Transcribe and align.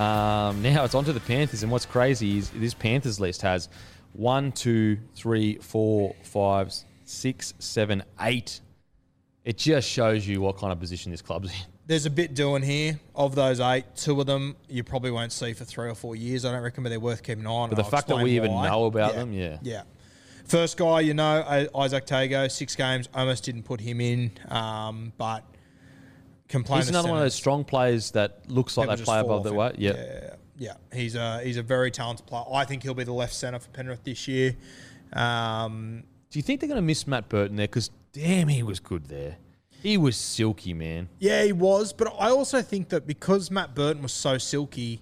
Um, 0.00 0.62
now 0.62 0.84
it's 0.84 0.94
on 0.94 1.04
to 1.04 1.12
the 1.12 1.20
Panthers, 1.20 1.62
and 1.62 1.70
what's 1.70 1.86
crazy 1.86 2.38
is 2.38 2.50
this 2.50 2.74
Panthers 2.74 3.20
list 3.20 3.42
has 3.42 3.68
one, 4.12 4.52
two, 4.52 4.98
three, 5.14 5.56
four, 5.56 6.14
five, 6.22 6.72
six, 7.04 7.54
seven, 7.58 8.02
eight. 8.20 8.60
It 9.44 9.56
just 9.56 9.88
shows 9.88 10.26
you 10.26 10.40
what 10.40 10.56
kind 10.56 10.72
of 10.72 10.80
position 10.80 11.10
this 11.10 11.22
club's 11.22 11.50
in. 11.50 11.66
There's 11.86 12.06
a 12.06 12.10
bit 12.10 12.34
doing 12.34 12.62
here. 12.62 13.00
Of 13.14 13.34
those 13.34 13.58
eight, 13.58 13.84
two 13.96 14.20
of 14.20 14.26
them 14.26 14.56
you 14.68 14.84
probably 14.84 15.10
won't 15.10 15.32
see 15.32 15.52
for 15.54 15.64
three 15.64 15.88
or 15.88 15.94
four 15.94 16.14
years. 16.14 16.44
I 16.44 16.52
don't 16.52 16.62
reckon, 16.62 16.82
but 16.82 16.90
they're 16.90 17.00
worth 17.00 17.22
keeping 17.22 17.44
an 17.44 17.48
eye 17.48 17.50
on. 17.50 17.68
But 17.68 17.76
the 17.76 17.82
I'll 17.82 17.90
fact 17.90 18.08
that 18.08 18.18
we 18.18 18.36
even 18.36 18.52
why. 18.52 18.68
know 18.68 18.84
about 18.84 19.14
them, 19.14 19.32
yeah. 19.32 19.58
Yeah. 19.62 19.82
First 20.44 20.76
guy, 20.76 21.00
you 21.00 21.14
know, 21.14 21.44
Izack 21.74 22.06
Tago, 22.06 22.50
six 22.50 22.74
games, 22.74 23.08
almost 23.14 23.44
didn't 23.44 23.62
put 23.62 23.80
him 23.80 24.00
in, 24.00 24.32
um, 24.48 25.12
but 25.16 25.44
He's 26.52 26.88
another 26.88 27.08
one 27.08 27.18
of 27.18 27.24
those 27.24 27.34
strong 27.34 27.64
players 27.64 28.10
that 28.12 28.50
looks 28.50 28.76
like 28.76 28.88
they 28.98 29.02
play 29.04 29.20
above 29.20 29.44
their 29.44 29.52
weight. 29.52 29.76
Yeah. 29.78 29.92
yeah, 29.96 30.34
yeah. 30.58 30.74
He's 30.92 31.14
a 31.14 31.40
he's 31.42 31.56
a 31.56 31.62
very 31.62 31.90
talented 31.90 32.26
player. 32.26 32.44
I 32.52 32.64
think 32.64 32.82
he'll 32.82 32.94
be 32.94 33.04
the 33.04 33.12
left 33.12 33.34
centre 33.34 33.58
for 33.58 33.68
Penrith 33.70 34.04
this 34.04 34.26
year. 34.28 34.56
Um, 35.12 36.02
Do 36.30 36.38
you 36.38 36.42
think 36.42 36.60
they're 36.60 36.68
going 36.68 36.76
to 36.76 36.82
miss 36.82 37.06
Matt 37.06 37.28
Burton 37.28 37.56
there? 37.56 37.66
Because 37.66 37.90
damn, 38.12 38.48
he 38.48 38.62
was 38.62 38.80
good 38.80 39.06
there. 39.06 39.36
He 39.82 39.96
was 39.96 40.16
silky, 40.16 40.74
man. 40.74 41.08
Yeah, 41.18 41.42
he 41.44 41.52
was, 41.52 41.92
but 41.92 42.12
I 42.18 42.30
also 42.30 42.60
think 42.60 42.90
that 42.90 43.06
because 43.06 43.50
Matt 43.50 43.74
Burton 43.74 44.02
was 44.02 44.12
so 44.12 44.36
silky, 44.36 45.00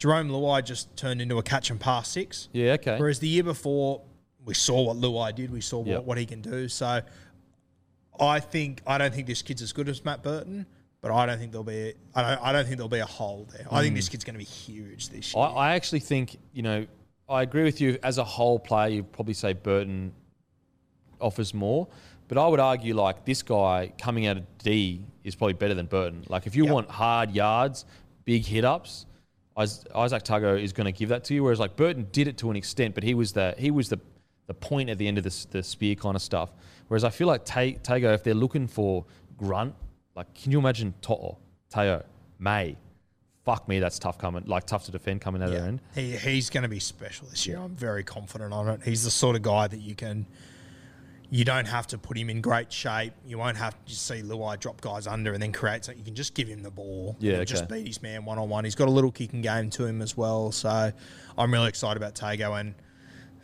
Jarome 0.00 0.30
Luai 0.30 0.64
just 0.64 0.96
turned 0.96 1.22
into 1.22 1.38
a 1.38 1.42
catch 1.44 1.70
and 1.70 1.78
pass 1.78 2.08
six. 2.08 2.48
Yeah, 2.52 2.72
okay. 2.72 2.98
Whereas 2.98 3.20
the 3.20 3.28
year 3.28 3.44
before, 3.44 4.02
we 4.44 4.54
saw 4.54 4.82
what 4.82 4.96
Luai 4.96 5.32
did, 5.34 5.52
we 5.52 5.60
saw 5.60 5.84
Yep. 5.84 5.94
what, 5.98 6.04
what 6.06 6.18
he 6.18 6.26
can 6.26 6.40
do. 6.40 6.66
So 6.68 7.02
I 8.18 8.40
think 8.40 8.82
I 8.86 8.98
don't 8.98 9.14
think 9.14 9.26
this 9.26 9.42
kid's 9.42 9.62
as 9.62 9.72
good 9.72 9.88
as 9.88 10.04
Matt 10.04 10.22
Burton, 10.22 10.66
but 11.00 11.10
I 11.10 11.26
don't 11.26 11.38
think 11.38 11.52
there'll 11.52 11.64
be 11.64 11.94
I 12.14 12.22
don't 12.34 12.42
I 12.46 12.52
don't 12.52 12.64
think 12.64 12.76
there'll 12.76 12.88
be 12.88 12.98
a 12.98 13.06
hole 13.06 13.46
there. 13.52 13.66
I 13.70 13.82
think 13.82 13.94
this 13.94 14.08
kid's 14.08 14.24
going 14.24 14.34
to 14.34 14.38
be 14.38 14.44
huge 14.44 15.08
this 15.10 15.32
Hmm. 15.32 15.38
I, 15.38 15.48
year. 15.48 15.56
I 15.58 15.74
actually 15.74 16.00
think, 16.00 16.36
you 16.52 16.62
know, 16.62 16.86
I 17.28 17.42
agree 17.42 17.62
with 17.64 17.80
you. 17.80 17.98
As 18.02 18.18
a 18.18 18.24
whole 18.24 18.58
player, 18.58 18.88
you'd 18.88 19.12
probably 19.12 19.34
say 19.34 19.52
Burton 19.52 20.12
offers 21.20 21.54
more. 21.54 21.86
But 22.28 22.38
I 22.38 22.46
would 22.46 22.60
argue, 22.60 22.94
like, 22.94 23.24
this 23.24 23.42
guy 23.42 23.92
coming 23.98 24.26
out 24.26 24.36
of 24.36 24.44
D 24.58 25.04
is 25.24 25.34
probably 25.34 25.54
better 25.54 25.74
than 25.74 25.86
Burton. 25.86 26.24
Like, 26.28 26.46
if 26.46 26.54
you 26.54 26.64
Yep. 26.64 26.72
want 26.72 26.88
hard 26.90 27.32
yards, 27.32 27.84
big 28.24 28.44
hit 28.46 28.64
ups, 28.64 29.06
Is- 29.58 29.84
Izack 29.94 30.22
Tago 30.22 30.60
is 30.62 30.72
going 30.72 30.84
to 30.86 30.92
give 30.92 31.08
that 31.08 31.24
to 31.24 31.34
you. 31.34 31.42
Whereas, 31.42 31.58
like, 31.58 31.74
Burton 31.76 32.06
did 32.12 32.28
it 32.28 32.38
to 32.38 32.50
an 32.50 32.56
extent, 32.56 32.94
but 32.94 33.02
he 33.02 33.14
was 33.14 33.32
the, 33.32 33.54
he 33.58 33.70
was 33.72 33.88
the, 33.88 33.98
the 34.46 34.54
point 34.54 34.88
at 34.90 34.96
the 34.98 35.08
end 35.08 35.18
of 35.18 35.24
the, 35.24 35.28
s- 35.30 35.44
the 35.50 35.62
spear 35.62 35.96
kind 35.96 36.14
of 36.14 36.22
stuff. 36.22 36.50
Whereas 36.90 37.04
I 37.04 37.10
feel 37.10 37.28
like 37.28 37.44
Tago, 37.44 38.12
if 38.12 38.24
they're 38.24 38.34
looking 38.34 38.66
for 38.66 39.04
grunt, 39.36 39.76
like, 40.16 40.34
can 40.34 40.50
you 40.50 40.58
imagine 40.58 40.92
To'o, 41.00 41.38
Teo, 41.72 42.02
May? 42.40 42.76
Fuck 43.44 43.68
me, 43.68 43.78
that's 43.78 44.00
tough 44.00 44.18
coming, 44.18 44.42
like 44.46 44.66
tough 44.66 44.86
to 44.86 44.90
defend 44.90 45.20
coming 45.20 45.40
out 45.40 45.50
of 45.50 45.54
Yeah. 45.54 45.60
their 45.60 45.68
end. 45.68 45.80
He, 45.94 46.16
he's 46.16 46.50
going 46.50 46.64
to 46.64 46.68
be 46.68 46.80
special 46.80 47.28
this 47.28 47.46
year. 47.46 47.58
I'm 47.58 47.76
very 47.76 48.02
confident 48.02 48.52
on 48.52 48.66
it. 48.68 48.80
He's 48.84 49.04
the 49.04 49.10
sort 49.12 49.36
of 49.36 49.42
guy 49.42 49.68
that 49.68 49.78
you 49.80 49.94
can, 49.94 50.26
you 51.30 51.44
don't 51.44 51.68
have 51.68 51.86
to 51.86 51.96
put 51.98 52.18
him 52.18 52.28
in 52.28 52.40
great 52.40 52.72
shape. 52.72 53.12
You 53.24 53.38
won't 53.38 53.56
have 53.56 53.74
to 53.78 53.84
just 53.88 54.04
see 54.08 54.20
Luai 54.20 54.58
drop 54.58 54.80
guys 54.80 55.06
under 55.06 55.32
and 55.32 55.40
then 55.40 55.52
create 55.52 55.84
something. 55.84 56.00
You 56.00 56.04
can 56.04 56.16
just 56.16 56.34
give 56.34 56.48
him 56.48 56.64
the 56.64 56.72
ball. 56.72 57.14
Yeah, 57.20 57.34
and 57.34 57.46
Just 57.46 57.68
beat 57.68 57.86
his 57.86 58.02
man 58.02 58.24
one 58.24 58.36
on 58.40 58.48
one. 58.48 58.64
He's 58.64 58.74
got 58.74 58.88
a 58.88 58.90
little 58.90 59.12
kicking 59.12 59.42
game 59.42 59.70
to 59.70 59.86
him 59.86 60.02
as 60.02 60.16
well. 60.16 60.50
So 60.50 60.92
I'm 61.38 61.52
really 61.52 61.68
excited 61.68 61.96
about 62.02 62.16
Tago 62.16 62.58
and 62.58 62.74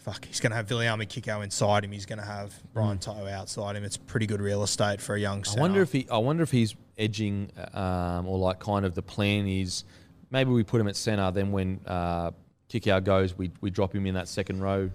fuck, 0.07 0.25
he's 0.25 0.41
going 0.41 0.51
to 0.53 0.57
have 0.57 0.69
Viliame 0.69 1.07
Kikau 1.07 1.43
inside 1.43 1.85
him. 1.85 1.91
He's 1.91 2.07
going 2.07 2.21
to 2.21 2.25
have 2.25 2.55
Brian 2.73 2.99
To'o 2.99 3.27
outside 3.27 3.77
him. 3.77 3.85
It's 3.85 3.97
pretty 3.97 4.27
good 4.27 4.41
real 4.41 4.63
estate 4.63 5.01
for 5.01 5.17
a 5.17 5.21
young 5.21 5.43
Hmm. 5.43 5.59
I 5.59 5.61
wonder 5.61 5.83
if 5.83 5.93
he. 5.93 6.07
I 6.11 6.19
wonder 6.19 6.43
if 6.45 6.51
he's 6.51 6.75
edging, 6.97 7.51
um, 7.75 8.27
or 8.27 8.39
like 8.39 8.61
kind 8.61 8.87
of 8.87 8.95
the 8.95 9.03
plan 9.03 9.47
is 9.47 9.85
maybe 10.31 10.51
we 10.51 10.63
put 10.63 10.81
him 10.81 10.89
at 10.89 10.97
centre. 10.97 11.31
Then 11.33 11.53
when 11.53 11.81
uh, 11.87 12.31
Kikau 12.71 13.05
goes, 13.05 13.37
we 13.37 13.51
we 13.61 13.71
drop 13.71 13.95
him 13.95 14.07
in 14.07 14.15
that 14.15 14.29
second 14.29 14.63
row 14.63 14.91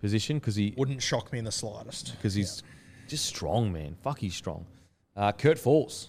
position 0.00 0.38
because 0.38 0.56
he 0.56 0.74
wouldn't 0.76 1.02
shock 1.02 1.32
me 1.32 1.38
in 1.38 1.44
the 1.44 1.52
slightest. 1.52 2.16
because 2.16 2.34
he's 2.34 2.62
just 3.08 3.26
strong, 3.26 3.72
man. 3.72 3.96
Fuck, 4.02 4.18
he's 4.18 4.34
strong. 4.34 4.66
Uh, 5.14 5.32
Kurt 5.32 5.58
Falls. 5.58 6.08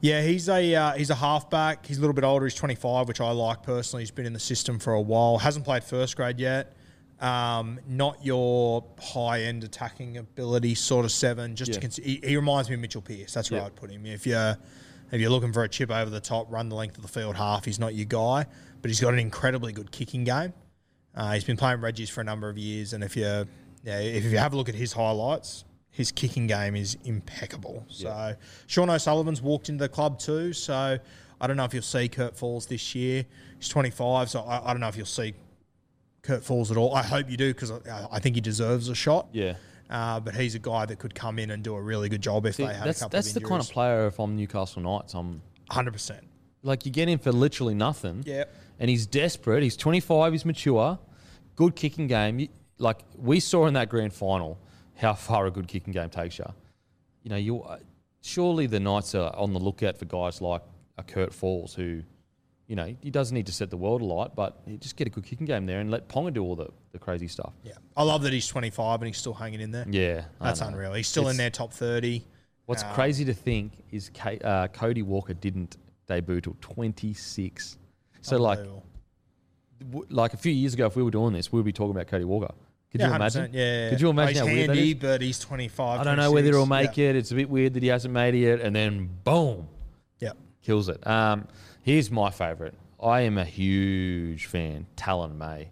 Yeah, 0.00 0.22
he's 0.22 0.48
a 0.48 0.74
uh, 0.74 0.92
he's 0.92 1.10
a 1.10 1.14
halfback. 1.14 1.86
He's 1.86 1.98
a 1.98 2.00
little 2.00 2.14
bit 2.14 2.24
older. 2.24 2.44
He's 2.44 2.54
25, 2.54 3.08
which 3.08 3.20
I 3.20 3.30
like 3.30 3.62
personally. 3.62 4.02
He's 4.02 4.10
been 4.10 4.26
in 4.26 4.32
the 4.32 4.38
system 4.40 4.78
for 4.78 4.92
a 4.92 5.00
while. 5.00 5.38
Hasn't 5.38 5.64
played 5.64 5.84
first 5.84 6.16
grade 6.16 6.38
yet. 6.38 6.74
Um, 7.20 7.80
not 7.88 8.24
your 8.24 8.84
high 9.00 9.42
end 9.42 9.64
attacking 9.64 10.18
ability 10.18 10.74
sort 10.76 11.04
of 11.04 11.10
seven. 11.10 11.56
Just 11.56 11.72
to 11.72 11.80
consider, 11.80 12.06
he, 12.06 12.20
he 12.22 12.36
reminds 12.36 12.68
me 12.68 12.74
of 12.76 12.80
Mitchell 12.80 13.02
Pearce. 13.02 13.32
That's 13.34 13.50
where 13.50 13.60
Yeah. 13.60 13.66
I'd 13.66 13.74
put 13.76 13.90
him. 13.90 14.06
If 14.06 14.26
you're 14.26 14.56
if 15.10 15.20
you're 15.20 15.30
looking 15.30 15.52
for 15.52 15.64
a 15.64 15.68
chip 15.68 15.90
over 15.90 16.10
the 16.10 16.20
top, 16.20 16.50
run 16.52 16.68
the 16.68 16.76
length 16.76 16.96
of 16.96 17.02
the 17.02 17.08
field 17.08 17.34
half. 17.36 17.64
He's 17.64 17.78
not 17.80 17.94
your 17.94 18.04
guy, 18.04 18.46
but 18.82 18.88
he's 18.90 19.00
got 19.00 19.14
an 19.14 19.18
incredibly 19.18 19.72
good 19.72 19.90
kicking 19.90 20.22
game. 20.24 20.52
Uh, 21.14 21.32
he's 21.32 21.44
been 21.44 21.56
playing 21.56 21.80
Reggie's 21.80 22.10
for 22.10 22.20
a 22.20 22.24
number 22.24 22.48
of 22.48 22.56
years, 22.58 22.92
and 22.92 23.02
if 23.02 23.16
you 23.16 23.24
yeah, 23.82 23.98
if 24.00 24.24
you 24.24 24.38
have 24.38 24.52
a 24.52 24.56
look 24.56 24.68
at 24.68 24.74
his 24.76 24.92
highlights, 24.92 25.64
his 25.90 26.12
kicking 26.12 26.46
game 26.46 26.76
is 26.76 26.96
impeccable. 27.04 27.84
So 27.88 28.34
Sean 28.68 28.90
O'Sullivan's 28.90 29.42
walked 29.42 29.68
into 29.68 29.82
the 29.82 29.88
club 29.88 30.18
too. 30.20 30.52
So 30.52 30.98
I 31.40 31.46
don't 31.46 31.56
know 31.56 31.64
if 31.64 31.74
you'll 31.74 31.82
see 31.82 32.08
Kurt 32.08 32.36
Falls 32.36 32.66
this 32.66 32.94
year. 32.94 33.24
He's 33.58 33.68
25, 33.68 34.30
so 34.30 34.42
I, 34.42 34.70
I 34.70 34.72
don't 34.72 34.80
know 34.80 34.88
if 34.88 34.96
you'll 34.96 35.06
see 35.06 35.34
Kurt 36.22 36.44
Falls 36.44 36.70
at 36.70 36.76
all. 36.76 36.94
I 36.94 37.02
hope 37.02 37.30
you 37.30 37.36
do 37.36 37.52
because 37.52 37.70
I, 37.70 38.08
I 38.12 38.18
think 38.20 38.34
he 38.34 38.40
deserves 38.40 38.88
a 38.88 38.94
shot. 38.94 39.28
Yeah. 39.32 39.54
Uh, 39.90 40.20
but 40.20 40.34
he's 40.34 40.54
a 40.54 40.58
guy 40.58 40.84
that 40.84 40.98
could 40.98 41.14
come 41.14 41.38
in 41.38 41.50
and 41.50 41.62
do 41.62 41.74
a 41.74 41.80
really 41.80 42.08
good 42.10 42.20
job 42.20 42.44
if 42.44 42.56
See, 42.56 42.66
they 42.66 42.74
had 42.74 42.86
that's 42.86 43.00
a 43.00 43.04
couple 43.04 43.16
that's 43.16 43.28
of 43.28 43.34
the 43.42 43.48
kind 43.48 43.60
of 43.62 43.68
player. 43.70 44.06
If 44.06 44.18
I'm 44.18 44.36
Newcastle 44.36 44.82
Knights, 44.82 45.14
I'm 45.14 45.40
100%. 45.70 46.20
like 46.62 46.84
you 46.84 46.92
get 46.92 47.08
in 47.08 47.18
for 47.18 47.32
literally 47.32 47.74
nothing. 47.74 48.22
Yeah. 48.26 48.44
And 48.78 48.90
he's 48.90 49.06
desperate. 49.06 49.62
He's 49.62 49.76
25. 49.76 50.32
He's 50.32 50.44
mature. 50.44 50.98
Good 51.56 51.74
kicking 51.74 52.06
game. 52.06 52.38
You- 52.40 52.48
Like 52.78 53.00
we 53.16 53.40
saw 53.40 53.66
in 53.66 53.74
that 53.74 53.88
grand 53.88 54.12
final, 54.12 54.58
how 54.96 55.14
far 55.14 55.46
a 55.46 55.50
good 55.50 55.66
kicking 55.68 55.92
game 55.92 56.10
takes 56.10 56.38
you. 56.38 56.44
You 57.22 57.30
know, 57.30 57.36
you 57.36 57.62
uh, 57.62 57.78
surely 58.20 58.66
the 58.66 58.80
Knights 58.80 59.14
are 59.14 59.34
on 59.34 59.52
the 59.54 59.58
lookout 59.58 59.96
for 59.96 60.04
guys 60.04 60.40
like 60.42 60.62
a 60.98 61.02
Kurt 61.02 61.32
Falls 61.32 61.74
who 61.74 62.02
you 62.68 62.76
know, 62.76 62.94
he 63.00 63.10
doesn't 63.10 63.34
need 63.34 63.46
to 63.46 63.52
set 63.52 63.70
the 63.70 63.76
world 63.78 64.02
alight, 64.02 64.32
but 64.36 64.60
he 64.66 64.76
just 64.76 64.94
get 64.94 65.06
a 65.06 65.10
good 65.10 65.24
kicking 65.24 65.46
game 65.46 65.64
there 65.66 65.80
and 65.80 65.90
let 65.90 66.06
Ponga 66.06 66.32
do 66.32 66.44
all 66.44 66.54
the, 66.54 66.68
the 66.92 66.98
crazy 66.98 67.26
stuff. 67.26 67.54
Yeah, 67.64 67.72
I 67.96 68.02
love 68.02 68.22
that 68.22 68.32
he's 68.32 68.46
25 68.46 69.00
and 69.00 69.06
he's 69.08 69.16
still 69.16 69.32
hanging 69.34 69.60
in 69.62 69.70
there. 69.70 69.86
Yeah, 69.88 70.24
That's 70.40 70.60
unreal. 70.60 70.92
He's 70.92 71.08
still 71.08 71.28
in 71.28 71.38
their 71.38 71.48
top 71.50 71.72
30. 71.72 72.22
What's 72.66 72.84
Um, 72.84 72.92
crazy 72.92 73.24
to 73.24 73.32
think 73.32 73.72
is 73.90 74.10
K, 74.10 74.38
uh, 74.44 74.68
Cody 74.68 75.00
Walker 75.00 75.32
didn't 75.32 75.78
debut 76.06 76.42
till 76.42 76.56
26. 76.60 77.78
So 78.20 78.36
like, 78.36 78.58
w- 78.58 80.06
like 80.10 80.34
a 80.34 80.36
few 80.36 80.52
years 80.52 80.74
ago, 80.74 80.86
if 80.86 80.94
we 80.94 81.02
were 81.02 81.10
doing 81.10 81.32
this, 81.32 81.50
we 81.50 81.58
would 81.58 81.64
be 81.64 81.72
talking 81.72 81.92
about 81.92 82.06
Cody 82.08 82.24
Walker. 82.24 82.52
Could 82.90 83.00
yeah, 83.00 83.08
you 83.08 83.14
imagine? 83.14 83.50
Yeah, 83.52 83.60
yeah, 83.84 83.90
Could 83.90 84.00
you 84.02 84.06
yeah. 84.08 84.10
imagine 84.12 84.48
he's 84.48 84.66
how 84.66 84.72
handy, 84.72 84.94
but 84.94 85.20
he's 85.22 85.38
25. 85.38 86.00
I 86.00 86.04
don't 86.04 86.16
know 86.18 86.32
whether 86.32 86.48
he'll 86.48 86.66
26. 86.66 86.88
make 86.90 86.98
it. 86.98 87.16
It's 87.16 87.30
a 87.30 87.34
bit 87.34 87.48
weird 87.48 87.72
that 87.74 87.82
he 87.82 87.88
hasn't 87.88 88.12
made 88.12 88.34
it 88.34 88.38
yet, 88.40 88.60
and 88.60 88.74
then 88.76 89.08
boom, 89.24 89.68
Yeah. 90.20 90.32
kills 90.62 90.88
it. 90.90 91.06
Um, 91.06 91.46
here's 91.88 92.10
my 92.10 92.28
favourite. 92.30 92.74
I 93.02 93.22
am 93.22 93.38
a 93.38 93.46
huge 93.46 94.44
fan, 94.44 94.86
Taylan 94.94 95.36
May. 95.36 95.70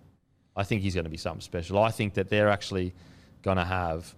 I 0.57 0.65
think 0.65 0.81
he's 0.81 0.95
going 0.95 1.05
to 1.05 1.11
be 1.11 1.19
something 1.19 1.43
special. 1.43 1.79
I 1.79 1.91
think 1.91 2.15
that 2.15 2.31
they're 2.31 2.49
actually 2.49 2.95
going 3.43 3.59
to 3.59 3.65
have 3.67 4.15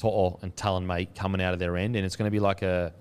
To'o 0.00 0.40
and 0.42 0.54
Taylan 0.56 0.86
May 0.86 1.04
coming 1.06 1.40
out 1.40 1.52
of 1.52 1.60
their 1.60 1.76
end, 1.76 1.94
and 1.94 2.04
it's 2.04 2.16
going 2.16 2.26
to 2.26 2.32
be 2.32 2.40
like 2.40 2.62
a 2.62 2.92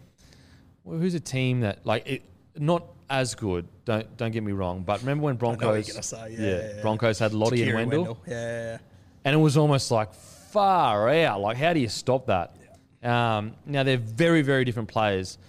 well, 0.84 1.00
who's 1.00 1.16
a 1.16 1.20
team 1.20 1.62
that 1.62 1.84
like 1.84 2.06
it, 2.06 2.22
not 2.56 2.86
as 3.10 3.34
good. 3.34 3.68
Don't 3.86 4.16
don't 4.18 4.30
get 4.32 4.44
me 4.44 4.52
wrong, 4.52 4.84
but 4.84 5.00
remember 5.00 5.24
when 5.24 5.34
I 5.34 5.42
know 5.42 5.48
what 5.48 5.60
Broncos? 5.60 6.06
say. 6.06 6.36
Yeah, 6.38 6.46
yeah, 6.46 6.76
yeah. 6.76 6.82
Broncos 6.84 7.18
had 7.18 7.34
Lote 7.34 7.54
and 7.54 7.74
Wendell, 7.74 8.20
Yeah, 8.28 8.34
yeah, 8.34 8.72
yeah. 8.74 8.78
and 9.26 9.34
it 9.34 9.40
was 9.40 9.58
almost 9.58 9.90
like 9.90 10.14
far 10.14 11.10
out. 11.10 11.42
Like, 11.42 11.58
how 11.58 11.74
do 11.74 11.80
you 11.80 11.90
stop 11.90 12.28
that? 12.28 12.56
Um, 13.02 13.56
now 13.66 13.82
they're 13.82 13.98
very, 13.98 14.44
very 14.44 14.64
different 14.64 14.90
players, 14.90 15.40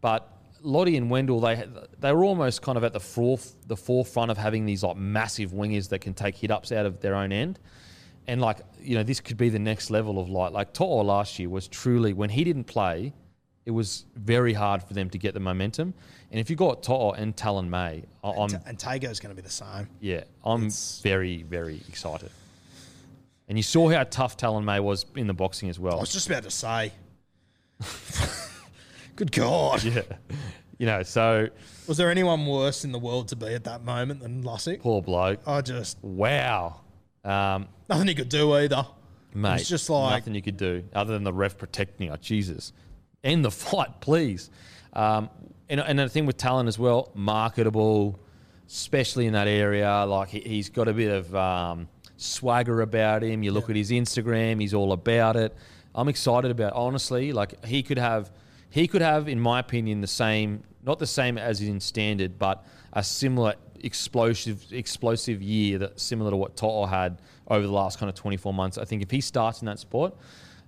but 0.00 0.26
Lote 0.62 0.88
and 0.88 1.10
Wendell, 1.10 1.40
they 1.40 1.64
they 1.98 2.12
were 2.12 2.24
almost 2.24 2.62
kind 2.62 2.76
of 2.78 2.84
at 2.84 2.92
the 2.92 2.98
foref- 2.98 3.54
the 3.66 3.76
forefront 3.76 4.30
of 4.30 4.36
having 4.38 4.66
these 4.66 4.82
like 4.82 4.96
massive 4.96 5.52
wingers 5.52 5.88
that 5.90 6.00
can 6.00 6.14
take 6.14 6.36
hit 6.36 6.50
ups 6.50 6.70
out 6.72 6.86
of 6.86 7.00
their 7.00 7.14
own 7.14 7.32
end, 7.32 7.58
and 8.26 8.40
like 8.40 8.58
you 8.80 8.94
know 8.96 9.02
this 9.02 9.20
could 9.20 9.36
be 9.36 9.48
the 9.48 9.58
next 9.58 9.90
level 9.90 10.18
of 10.18 10.28
like 10.28 10.52
like 10.52 10.72
To'o 10.74 11.02
last 11.02 11.38
year 11.38 11.48
was 11.48 11.66
truly 11.68 12.12
when 12.12 12.30
he 12.30 12.44
didn't 12.44 12.64
play, 12.64 13.12
it 13.64 13.70
was 13.70 14.04
very 14.16 14.52
hard 14.52 14.82
for 14.82 14.94
them 14.94 15.08
to 15.10 15.18
get 15.18 15.32
the 15.34 15.40
momentum, 15.40 15.94
and 16.30 16.38
if 16.40 16.50
you 16.50 16.56
got 16.56 16.82
To'o 16.82 17.12
and 17.12 17.34
Taylan 17.36 17.68
May, 17.68 18.04
I'm 18.22 18.48
T- 18.48 18.56
and 18.66 18.78
Tago's 18.78 19.18
going 19.20 19.34
to 19.34 19.40
be 19.40 19.46
the 19.46 19.50
same. 19.52 19.88
yeah, 20.00 20.24
I'm 20.44 20.62
It's- 20.66 21.00
very, 21.02 21.42
very 21.42 21.80
excited. 21.88 22.30
And 23.48 23.58
you 23.58 23.62
saw 23.64 23.88
how 23.90 24.04
tough 24.04 24.36
Taylan 24.36 24.62
May 24.64 24.78
was 24.78 25.06
in 25.16 25.26
the 25.26 25.34
boxing 25.34 25.68
as 25.70 25.78
well. 25.80 25.96
I 25.96 26.00
was 26.00 26.12
just 26.12 26.28
about 26.28 26.44
to 26.44 26.50
say. 26.52 26.92
Good 29.20 29.32
God. 29.32 29.82
Yeah. 29.84 30.00
You 30.78 30.86
know, 30.86 31.02
so 31.02 31.48
Was 31.88 31.98
there 31.98 32.10
anyone 32.10 32.46
worse 32.46 32.84
in 32.86 32.92
the 32.92 32.98
world 32.98 33.28
to 33.28 33.36
be 33.36 33.48
at 33.48 33.64
that 33.64 33.84
moment 33.84 34.20
than 34.20 34.42
Lussick? 34.42 34.80
poor 34.80 35.02
bloke. 35.02 35.40
I 35.46 35.60
just, 35.60 35.98
Wow. 36.02 36.80
Um, 37.22 37.68
nothing 37.90 38.08
he 38.08 38.14
could 38.14 38.30
do 38.30 38.54
either. 38.54 38.86
mate, 39.34 39.60
It's 39.60 39.68
just 39.68 39.90
like, 39.90 40.22
nothing 40.22 40.34
you 40.34 40.40
could 40.40 40.56
do 40.56 40.84
other 40.94 41.12
than 41.12 41.22
the 41.22 41.34
ref 41.34 41.58
protecting 41.58 42.06
you. 42.10 42.16
Jesus. 42.16 42.72
End 43.22 43.44
the 43.44 43.50
fight, 43.66 44.00
please. 44.00 44.48
Um, 44.94 45.28
and, 45.68 45.80
and 45.80 45.98
the 45.98 46.08
thing 46.08 46.24
with 46.24 46.38
Taylan 46.38 46.66
as 46.66 46.78
well, 46.78 47.10
marketable, 47.14 48.18
especially 48.66 49.26
in 49.26 49.34
that 49.34 49.48
area. 49.48 50.06
Like 50.06 50.30
he, 50.30 50.40
he's 50.40 50.70
got 50.70 50.88
a 50.88 50.94
bit 50.94 51.10
of 51.12 51.34
um, 51.36 51.88
swagger 52.16 52.80
about 52.80 53.22
him. 53.22 53.42
You 53.42 53.52
look 53.52 53.68
at 53.68 53.76
his 53.76 53.90
Instagram; 53.90 54.62
he's 54.62 54.72
all 54.72 54.92
about 54.92 55.36
it. 55.36 55.54
I'm 55.94 56.08
excited 56.08 56.50
about. 56.50 56.72
Honestly, 56.72 57.34
like 57.34 57.62
he 57.66 57.82
could 57.82 57.98
have, 57.98 58.30
he 58.70 58.86
could 58.88 59.02
have, 59.02 59.28
in 59.28 59.38
my 59.40 59.58
opinion, 59.60 60.00
the 60.00 60.06
same, 60.06 60.62
not 60.82 60.98
the 60.98 61.06
same 61.06 61.36
as 61.38 61.60
in 61.60 61.80
standard, 61.80 62.38
but 62.38 62.64
a 62.92 63.02
similar 63.02 63.54
explosive, 63.82 64.64
explosive 64.72 65.42
year 65.42 65.78
that 65.78 66.00
similar 66.00 66.30
to 66.30 66.36
what 66.36 66.56
To'o 66.56 66.86
had 66.86 67.20
over 67.48 67.66
the 67.66 67.72
last 67.72 67.98
kind 67.98 68.08
of 68.08 68.14
24 68.14 68.54
months. 68.54 68.78
I 68.78 68.84
think 68.84 69.02
if 69.02 69.10
he 69.10 69.20
starts 69.20 69.60
in 69.62 69.66
that 69.66 69.78
sport 69.78 70.14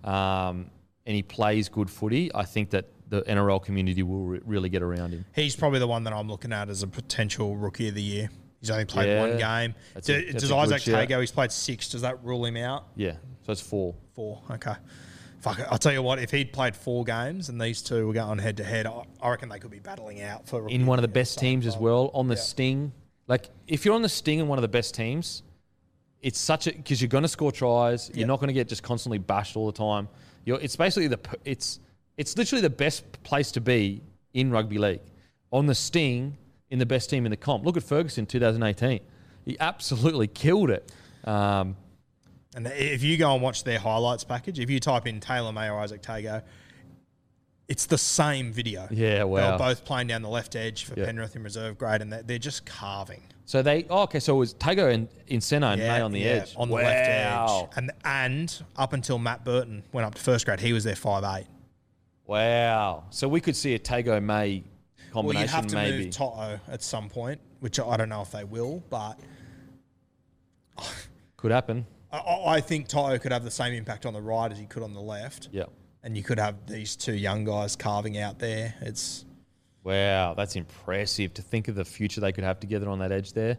um, 0.05 0.71
and 1.07 1.15
he 1.17 1.23
plays 1.23 1.69
good 1.69 1.89
footy, 1.91 2.31
I 2.35 2.45
think 2.45 2.71
that 2.71 2.87
the 3.09 3.23
NRL 3.23 3.63
community 3.63 4.03
will 4.03 4.25
re- 4.25 4.41
really 4.45 4.69
get 4.69 4.83
around 4.83 5.13
him. 5.13 5.25
he's 5.35 5.55
probably 5.55 5.79
the 5.79 5.87
one 5.87 6.05
that 6.05 6.13
I'm 6.13 6.29
looking 6.29 6.53
at 6.53 6.69
as 6.71 6.83
a 6.83 6.87
potential 6.87 7.57
rookie 7.57 7.89
of 7.89 7.95
the 7.95 8.03
year. 8.03 8.31
He's 8.61 8.71
only 8.71 8.85
played 8.85 9.09
Yeah. 9.09 9.21
one 9.21 9.37
game. 9.39 9.75
Do- 10.03 10.15
a- 10.15 10.33
does 10.33 10.51
Izack. 10.51 10.91
Tago, 11.09 11.21
he's 11.21 11.31
played 11.33 11.53
six. 11.53 11.89
Does 11.91 12.03
that 12.03 12.23
rule 12.25 12.45
him 12.47 12.57
out? 12.57 12.87
Yeah, 12.97 13.17
so 13.45 13.53
it's 13.53 13.61
four. 13.61 13.95
Four. 14.15 14.41
Okay. 14.53 14.75
Fuck 15.43 15.59
it. 15.59 15.67
I'll 15.69 15.79
tell 15.79 15.93
you 15.93 16.03
what, 16.03 16.21
if 16.21 16.31
he'd 16.31 16.53
played 16.53 16.77
four 16.77 17.03
games 17.03 17.49
and 17.49 17.61
these 17.61 17.83
two 17.83 18.07
were 18.07 18.13
going 18.13 18.39
head 18.39 18.57
to 18.59 18.65
head, 18.65 18.87
I 18.87 19.03
I 19.21 19.31
reckon 19.31 19.49
they 19.49 19.59
could 19.59 19.73
be 19.73 19.81
battling 19.81 20.23
out 20.23 20.47
for 20.47 20.69
in 20.69 20.87
one 20.87 20.99
of 20.99 21.03
the 21.03 21.09
best 21.09 21.39
teams 21.39 21.67
as 21.67 21.77
well 21.77 22.13
on 22.15 22.29
the 22.29 22.37
sting. 22.37 22.93
Like 23.27 23.51
if 23.67 23.85
you're 23.85 23.95
on 23.95 24.03
the 24.03 24.09
sting 24.09 24.39
in 24.39 24.47
one 24.47 24.59
of 24.59 24.63
the 24.63 24.69
best 24.69 24.95
teams, 24.95 25.43
it's 26.21 26.39
such 26.39 26.69
a 26.69 26.73
because 26.73 27.03
you're 27.03 27.09
going 27.09 27.23
to 27.23 27.29
score 27.29 27.51
tries. 27.51 28.09
You're 28.15 28.29
not 28.29 28.39
going 28.39 28.49
to 28.49 28.55
get 28.55 28.69
just 28.69 28.85
constantly 28.85 29.19
bashed 29.19 29.57
all 29.57 29.67
the 29.67 29.77
time. 29.77 30.09
You're, 30.45 30.61
it's 30.61 30.77
basically 30.77 31.09
the 31.09 31.19
p- 31.19 31.37
it's 31.45 31.81
it's 32.17 32.39
literally 32.39 32.63
the 32.63 32.71
best 32.71 33.23
place 33.25 33.51
to 33.53 33.61
be 33.61 34.01
in 34.35 34.53
rugby 34.53 34.79
league 34.79 35.01
on 35.51 35.67
the 35.67 35.75
sting 35.75 36.37
in 36.71 36.79
the 36.79 36.87
best 36.87 37.11
team 37.11 37.27
in 37.27 37.31
the 37.31 37.37
comp. 37.37 37.67
Look 37.67 37.77
at 37.77 37.83
Ferguson 37.83 38.27
2018. 38.27 39.01
He 39.45 39.57
absolutely 39.59 40.29
killed 40.29 40.71
it. 40.71 40.93
Um, 41.25 41.77
And 42.55 42.67
if 42.67 43.03
you 43.03 43.17
go 43.17 43.33
and 43.33 43.43
watch 43.43 43.65
their 43.65 43.79
highlights 43.79 44.25
package, 44.25 44.59
if 44.61 44.69
you 44.69 44.79
type 44.79 45.07
in 45.07 45.21
Taylan 45.21 45.55
May 45.55 45.71
or 45.71 45.83
Izack 45.83 46.03
Tago, 46.03 46.43
it's 47.69 47.87
the 47.87 47.97
same 47.97 48.53
video. 48.53 48.87
Yeah, 48.91 49.25
wow. 49.25 49.53
were 49.53 49.59
both 49.59 49.85
playing 49.85 50.09
down 50.09 50.21
the 50.23 50.29
left 50.29 50.55
edge 50.57 50.85
for 50.85 50.99
Yeah. 50.99 51.07
Penrith 51.07 51.35
in 51.37 51.43
reserve 51.43 51.79
grade, 51.79 52.03
and 52.03 52.13
they're, 52.13 52.23
they're 52.23 52.39
just 52.39 52.67
carving. 52.67 53.23
so 53.47 53.63
they 53.63 53.87
oh, 53.89 54.03
okay. 54.03 54.21
So 54.21 54.35
it 54.35 54.39
was 54.39 54.53
Tago 54.55 54.93
and 54.93 55.09
Insena 55.29 55.73
and 55.73 55.81
May 55.81 56.01
on 56.03 56.13
the 56.13 56.21
yeah, 56.21 56.27
edge 56.27 56.55
On 56.57 56.69
the 56.69 56.75
wow. 56.75 56.81
left 56.83 57.09
edge. 57.09 57.69
And, 57.77 57.91
and 58.05 58.63
up 58.77 58.93
until 58.93 59.19
Matt 59.19 59.45
Burton 59.45 59.83
went 59.93 60.07
up 60.07 60.15
to 60.17 60.21
first 60.21 60.45
grade, 60.45 60.61
he 60.61 60.75
was 60.75 60.85
there 60.85 60.97
five 60.97 61.25
eight. 61.25 61.47
Wow. 62.27 63.05
So 63.11 63.29
we 63.29 63.41
could 63.41 63.57
see 63.57 63.75
a 63.75 63.79
Tago 63.79 64.23
May 64.23 64.65
combination, 65.13 65.25
Well, 65.27 65.43
you'd 65.43 65.51
have 65.51 65.67
to 65.69 65.75
maybe. 65.77 66.05
move 66.05 66.15
To'o 66.15 66.61
at 66.69 66.83
some 66.83 67.09
point, 67.09 67.41
which 67.61 67.81
I 67.81 67.97
don't 67.97 68.09
know 68.11 68.21
if 68.23 68.31
they 68.31 68.45
will, 68.45 68.83
but 68.91 69.19
Could 71.37 71.51
happen. 71.53 71.87
I- 72.13 72.57
I, 72.57 72.61
think 72.61 72.89
To'o 72.89 73.19
could 73.19 73.33
have 73.33 73.45
the 73.45 73.51
same 73.51 73.73
impact 73.75 74.07
on 74.07 74.13
the 74.13 74.21
right 74.21 74.51
as 74.51 74.59
he 74.59 74.67
could 74.67 74.83
on 74.83 74.93
the 74.93 75.01
left. 75.01 75.49
Yeah. 75.53 75.65
And 76.03 76.17
you 76.17 76.23
could 76.23 76.39
have 76.39 76.67
these 76.67 76.97
two 76.97 77.15
young 77.15 77.45
guys 77.45 77.77
carving 77.77 78.19
out 78.19 78.39
there. 78.39 78.75
It's 78.81 79.25
Wow, 79.85 80.35
that's 80.35 80.55
impressive 80.55 81.35
to 81.35 81.43
think 81.43 81.69
of 81.69 81.75
the 81.75 81.85
future 81.85 82.21
they 82.21 82.33
could 82.33 82.45
have 82.45 82.61
together 82.61 82.89
on 82.89 83.01
that 83.01 83.11
edge 83.11 83.33
there 83.33 83.59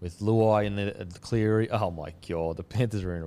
with 0.00 0.20
Luai 0.20 0.66
and 0.66 0.78
the, 0.78 1.04
the 1.04 1.18
Cleary. 1.18 1.68
Oh 1.70 1.90
my 1.90 2.12
God, 2.28 2.56
the 2.56 2.62
Panthers 2.62 3.02
are 3.02 3.16
in 3.16 3.22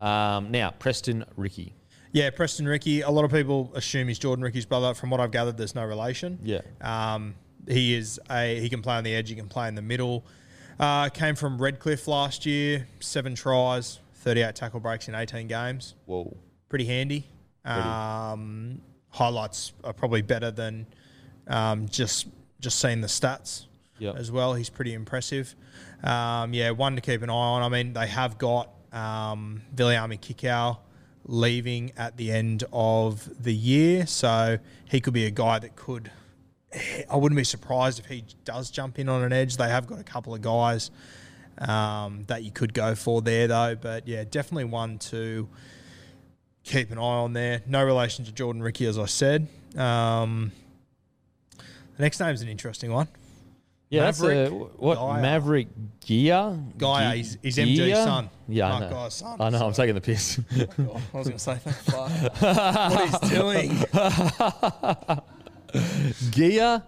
a. 0.00 0.06
Um, 0.06 0.50
now, 0.50 0.70
Preston 0.70 1.24
Riki. 1.36 1.74
Yeah, 2.12 2.30
Preston 2.30 2.66
Riki. 2.66 3.02
A 3.02 3.10
lot 3.10 3.24
of 3.24 3.30
people 3.30 3.70
assume 3.74 4.08
he's 4.08 4.18
Jordan 4.18 4.44
Riki's 4.44 4.66
brother. 4.66 4.94
From 4.94 5.10
what 5.10 5.20
I've 5.20 5.30
gathered, 5.30 5.56
there's 5.56 5.74
no 5.74 5.84
relation. 5.84 6.38
Yeah. 6.42 6.60
Um, 6.80 7.34
he 7.68 7.94
is 7.94 8.20
a 8.30 8.58
he 8.58 8.68
can 8.68 8.82
play 8.82 8.96
on 8.96 9.04
the 9.04 9.14
edge. 9.14 9.28
He 9.28 9.34
can 9.34 9.48
play 9.48 9.68
in 9.68 9.74
the 9.74 9.82
middle. 9.82 10.24
Uh, 10.80 11.08
came 11.10 11.34
from 11.34 11.60
Redcliffe 11.60 12.08
last 12.08 12.46
year. 12.46 12.86
Seven 13.00 13.34
tries, 13.34 14.00
38 14.22 14.54
tackle 14.54 14.80
breaks 14.80 15.08
in 15.08 15.14
18 15.14 15.48
games. 15.48 15.94
Whoa. 16.06 16.36
Pretty 16.68 16.84
handy. 16.86 17.28
Um, 17.64 18.80
highlights 19.10 19.72
are 19.84 19.92
probably 19.92 20.22
better 20.22 20.50
than 20.50 20.86
um, 21.48 21.88
just 21.88 22.26
just 22.60 22.78
seeing 22.78 23.00
the 23.00 23.08
stats 23.08 23.66
Yep. 23.98 24.16
as 24.16 24.30
well. 24.32 24.54
He's 24.54 24.70
pretty 24.70 24.94
impressive. 24.94 25.54
Um, 26.02 26.54
yeah, 26.54 26.70
one 26.70 26.94
to 26.96 27.00
keep 27.02 27.22
an 27.22 27.30
eye 27.30 27.32
on. 27.32 27.62
I 27.62 27.68
mean, 27.68 27.92
they 27.92 28.06
have 28.06 28.38
got 28.38 28.70
um, 28.92 29.62
Viliame 29.74 30.18
Kikau 30.20 30.78
leaving 31.24 31.92
at 31.96 32.16
the 32.16 32.32
end 32.32 32.64
of 32.72 33.28
the 33.42 33.54
year, 33.54 34.06
so 34.06 34.58
he 34.88 35.00
could 35.00 35.14
be 35.14 35.26
a 35.26 35.30
guy 35.30 35.58
that 35.60 35.76
could. 35.76 36.10
I 37.10 37.16
wouldn't 37.16 37.36
be 37.36 37.44
surprised 37.44 37.98
if 38.00 38.06
he 38.06 38.24
does 38.44 38.70
jump 38.70 38.98
in 38.98 39.08
on 39.08 39.22
an 39.22 39.32
edge. 39.32 39.56
They 39.56 39.68
have 39.68 39.86
got 39.86 40.00
a 40.00 40.04
couple 40.04 40.34
of 40.34 40.40
guys 40.40 40.90
um, 41.58 42.24
that 42.28 42.42
you 42.44 42.50
could 42.50 42.74
go 42.74 42.94
for 42.94 43.22
there, 43.22 43.46
though. 43.48 43.76
But 43.80 44.06
yeah, 44.08 44.24
definitely 44.24 44.64
one 44.64 44.98
to 44.98 45.48
keep 46.64 46.90
an 46.90 46.98
eye 46.98 47.00
on 47.00 47.32
there. 47.32 47.62
No 47.66 47.84
relation 47.84 48.24
to 48.24 48.32
Jordan 48.32 48.62
Riki, 48.62 48.86
as 48.86 48.98
I 48.98 49.06
said. 49.06 49.48
Um, 49.76 50.52
the 51.96 52.02
next 52.02 52.20
name's 52.20 52.42
an 52.42 52.48
interesting 52.48 52.92
one. 52.92 53.08
Yeah, 53.90 54.04
that's 54.04 54.20
Maverick 54.22 54.50
a, 54.50 54.54
what 54.54 54.94
Geyer. 54.96 55.20
Maverick 55.20 55.68
Gia. 56.02 56.58
Geyer, 56.78 57.14
he's- 57.14 57.36
he's 57.42 57.56
Gia? 57.56 57.94
son. 57.96 58.30
Yeah, 58.48 58.68
Mark 58.70 58.82
I 58.82 58.86
know. 58.86 58.92
Geyer's 58.94 59.14
son, 59.14 59.40
I 59.40 59.50
know. 59.50 59.66
I'm 59.66 59.72
taking 59.74 59.94
the 59.94 60.00
piss. 60.00 60.40
I 60.50 60.54
was 61.12 61.28
going 61.28 61.32
to 61.32 61.38
say, 61.38 61.56
fuck, 61.58 62.10
what 62.40 63.10
he's 63.10 63.30
doing. 63.38 63.76
Gia. 66.30 66.84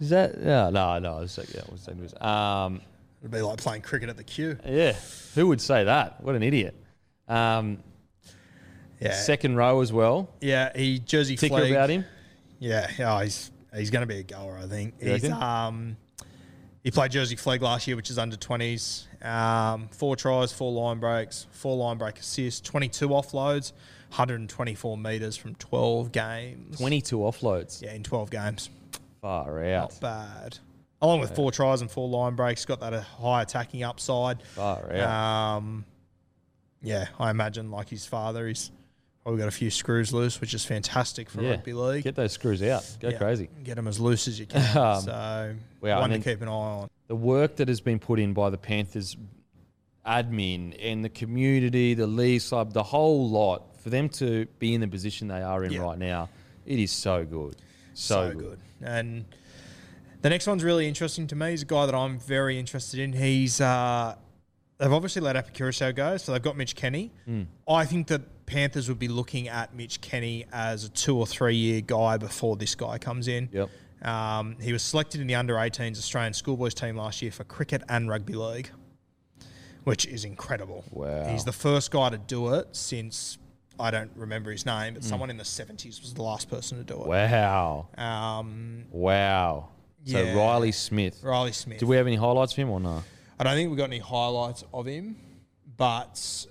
Is 0.00 0.10
that? 0.10 0.36
Yeah, 0.40 0.70
no, 0.70 0.98
no. 0.98 1.18
I 1.18 1.20
was 1.20 1.38
like, 1.38 1.52
yeah, 1.54 1.60
I 1.68 1.72
was 1.72 1.80
saying. 1.82 2.10
Um, 2.20 2.80
It'd 3.20 3.30
be 3.30 3.40
like 3.40 3.58
playing 3.58 3.82
cricket 3.82 4.08
at 4.08 4.16
the 4.16 4.24
queue. 4.24 4.58
yeah, 4.66 4.92
who 5.34 5.46
would 5.48 5.60
say 5.60 5.84
that? 5.84 6.22
What 6.22 6.34
an 6.36 6.42
idiot. 6.42 6.74
Um, 7.26 7.82
Yeah, 9.00 9.12
Second 9.14 9.56
row 9.56 9.80
as 9.80 9.92
well. 9.92 10.28
yeah. 10.40 10.76
He 10.76 10.98
Jersey 10.98 11.36
Ticker 11.36 11.56
flag. 11.56 11.70
about 11.70 11.90
him. 11.90 12.04
Yeah, 12.58 12.90
yeah. 12.98 13.22
He's 13.22 13.50
he's 13.74 13.90
going 13.90 14.00
to 14.02 14.06
be 14.12 14.18
a 14.20 14.22
goer. 14.24 14.58
I 14.62 14.66
think 14.66 14.94
You 15.00 15.12
he's 15.12 15.22
reckon? 15.24 15.40
um 15.42 15.96
He 16.82 16.90
played 16.90 17.10
Jersey 17.12 17.36
Flegg 17.36 17.60
last 17.60 17.86
year, 17.86 17.96
which 17.96 18.10
is 18.10 18.18
under 18.18 18.36
20s. 18.36 19.04
Um, 19.24 19.88
four 19.88 20.14
tries, 20.16 20.52
four 20.52 20.72
line 20.72 20.98
breaks, 21.00 21.46
four 21.50 21.76
line 21.76 21.98
break 21.98 22.18
assists, 22.20 22.60
22 22.60 23.08
offloads, 23.08 23.72
124 24.10 24.96
metres 24.96 25.36
from 25.36 25.54
12 25.56 26.12
games. 26.12 26.78
22 26.78 27.18
offloads. 27.18 27.82
Yeah, 27.82 27.92
in 27.94 28.02
12 28.04 28.30
games. 28.30 28.70
Far 29.20 29.62
out. 29.64 29.90
Not 29.92 30.00
bad. 30.00 30.58
Along 31.00 31.20
with 31.20 31.34
four 31.36 31.52
tries 31.52 31.80
and 31.80 31.90
four 31.90 32.08
line 32.08 32.34
breaks, 32.34 32.64
got 32.64 32.80
that 32.80 32.92
a 32.92 33.00
high 33.00 33.42
attacking 33.42 33.82
upside. 33.84 34.42
Far 34.42 34.92
out. 34.92 35.56
Um, 35.58 35.84
yeah, 36.82 37.06
I 37.20 37.30
imagine 37.30 37.70
like 37.70 37.88
his 37.88 38.04
father, 38.04 38.48
he's 38.48 38.72
probably 39.22 39.38
got 39.38 39.48
a 39.48 39.52
few 39.52 39.70
screws 39.70 40.12
loose, 40.12 40.40
which 40.40 40.54
is 40.54 40.64
fantastic 40.64 41.30
for 41.30 41.40
yeah. 41.42 41.50
rugby 41.50 41.72
league. 41.72 42.02
Get 42.04 42.16
those 42.16 42.32
screws 42.32 42.62
out. 42.62 42.84
Go 43.00 43.10
Yeah, 43.10 43.18
crazy. 43.18 43.48
Get 43.62 43.76
them 43.76 43.86
as 43.86 44.00
loose 44.00 44.26
as 44.26 44.40
you 44.40 44.46
can. 44.46 44.60
Um, 44.76 45.00
so, 45.02 45.54
wow, 45.80 46.00
one 46.00 46.10
I 46.10 46.14
mean- 46.14 46.22
to 46.22 46.30
keep 46.30 46.42
an 46.42 46.48
eye 46.48 46.52
on. 46.52 46.88
the 47.06 47.16
work 47.16 47.56
that 47.56 47.68
has 47.68 47.80
been 47.80 47.98
put 48.00 48.18
in 48.18 48.32
by 48.32 48.50
the 48.50 48.58
Panthers 48.58 49.16
admin 50.06 50.74
and 50.80 51.04
the 51.04 51.08
community, 51.08 51.94
the 51.94 52.06
league 52.06 52.40
side, 52.40 52.72
the 52.72 52.82
whole 52.82 53.28
lot, 53.28 53.76
for 53.80 53.90
them 53.90 54.08
to 54.08 54.46
be 54.58 54.74
in 54.74 54.80
the 54.80 54.88
position 54.88 55.28
they 55.28 55.42
are 55.42 55.62
in 55.64 55.72
Yeah. 55.72 55.82
right 55.82 55.98
now, 55.98 56.28
it 56.66 56.78
is 56.78 56.90
so 56.90 57.24
good. 57.24 57.56
So, 57.94 58.32
good. 58.32 58.58
And 58.80 59.24
the 60.22 60.30
next 60.30 60.46
one's 60.46 60.64
really 60.64 60.88
interesting 60.88 61.26
to 61.28 61.36
me. 61.36 61.50
He's 61.50 61.62
a 61.62 61.66
guy 61.66 61.86
that 61.86 61.94
I'm 61.94 62.18
very 62.18 62.58
interested 62.58 63.00
in. 63.00 63.12
He's 63.12 63.60
uh, 63.60 64.16
they've 64.78 64.92
obviously 64.92 65.22
let 65.22 65.36
Api 65.36 65.52
Koroisau 65.52 65.94
go, 65.94 66.16
so 66.16 66.32
they've 66.32 66.42
got 66.42 66.56
Mitch 66.56 66.74
Kenny. 66.74 67.12
Hmm. 67.24 67.42
I 67.68 67.84
think 67.84 68.08
that 68.08 68.46
Panthers 68.46 68.88
would 68.88 68.98
be 68.98 69.08
looking 69.08 69.48
at 69.48 69.74
Mitch 69.74 70.00
Kenny 70.00 70.46
as 70.52 70.84
a 70.84 70.88
two 70.88 71.16
or 71.16 71.26
three 71.26 71.56
year 71.56 71.80
guy 71.80 72.16
before 72.16 72.56
this 72.56 72.74
guy 72.74 72.98
comes 72.98 73.28
in. 73.28 73.48
Yep. 73.52 73.70
Um, 74.02 74.56
he 74.60 74.72
was 74.72 74.82
selected 74.82 75.20
in 75.20 75.26
the 75.26 75.34
under 75.34 75.54
18s 75.54 75.98
Australian 75.98 76.32
schoolboys 76.32 76.72
team 76.72 76.96
last 76.96 77.20
year 77.20 77.32
for 77.32 77.42
cricket 77.44 77.82
and 77.88 78.08
rugby 78.08 78.34
league, 78.34 78.70
which 79.84 80.06
is 80.06 80.24
incredible. 80.24 80.84
Wow. 80.90 81.28
He's 81.30 81.44
the 81.44 81.52
first 81.52 81.90
guy 81.90 82.10
to 82.10 82.18
do 82.18 82.54
it 82.54 82.68
since 82.76 83.38
I 83.80 83.90
don't 83.90 84.10
remember 84.14 84.50
his 84.50 84.64
name, 84.66 84.94
but 84.94 85.04
someone 85.04 85.30
in 85.30 85.36
the 85.36 85.44
70s 85.44 86.00
was 86.00 86.14
the 86.14 86.22
last 86.22 86.48
person 86.48 86.78
to 86.78 86.84
do 86.84 87.00
it. 87.00 87.06
Wow. 87.08 87.88
Um, 87.96 88.84
Wow. 88.90 89.68
So 90.04 90.22
Yeah. 90.22 90.34
Riley 90.34 90.72
Smith. 90.72 91.20
Riley 91.22 91.52
Smith. 91.52 91.78
Do 91.78 91.86
we 91.86 91.96
have 91.96 92.06
any 92.06 92.16
highlights 92.16 92.52
of 92.52 92.58
him 92.58 92.70
or 92.70 92.80
no? 92.80 93.02
I 93.38 93.44
don't 93.44 93.54
think 93.54 93.70
we 93.70 93.76
got 93.76 93.84
any 93.84 93.98
highlights 93.98 94.64
of 94.72 94.86
him, 94.86 95.16
but 95.76 96.46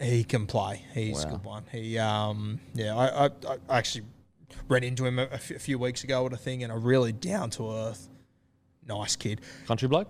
he 0.00 0.24
can 0.24 0.46
play. 0.46 0.84
He's 0.92 1.22
a 1.22 1.26
Wow. 1.26 1.32
good 1.32 1.44
one. 1.44 1.64
He, 1.72 1.98
um, 1.98 2.60
yeah, 2.74 2.94
I, 2.96 3.26
I, 3.26 3.30
I 3.68 3.78
actually 3.78 4.04
ran 4.68 4.84
into 4.84 5.06
him 5.06 5.18
a, 5.18 5.22
a 5.22 5.32
f- 5.34 5.50
a 5.52 5.58
few 5.58 5.78
weeks 5.78 6.04
ago 6.04 6.26
at 6.26 6.32
a 6.32 6.36
thing, 6.36 6.62
and 6.62 6.72
a 6.72 6.76
really 6.76 7.12
down 7.12 7.50
to 7.50 7.70
earth, 7.70 8.08
nice 8.86 9.16
kid. 9.16 9.40
Country 9.66 9.88
bloke? 9.88 10.08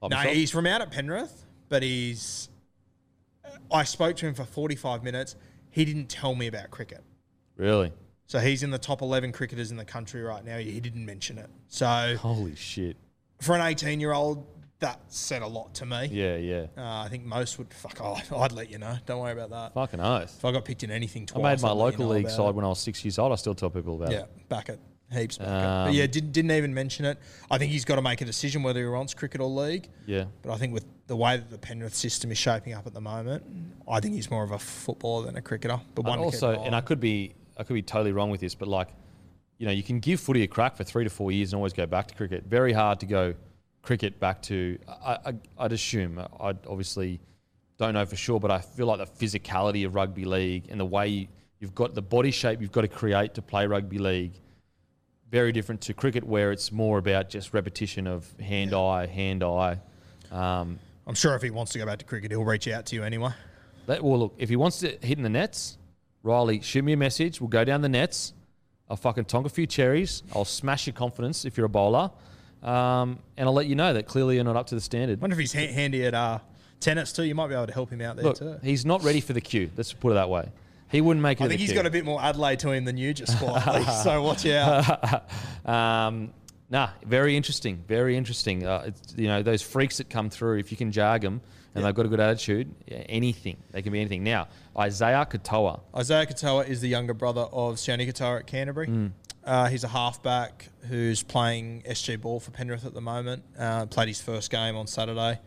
Like 0.00 0.10
No, 0.10 0.16
myself? 0.16 0.34
he's 0.34 0.50
from 0.50 0.66
out 0.66 0.80
at 0.80 0.90
Penrith, 0.90 1.44
but 1.68 1.82
he's. 1.82 2.48
I 3.70 3.84
spoke 3.84 4.16
to 4.16 4.26
him 4.26 4.34
for 4.34 4.44
forty 4.44 4.74
five 4.76 5.02
minutes. 5.04 5.36
He 5.70 5.84
didn't 5.84 6.08
tell 6.08 6.34
me 6.34 6.46
about 6.48 6.70
cricket. 6.70 7.02
Really? 7.56 7.92
So 8.32 8.38
he's 8.38 8.62
in 8.62 8.70
the 8.70 8.78
top 8.78 9.02
11 9.02 9.30
cricketers 9.32 9.70
in 9.72 9.76
the 9.76 9.84
country 9.84 10.22
right 10.22 10.42
now. 10.42 10.56
He 10.56 10.80
didn't 10.80 11.04
mention 11.04 11.36
it. 11.36 11.50
So 11.68 12.16
Holy 12.18 12.54
shit. 12.54 12.96
for 13.42 13.54
an 13.54 13.60
18 13.60 14.00
year 14.00 14.12
old, 14.14 14.46
that 14.78 15.00
said 15.08 15.42
a 15.42 15.46
lot 15.46 15.74
to 15.74 15.84
me. 15.84 16.06
Yeah, 16.10 16.36
yeah. 16.36 16.66
Uh, 16.74 17.02
I 17.02 17.08
think 17.10 17.24
most 17.26 17.58
would 17.58 17.74
fuck. 17.74 17.98
Oh, 18.00 18.18
I'd 18.38 18.52
let 18.52 18.70
you 18.70 18.78
know. 18.78 18.96
Don't 19.04 19.20
worry 19.20 19.32
about 19.32 19.50
that. 19.50 19.74
Fucking 19.74 20.00
oath. 20.00 20.34
If 20.38 20.46
I 20.46 20.50
got 20.50 20.64
picked 20.64 20.82
in 20.82 20.90
anything 20.90 21.24
I 21.24 21.40
twice, 21.40 21.60
made 21.60 21.62
my 21.66 21.72
I'd 21.72 21.72
let 21.72 21.78
you 21.78 21.84
local 21.98 22.06
know 22.06 22.12
league 22.12 22.30
side 22.30 22.48
it. 22.48 22.54
when 22.54 22.64
I 22.64 22.68
was 22.68 22.78
six 22.78 23.04
years 23.04 23.18
old. 23.18 23.32
I 23.32 23.34
still 23.34 23.54
tell 23.54 23.68
people 23.68 23.96
about 23.96 24.10
Yeah, 24.12 24.20
it. 24.20 24.30
Yeah, 24.34 24.42
back 24.48 24.70
it 24.70 24.80
heaps. 25.12 25.36
Back 25.36 25.48
it. 25.48 25.52
Um, 25.52 25.88
But 25.88 25.94
yeah, 25.94 26.06
did, 26.06 26.32
didn't 26.32 26.52
even 26.52 26.72
mention 26.72 27.04
it. 27.04 27.18
I 27.50 27.58
think 27.58 27.70
he's 27.70 27.84
got 27.84 27.96
to 27.96 28.02
make 28.02 28.22
a 28.22 28.24
decision 28.24 28.62
whether 28.62 28.80
he 28.80 28.86
wants 28.88 29.12
cricket 29.12 29.42
or 29.42 29.50
league. 29.50 29.90
Yeah. 30.06 30.24
But 30.40 30.52
I 30.54 30.56
think 30.56 30.72
with 30.72 30.86
the 31.06 31.16
way 31.16 31.36
that 31.36 31.50
the 31.50 31.58
Penrith 31.58 31.94
system 31.94 32.32
is 32.32 32.38
shaping 32.38 32.72
up 32.72 32.86
at 32.86 32.94
the 32.94 33.00
moment, 33.02 33.44
I 33.86 34.00
think 34.00 34.14
he's 34.14 34.30
more 34.30 34.42
of 34.42 34.52
a 34.52 34.58
footballer 34.58 35.26
than 35.26 35.36
a 35.36 35.42
cricketer. 35.42 35.78
But 35.94 36.06
one 36.06 36.14
And 36.14 36.22
also, 36.24 36.62
and 36.62 36.74
I 36.74 36.80
could 36.80 36.98
be, 36.98 37.34
I 37.56 37.64
could 37.64 37.74
be 37.74 37.82
totally 37.82 38.12
wrong 38.12 38.30
with 38.30 38.40
this, 38.40 38.54
but 38.54 38.68
like, 38.68 38.88
you 39.58 39.66
know, 39.66 39.72
you 39.72 39.82
can 39.82 40.00
give 40.00 40.20
footy 40.20 40.42
a 40.42 40.46
crack 40.46 40.76
for 40.76 40.84
three 40.84 41.04
to 41.04 41.10
four 41.10 41.30
years 41.30 41.52
and 41.52 41.58
always 41.58 41.72
go 41.72 41.86
back 41.86 42.08
to 42.08 42.14
cricket. 42.14 42.44
Very 42.44 42.72
hard 42.72 43.00
to 43.00 43.06
go 43.06 43.34
cricket 43.82 44.18
back 44.18 44.42
to. 44.42 44.78
I, 44.88 45.18
I, 45.26 45.34
I'd 45.58 45.72
assume. 45.72 46.18
I 46.18 46.54
obviously 46.66 47.20
don't 47.78 47.94
know 47.94 48.06
for 48.06 48.16
sure, 48.16 48.40
but 48.40 48.50
I 48.50 48.60
feel 48.60 48.86
like 48.86 48.98
the 48.98 49.26
physicality 49.26 49.86
of 49.86 49.94
rugby 49.94 50.24
league 50.24 50.66
and 50.68 50.80
the 50.80 50.84
way 50.84 51.08
you, 51.08 51.28
you've 51.60 51.74
got 51.74 51.94
the 51.94 52.02
body 52.02 52.30
shape 52.30 52.60
you've 52.60 52.72
got 52.72 52.82
to 52.82 52.88
create 52.88 53.34
to 53.34 53.42
play 53.42 53.66
rugby 53.66 53.98
league. 53.98 54.32
Very 55.30 55.52
different 55.52 55.80
to 55.82 55.94
cricket, 55.94 56.24
where 56.24 56.52
it's 56.52 56.70
more 56.72 56.98
about 56.98 57.30
just 57.30 57.54
repetition 57.54 58.06
of 58.06 58.28
hand 58.38 58.74
eye, 58.74 59.06
hand 59.06 59.42
eye. 59.42 59.78
Um, 60.30 60.78
I'm 61.06 61.14
sure 61.14 61.34
if 61.34 61.42
he 61.42 61.50
wants 61.50 61.72
to 61.72 61.78
go 61.78 61.86
back 61.86 61.98
to 62.00 62.04
cricket, 62.04 62.30
he'll 62.30 62.44
reach 62.44 62.68
out 62.68 62.86
to 62.86 62.96
you 62.96 63.02
anyway. 63.02 63.30
That, 63.86 64.04
well, 64.04 64.18
look, 64.18 64.34
if 64.38 64.48
he 64.48 64.56
wants 64.56 64.80
to 64.80 64.88
hit 65.00 65.18
in 65.18 65.22
the 65.22 65.30
nets, 65.30 65.78
Riley, 66.22 66.60
shoot 66.60 66.84
me 66.84 66.92
a 66.92 66.96
message. 66.96 67.40
We'll 67.40 67.48
go 67.48 67.64
down 67.64 67.80
the 67.82 67.88
nets. 67.88 68.32
I'll 68.88 68.96
fucking 68.96 69.24
tonk 69.24 69.46
a 69.46 69.48
few 69.48 69.66
cherries. 69.66 70.22
I'll 70.34 70.44
smash 70.44 70.86
your 70.86 70.94
confidence 70.94 71.44
if 71.44 71.56
you're 71.56 71.66
a 71.66 71.70
bowler. 71.70 72.10
Um, 72.62 73.18
and 73.36 73.48
I'll 73.48 73.54
let 73.54 73.66
you 73.66 73.74
know 73.74 73.92
that 73.94 74.06
clearly 74.06 74.36
you're 74.36 74.44
not 74.44 74.56
up 74.56 74.66
to 74.68 74.74
the 74.74 74.80
standard. 74.80 75.20
wonder 75.20 75.34
if 75.34 75.40
he's 75.40 75.52
ha- 75.52 75.72
handy 75.72 76.04
at 76.04 76.14
uh, 76.14 76.38
tennis 76.78 77.12
too. 77.12 77.24
You 77.24 77.34
might 77.34 77.48
be 77.48 77.54
able 77.54 77.66
to 77.66 77.72
help 77.72 77.90
him 77.90 78.00
out 78.00 78.16
there 78.16 78.24
Look, 78.24 78.38
too. 78.38 78.58
he's 78.62 78.86
not 78.86 79.02
ready 79.02 79.20
for 79.20 79.32
the 79.32 79.40
queue. 79.40 79.70
Let's 79.76 79.92
put 79.92 80.12
it 80.12 80.14
that 80.14 80.28
way. 80.28 80.48
He 80.90 81.00
wouldn't 81.00 81.22
make 81.22 81.40
it. 81.40 81.44
I 81.44 81.48
think 81.48 81.60
he's 81.60 81.72
got 81.72 81.86
a 81.86 81.90
bit 81.90 82.04
more 82.04 82.22
Adelaide 82.22 82.58
to 82.60 82.70
him 82.70 82.84
than 82.84 82.98
you, 82.98 83.14
just 83.14 83.38
quietly. 83.38 83.82
so 84.04 84.22
watch 84.22 84.44
out. 84.46 85.24
um, 85.66 86.32
nah, 86.72 86.88
very 87.04 87.36
interesting. 87.36 87.84
Very 87.86 88.16
interesting. 88.16 88.66
Uh, 88.66 88.84
it's, 88.86 89.14
you 89.16 89.28
know, 89.28 89.42
those 89.42 89.62
freaks 89.62 89.98
that 89.98 90.08
come 90.08 90.30
through, 90.30 90.58
if 90.58 90.72
you 90.72 90.76
can 90.76 90.90
jag 90.90 91.20
them 91.20 91.42
and 91.74 91.84
they've 91.84 91.94
got 91.94 92.06
a 92.06 92.08
good 92.08 92.20
attitude, 92.20 92.74
yeah, 92.86 92.98
anything. 93.08 93.56
They 93.70 93.82
can 93.82 93.92
be 93.92 94.00
anything. 94.00 94.24
Now, 94.24 94.48
Isaiya 94.76 95.30
Katoa. 95.30 95.80
Isaiya 95.94 96.26
Katoa 96.26 96.68
is 96.68 96.80
the 96.80 96.88
younger 96.88 97.14
brother 97.14 97.42
of 97.42 97.76
Sione 97.76 98.08
Katoa 98.08 98.40
at 98.40 98.46
Canterbury. 98.46 98.86
Hmm. 98.86 99.06
Uh, 99.44 99.68
he's 99.68 99.84
a 99.84 99.88
halfback 99.88 100.68
who's 100.88 101.22
playing 101.22 101.82
SG 101.82 102.20
ball 102.20 102.40
for 102.40 102.50
Penrith 102.52 102.86
at 102.86 102.94
the 102.94 103.00
moment. 103.00 103.42
Uh, 103.58 103.86
played 103.86 104.08
his 104.08 104.20
first 104.20 104.50
game 104.50 104.76
on 104.76 104.86
Saturday. 104.86 105.40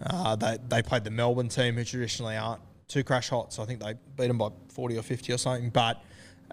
Uh, 0.00 0.36
they, 0.36 0.58
they 0.68 0.82
played 0.82 1.04
the 1.04 1.10
Melbourne 1.10 1.48
team, 1.48 1.74
who 1.74 1.84
traditionally 1.84 2.36
aren't 2.36 2.62
too 2.86 3.02
crash 3.02 3.30
hot, 3.30 3.52
so 3.52 3.62
I 3.62 3.66
think 3.66 3.80
they 3.80 3.94
beat 4.16 4.28
them 4.28 4.38
by 4.38 4.50
40 4.68 4.98
or 4.98 5.02
50 5.02 5.32
or 5.32 5.38
something. 5.38 5.70
But 5.70 6.02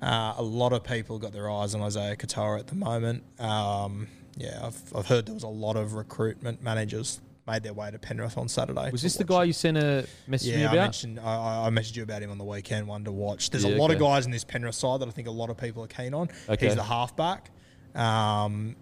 uh, 0.02 0.34
a 0.38 0.44
lot 0.44 0.74
of 0.74 0.84
people 0.84 1.20
got 1.20 1.32
their 1.34 1.50
eyes 1.50 1.74
on 1.76 1.82
Isaiya 1.82 2.18
Katoa 2.18 2.60
at 2.60 2.68
the 2.68 2.76
moment. 2.76 3.24
Um, 3.40 4.08
yeah, 4.38 4.60
I've, 4.66 4.82
I've 4.96 5.06
heard 5.08 5.26
there 5.26 5.34
was 5.34 5.44
a 5.44 5.48
lot 5.48 5.76
of 5.78 5.94
recruitment 5.94 6.62
managers 6.62 7.22
made 7.48 7.62
their 7.64 7.74
way 7.74 7.92
to 7.92 8.00
Penrith 8.00 8.38
on 8.38 8.48
Saturday. 8.50 8.90
Was 8.92 9.02
this 9.04 9.16
the 9.18 9.24
guy 9.24 9.44
you 9.44 9.54
sent 9.54 9.78
a 9.78 10.08
message 10.28 10.50
to 10.50 10.56
me 10.56 10.62
Yeah, 10.64 10.70
I 10.70 10.74
about? 10.74 10.82
mentioned 10.84 11.20
I, 11.20 11.68
I- 11.68 11.70
messaged 11.70 11.96
you 11.96 12.04
about 12.04 12.22
him 12.24 12.32
on 12.32 12.38
the 12.40 12.44
weekend. 12.44 12.88
One 12.88 13.04
to 13.06 13.12
watch. 13.12 13.52
There's 13.52 13.64
Yeah, 13.64 13.76
a 13.76 13.78
lot 13.78 13.92
of 13.92 14.00
guys 14.00 14.26
in 14.26 14.32
this 14.32 14.44
Penrith 14.44 14.74
side 14.76 15.00
that 15.02 15.08
I 15.08 15.12
think 15.12 15.28
a 15.28 15.32
lot 15.32 15.50
of 15.50 15.58
people 15.58 15.84
are 15.84 15.88
keen 15.88 16.14
on. 16.14 16.30
Okay. 16.50 16.66
He's 16.66 16.76
the 16.76 16.84
halfback. 16.84 17.52
Um, 17.94 18.76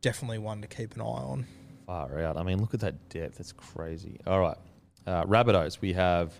definitely 0.00 0.38
one 0.38 0.62
to 0.62 0.68
keep 0.68 0.94
an 0.94 1.00
eye 1.00 1.04
on. 1.04 1.46
Far 1.86 2.20
out. 2.20 2.36
I 2.38 2.42
mean, 2.44 2.60
look 2.60 2.72
at 2.72 2.80
that 2.80 3.08
depth. 3.10 3.40
It's 3.40 3.52
crazy. 3.52 4.18
All 4.26 4.40
right. 4.40 4.56
Uh, 5.06 5.24
Rabbitohs. 5.24 5.80
We 5.82 5.92
have 5.92 6.32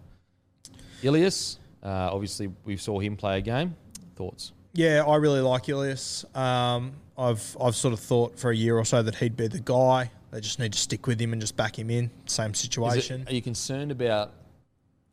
Ilias. 1.02 1.58
Uh, 1.82 2.08
obviously, 2.12 2.50
we 2.64 2.76
saw 2.76 2.98
him 2.98 3.16
play 3.16 3.38
a 3.38 3.40
game. 3.42 3.76
Thoughts? 4.14 4.52
Yeah, 4.72 5.04
I 5.06 5.16
really 5.16 5.40
like 5.40 5.68
Ilias. 5.68 6.24
Um, 6.34 6.92
I've 7.16 7.56
I've 7.60 7.76
sort 7.76 7.92
of 7.94 8.00
thought 8.00 8.38
for 8.38 8.50
a 8.50 8.56
year 8.56 8.76
or 8.76 8.84
so 8.84 9.02
that 9.02 9.14
he'd 9.16 9.36
be 9.36 9.46
the 9.48 9.60
guy. 9.60 10.10
They 10.30 10.40
just 10.40 10.58
need 10.58 10.72
to 10.72 10.78
stick 10.78 11.06
with 11.06 11.20
him 11.20 11.32
and 11.32 11.40
just 11.40 11.56
back 11.56 11.78
him 11.78 11.90
in. 11.90 12.10
Same 12.26 12.50
Is 12.50 12.58
it- 12.58 12.62
situation. 12.62 13.24
are 13.28 13.32
you 13.34 13.42
concerned 13.42 13.92
about? 13.92 14.32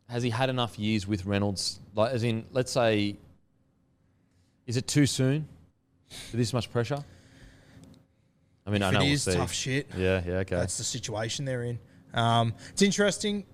Has 0.08 0.22
he 0.22 0.30
had 0.30 0.50
enough 0.50 0.78
years 0.78 1.06
with 1.06 1.24
Reynolds? 1.24 1.78
Like, 1.94 2.12
as 2.12 2.22
in, 2.24 2.44
let's 2.50 2.72
say, 2.72 3.16
is 4.66 4.76
it 4.76 4.86
too 4.86 5.06
soon 5.06 5.48
for 6.30 6.36
this 6.36 6.52
much 6.52 6.70
pressure? 6.70 7.02
I 8.66 8.70
mean, 8.70 8.82
I 8.82 8.90
know 8.90 9.00
it 9.00 9.22
we'll 9.26 9.36
tough 9.36 9.52
shit. 9.52 9.88
Yeah, 9.96 10.22
yeah, 10.26 10.32
okay. 10.38 10.56
That's 10.56 10.76
the 10.78 10.84
situation 10.84 11.44
they're 11.44 11.64
in. 11.64 11.78
Um, 12.14 12.52
it's 12.70 12.82
interesting. 12.82 13.44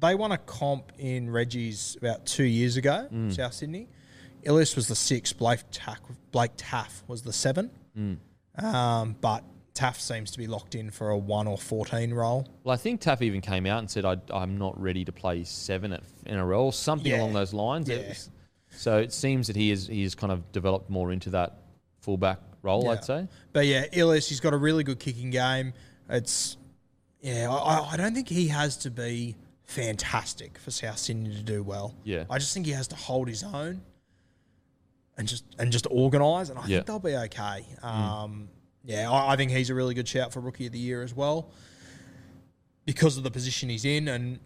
They 0.00 0.14
won 0.14 0.32
a 0.32 0.38
comp 0.38 0.92
in 0.98 1.28
Reggie's 1.30 1.96
about 2.00 2.24
two 2.26 2.44
years 2.44 2.76
ago, 2.76 3.08
Mm. 3.12 3.34
South 3.34 3.52
Sydney. 3.54 3.88
Ilias 4.44 4.76
was 4.76 4.88
the 4.88 4.94
six. 4.96 5.32
Blake, 5.32 5.60
Taaffe, 5.72 5.98
Blake 6.32 6.56
Taaffe 6.56 7.02
was 7.06 7.22
the 7.22 7.32
seven. 7.32 7.70
Mm. 7.96 8.18
Um, 8.62 9.16
but 9.20 9.44
Taaffe 9.74 10.00
seems 10.00 10.30
to 10.32 10.38
be 10.38 10.46
locked 10.46 10.74
in 10.74 10.90
for 10.90 11.10
a 11.10 11.18
one 11.18 11.46
or 11.46 11.56
fourteen 11.58 12.12
role. 12.12 12.46
Well, 12.64 12.72
I 12.74 12.76
think 12.76 13.00
Taaffe 13.00 13.22
even 13.22 13.40
came 13.40 13.66
out 13.66 13.78
and 13.78 13.90
said, 13.90 14.04
I, 14.04 14.16
"I'm 14.32 14.58
not 14.58 14.80
ready 14.80 15.04
to 15.04 15.12
play 15.12 15.44
seven 15.44 15.92
at, 15.92 16.02
in 16.26 16.36
a 16.38 16.44
row," 16.44 16.64
or 16.64 16.72
something 16.72 17.10
Yeah. 17.12 17.18
along 17.20 17.34
those 17.34 17.52
lines. 17.52 17.88
It 17.88 18.00
Yeah. 18.02 18.08
was- 18.08 18.30
so 18.70 18.98
it 18.98 19.12
seems 19.12 19.46
that 19.46 19.56
he 19.56 19.70
is 19.70 19.86
he 19.86 20.02
has 20.02 20.14
kind 20.14 20.32
of 20.32 20.50
developed 20.52 20.90
more 20.90 21.10
into 21.12 21.30
that 21.30 21.58
fullback 22.00 22.40
role. 22.62 22.84
Yeah. 22.84 22.90
I'd 22.90 23.04
say. 23.04 23.28
But 23.52 23.66
yeah, 23.66 23.86
Ilias, 23.92 24.28
he's 24.28 24.40
got 24.40 24.52
a 24.52 24.56
really 24.58 24.84
good 24.84 24.98
kicking 25.00 25.30
game. 25.30 25.72
It's 26.08 26.56
yeah, 27.20 27.50
I, 27.50 27.56
I- 27.78 27.88
I 27.92 27.96
don't 27.96 28.14
think 28.14 28.28
he 28.28 28.48
has 28.48 28.76
to 28.78 28.90
be 28.90 29.36
fantastic 29.64 30.58
for 30.58 30.70
South 30.70 30.98
Sydney 30.98 31.34
to 31.34 31.42
do 31.42 31.62
well. 31.62 31.94
Yeah. 32.04 32.24
I 32.30 32.38
just 32.38 32.52
think 32.54 32.66
he 32.66 32.72
has 32.72 32.88
to 32.88 32.96
hold 32.96 33.28
his 33.28 33.44
own 33.44 33.82
and 35.18 35.28
just 35.28 35.44
and 35.58 35.70
just 35.70 35.86
organise, 35.90 36.48
and 36.48 36.58
I 36.58 36.62
Yeah. 36.62 36.76
think 36.78 36.86
they'll 36.86 36.98
be 37.00 37.16
okay. 37.16 37.66
Um, 37.82 38.48
Yeah, 38.84 39.10
I, 39.10 39.32
I 39.34 39.36
think 39.36 39.50
he's 39.50 39.68
a 39.68 39.74
really 39.74 39.92
good 39.94 40.08
shout 40.08 40.32
for 40.32 40.40
rookie 40.40 40.66
of 40.66 40.72
the 40.72 40.78
year 40.78 41.02
as 41.02 41.14
well 41.14 41.50
because 42.86 43.18
of 43.18 43.22
the 43.24 43.30
position 43.30 43.68
he's 43.68 43.84
in. 43.84 44.08
And 44.08 44.38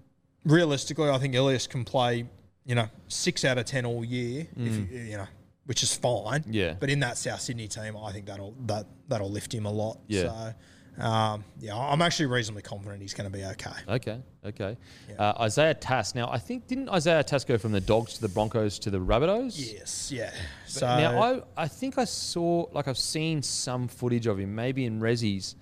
realistically, 0.45 1.09
I 1.11 1.19
think 1.19 1.35
Ilias 1.35 1.67
can 1.69 1.85
play, 1.85 2.27
you 2.65 2.75
know, 2.75 2.89
six 3.09 3.45
out 3.45 3.59
of 3.59 3.67
ten 3.67 3.85
all 3.87 4.05
year. 4.05 4.49
If 4.57 4.73
you, 4.91 4.99
you 4.99 5.17
know, 5.19 5.27
which 5.67 5.83
is 5.83 5.95
fine. 5.95 6.43
Mm. 6.43 6.47
Yeah. 6.51 6.75
But 6.81 6.91
in 6.91 7.01
that 7.01 7.19
South 7.19 7.41
Sydney 7.41 7.69
team, 7.69 7.97
I 7.97 8.11
think 8.13 8.27
that'll 8.27 8.55
that 8.67 8.87
that'll 9.09 9.31
lift 9.31 9.55
him 9.55 9.67
a 9.67 9.71
lot. 9.71 10.01
Yeah. 10.09 10.23
So. 10.23 10.55
Um, 10.99 11.43
yeah, 11.59 11.77
I'm 11.77 12.03
actually 12.03 12.27
reasonably 12.27 12.63
confident 12.63 13.01
he's 13.01 13.15
going 13.15 13.31
to 13.31 13.37
be 13.37 13.45
okay. 13.45 13.71
Okay, 13.89 14.21
okay. 14.45 14.77
Uh, 15.19 15.33
Isaiah 15.41 15.75
Tass. 15.75 16.15
Now, 16.15 16.31
I 16.31 16.39
think 16.39 16.67
didn't 16.67 16.91
Isaiah 16.91 17.25
Tass 17.25 17.45
go 17.45 17.57
from 17.57 17.73
the 17.73 17.81
Dogs 17.81 18.15
to 18.15 18.21
the 18.21 18.29
Broncos 18.29 18.79
to 18.81 18.91
the 18.91 18.99
Rabbitohs? 18.99 19.55
Yes, 19.57 20.13
yeah. 20.13 20.33
So 20.67 20.87
now, 20.87 21.23
I, 21.23 21.43
I 21.57 21.69
think 21.69 21.97
I 21.97 22.05
saw, 22.05 22.67
like, 22.73 22.89
I've 22.89 22.99
seen 22.99 23.43
some 23.43 23.89
footage 23.89 24.27
of 24.27 24.39
him, 24.39 24.55
maybe 24.55 24.85
in 24.85 25.01
Rezzies, 25.01 25.55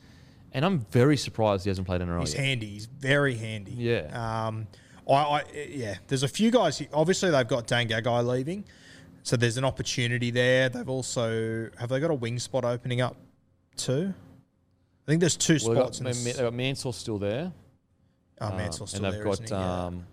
and 0.53 0.65
I'm 0.65 0.81
very 0.91 1.17
surprised 1.17 1.65
he 1.65 1.71
hasn't 1.71 1.87
played 1.87 2.01
in 2.01 2.09
NRL 2.09 2.21
He's 2.21 2.35
yet. 2.35 2.45
handy. 2.45 2.67
He's 2.67 2.87
very 2.87 3.37
handy. 3.37 3.73
Yeah. 3.73 4.47
Um, 4.47 4.67
I, 5.09 5.15
I 5.15 5.45
yeah. 5.69 5.95
There's 6.09 6.25
a 6.25 6.29
few 6.29 6.51
guys. 6.51 6.79
Here. 6.79 6.89
Obviously, 6.93 7.31
they've 7.31 7.47
got 7.47 7.69
Dan 7.69 7.89
Gagai 7.89 8.27
leaving, 8.27 8.65
so 9.23 9.37
there's 9.37 9.57
an 9.57 9.65
opportunity 9.65 10.33
there. 10.33 10.69
They've 10.69 10.89
also 10.89 11.71
have 11.79 11.89
they 11.89 12.01
got 12.01 12.11
a 12.11 12.15
wing 12.15 12.41
spot 12.41 12.65
opening 12.65 13.01
up 13.01 13.17
too? 13.77 14.13
I 15.11 15.13
think 15.13 15.21
there's 15.21 15.37
two 15.37 15.59
Well, 15.65 15.75
they've 15.75 15.83
spots. 15.95 15.99
got, 16.01 16.17
in 16.17 16.25
they've 16.25 16.37
got 16.37 16.55
Mansell 16.55 16.93
still 16.93 17.19
there. 17.19 17.53
oh, 18.41 18.47
um, 18.47 18.57
Mansell's 18.57 18.91
still 18.91 19.03
there. 19.03 19.11
and 19.11 19.15
they've 19.19 19.25
there, 19.25 19.33
got 19.33 19.45
isn't 19.45 19.49
he? 19.49 19.53
Yeah. 19.55 19.85
um, 19.87 20.07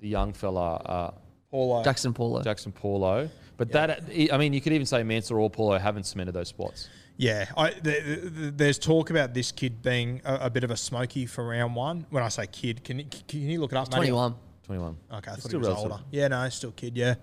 the 0.00 0.08
young 0.08 0.32
fella, 0.32 0.74
uh, 0.74 1.10
Paulo. 1.50 1.84
Jaxson 1.84 2.12
Paulo. 2.12 2.42
Jaxson 2.42 2.74
Paulo. 2.74 3.30
But 3.56 3.70
that, 3.72 4.02
I 4.32 4.36
mean, 4.38 4.52
you 4.52 4.60
could 4.60 4.72
even 4.72 4.86
say 4.86 5.04
Mansell 5.04 5.36
or 5.38 5.48
Paulo 5.48 5.78
haven't 5.78 6.04
cemented 6.04 6.32
those 6.32 6.48
spots. 6.48 6.88
Yeah, 7.18 7.44
I, 7.56 7.70
th 7.70 7.82
th 7.84 8.04
th 8.04 8.54
there's 8.56 8.78
talk 8.80 9.10
about 9.10 9.32
this 9.34 9.52
kid 9.52 9.80
being 9.82 10.20
a, 10.24 10.46
a 10.46 10.50
bit 10.50 10.64
of 10.64 10.70
a 10.72 10.76
smoky 10.76 11.26
for 11.26 11.46
round 11.46 11.76
one. 11.76 12.04
When 12.10 12.24
I 12.24 12.28
say 12.30 12.48
kid, 12.48 12.82
can 12.82 12.98
you, 12.98 13.04
can 13.28 13.40
you 13.42 13.60
look 13.60 13.70
it 13.72 13.76
up? 13.76 13.90
Matty? 13.90 14.08
21. 14.08 14.34
21. 14.64 14.96
Okay, 15.12 15.30
I 15.30 15.34
thought 15.34 15.40
Still 15.42 15.50
he 15.50 15.56
was 15.58 15.68
relative. 15.68 15.92
older. 15.92 16.02
Yeah, 16.10 16.28
no, 16.28 16.42
he's 16.44 16.54
still 16.54 16.70
a 16.70 16.72
kid. 16.72 16.96
Yeah, 16.96 17.14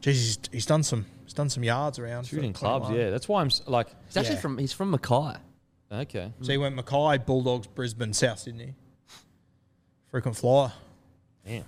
Jeez, 0.00 0.06
he's, 0.12 0.38
he's 0.50 0.66
done 0.66 0.82
some 0.82 1.04
he's 1.24 1.34
done 1.34 1.50
some 1.50 1.62
yards 1.62 1.98
around. 1.98 2.24
for 2.24 2.30
Shooting 2.36 2.52
clubs, 2.54 2.86
21. 2.86 3.04
yeah. 3.04 3.10
That's 3.10 3.28
why 3.28 3.42
I'm 3.42 3.46
s- 3.48 3.62
like, 3.66 3.88
He's 4.06 4.16
actually 4.16 4.34
Yeah. 4.36 4.40
from 4.40 4.58
he's 4.58 4.72
from 4.72 4.90
Mackay. 4.90 5.36
Okay. 5.92 6.32
So 6.40 6.52
he 6.52 6.58
went 6.58 6.74
Mackay, 6.74 7.18
Bulldogs, 7.18 7.66
Brisbane, 7.66 8.12
South 8.12 8.38
Sydney. 8.40 8.74
Frequent 10.10 10.36
flyer. 10.36 10.72
Yeah. 11.46 11.62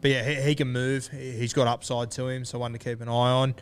But 0.00 0.10
yeah, 0.10 0.28
he, 0.28 0.42
he 0.48 0.54
can 0.54 0.68
move. 0.68 1.08
He, 1.08 1.32
he's 1.32 1.52
got 1.52 1.66
upside 1.68 2.10
to 2.12 2.28
him, 2.28 2.44
so 2.44 2.58
one 2.58 2.72
to 2.72 2.78
keep 2.78 3.00
an 3.00 3.08
eye 3.08 3.12
on. 3.12 3.54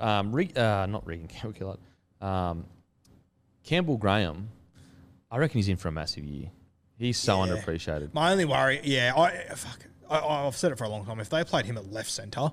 Um, 0.00 0.32
Re- 0.34 0.52
uh, 0.56 0.86
not 0.86 1.06
Regan 1.06 1.26
Campbell, 1.28 1.78
um, 2.20 2.64
Campbell 3.64 3.96
Graham, 3.96 4.48
I 5.30 5.38
reckon 5.38 5.58
he's 5.58 5.68
in 5.68 5.76
for 5.76 5.88
a 5.88 5.92
massive 5.92 6.24
year. 6.24 6.50
He's 6.96 7.18
so 7.18 7.44
Yeah. 7.44 7.52
underappreciated. 7.56 8.14
My 8.14 8.30
only 8.32 8.44
worry, 8.44 8.80
yeah, 8.84 9.12
I 9.16 9.54
fuck, 9.54 9.80
I, 10.08 10.20
I've 10.20 10.56
said 10.56 10.72
it 10.72 10.78
for 10.78 10.84
a 10.84 10.88
long 10.88 11.04
time. 11.04 11.20
If 11.20 11.28
they 11.30 11.42
played 11.44 11.64
him 11.66 11.76
at 11.76 11.92
left 11.92 12.10
centre, 12.10 12.50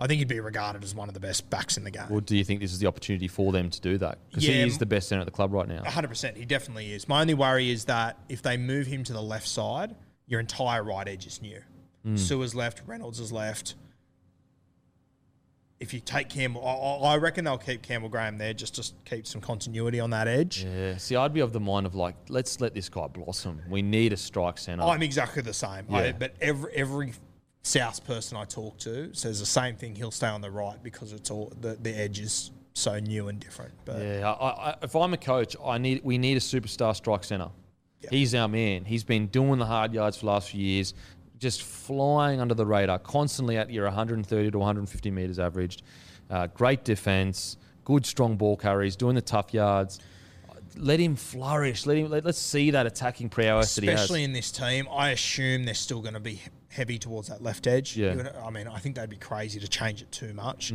I 0.00 0.06
think 0.06 0.18
he'd 0.18 0.28
be 0.28 0.40
regarded 0.40 0.84
as 0.84 0.94
one 0.94 1.08
of 1.08 1.14
the 1.14 1.20
best 1.20 1.48
backs 1.50 1.76
in 1.76 1.84
the 1.84 1.90
game. 1.90 2.06
Well, 2.10 2.20
do 2.20 2.36
you 2.36 2.44
think 2.44 2.60
this 2.60 2.72
is 2.72 2.78
the 2.78 2.86
opportunity 2.86 3.28
for 3.28 3.52
them 3.52 3.70
to 3.70 3.80
do 3.80 3.98
that? 3.98 4.18
Because 4.28 4.46
Yeah, 4.46 4.54
he 4.54 4.60
is 4.62 4.78
the 4.78 4.86
best 4.86 5.08
center 5.08 5.20
at 5.20 5.26
the 5.26 5.32
club 5.32 5.52
right 5.52 5.68
now. 5.68 5.82
100%. 5.82 6.36
He 6.36 6.44
definitely 6.44 6.92
is. 6.92 7.08
My 7.08 7.20
only 7.20 7.34
worry 7.34 7.70
is 7.70 7.84
that 7.86 8.18
if 8.28 8.42
they 8.42 8.56
move 8.56 8.86
him 8.86 9.04
to 9.04 9.12
the 9.12 9.22
left 9.22 9.48
side, 9.48 9.94
your 10.26 10.40
entire 10.40 10.82
right 10.84 11.06
edge 11.08 11.26
is 11.26 11.40
new. 11.42 11.60
Hmm. 12.04 12.14
Su'A's 12.16 12.54
left, 12.54 12.82
Reynolds 12.86 13.18
is 13.20 13.32
left. 13.32 13.74
If 15.80 15.94
you 15.94 16.00
take 16.00 16.28
Campbell, 16.28 16.66
I, 16.66 16.72
I 16.72 17.12
I 17.12 17.16
reckon 17.18 17.44
they'll 17.44 17.56
keep 17.56 17.82
Campbell 17.82 18.08
Graham 18.08 18.36
there 18.36 18.52
just 18.52 18.74
to 18.74 18.92
keep 19.04 19.28
some 19.28 19.40
continuity 19.40 20.00
on 20.00 20.10
that 20.10 20.26
edge. 20.26 20.64
Yeah. 20.64 20.96
See, 20.96 21.14
I'd 21.14 21.32
be 21.32 21.38
of 21.38 21.52
the 21.52 21.60
mind 21.60 21.86
of 21.86 21.94
like, 21.94 22.16
let's 22.28 22.60
let 22.60 22.74
this 22.74 22.88
guy 22.88 23.06
blossom. 23.06 23.62
We 23.70 23.80
need 23.82 24.12
a 24.12 24.16
strike 24.16 24.58
center. 24.58 24.82
I'm 24.82 25.02
exactly 25.02 25.40
the 25.42 25.52
same. 25.54 25.84
I, 25.90 26.06
Yeah. 26.06 26.12
but 26.18 26.34
every 26.40 26.72
every 26.74 27.12
South 27.68 28.04
person 28.06 28.36
I 28.38 28.44
talk 28.44 28.78
to 28.78 29.12
says 29.14 29.40
the 29.40 29.46
same 29.46 29.76
thing. 29.76 29.94
He'll 29.94 30.10
stay 30.10 30.28
on 30.28 30.40
the 30.40 30.50
right 30.50 30.82
because 30.82 31.12
it's 31.12 31.30
all 31.30 31.52
the, 31.60 31.76
the 31.80 31.90
edge 31.90 32.18
is 32.18 32.50
so 32.72 32.98
new 32.98 33.28
and 33.28 33.38
different. 33.38 33.72
But 33.84 34.00
Yeah, 34.00 34.32
I, 34.32 34.70
I, 34.70 34.76
if 34.82 34.96
I'm 34.96 35.12
a 35.12 35.18
coach, 35.18 35.54
I 35.62 35.76
need 35.76 36.00
we 36.02 36.16
need 36.16 36.38
a 36.38 36.40
superstar 36.40 36.96
strike 36.96 37.24
center. 37.24 37.50
He's 38.10 38.34
our 38.34 38.48
man. 38.48 38.84
He's 38.84 39.04
been 39.04 39.26
doing 39.26 39.58
the 39.58 39.66
hard 39.66 39.92
yards 39.92 40.16
for 40.16 40.24
the 40.24 40.30
last 40.30 40.50
few 40.50 40.64
years, 40.64 40.94
just 41.38 41.62
flying 41.62 42.40
under 42.40 42.54
the 42.54 42.64
radar, 42.64 42.98
constantly 42.98 43.58
at 43.58 43.70
your 43.70 43.84
130 43.84 44.50
to 44.50 44.58
150 44.58 45.10
meters 45.10 45.38
averaged. 45.38 45.82
Uh, 46.30 46.46
great 46.46 46.84
defense, 46.84 47.58
good 47.84 48.06
strong 48.06 48.36
ball 48.36 48.56
carries, 48.56 48.96
doing 48.96 49.14
the 49.14 49.20
tough 49.20 49.52
yards. 49.52 49.98
Let 50.76 51.00
him 51.00 51.16
flourish. 51.16 51.84
Let 51.84 51.98
him. 51.98 52.08
Let, 52.08 52.24
let's 52.24 52.38
see 52.38 52.70
that 52.70 52.86
attacking 52.86 53.28
prowess 53.28 53.74
that 53.74 53.84
he 53.84 53.90
has. 53.90 54.00
especially 54.00 54.24
in 54.24 54.32
this 54.32 54.52
team, 54.52 54.86
I 54.90 55.10
assume 55.10 55.64
they're 55.64 55.74
still 55.74 56.00
going 56.00 56.14
to 56.14 56.20
be 56.20 56.40
heavy 56.68 56.98
towards 56.98 57.28
that 57.28 57.42
left 57.42 57.66
edge. 57.66 57.96
Yeah. 57.96 58.14
Mm. 58.14 58.46
I 58.46 58.50
mean, 58.50 58.68
I 58.68 58.78
think 58.78 58.96
they'd 58.96 59.08
be 59.08 59.16
crazy 59.16 59.58
to 59.60 59.68
change 59.68 60.02
it 60.02 60.10
too 60.12 60.32
much. 60.34 60.72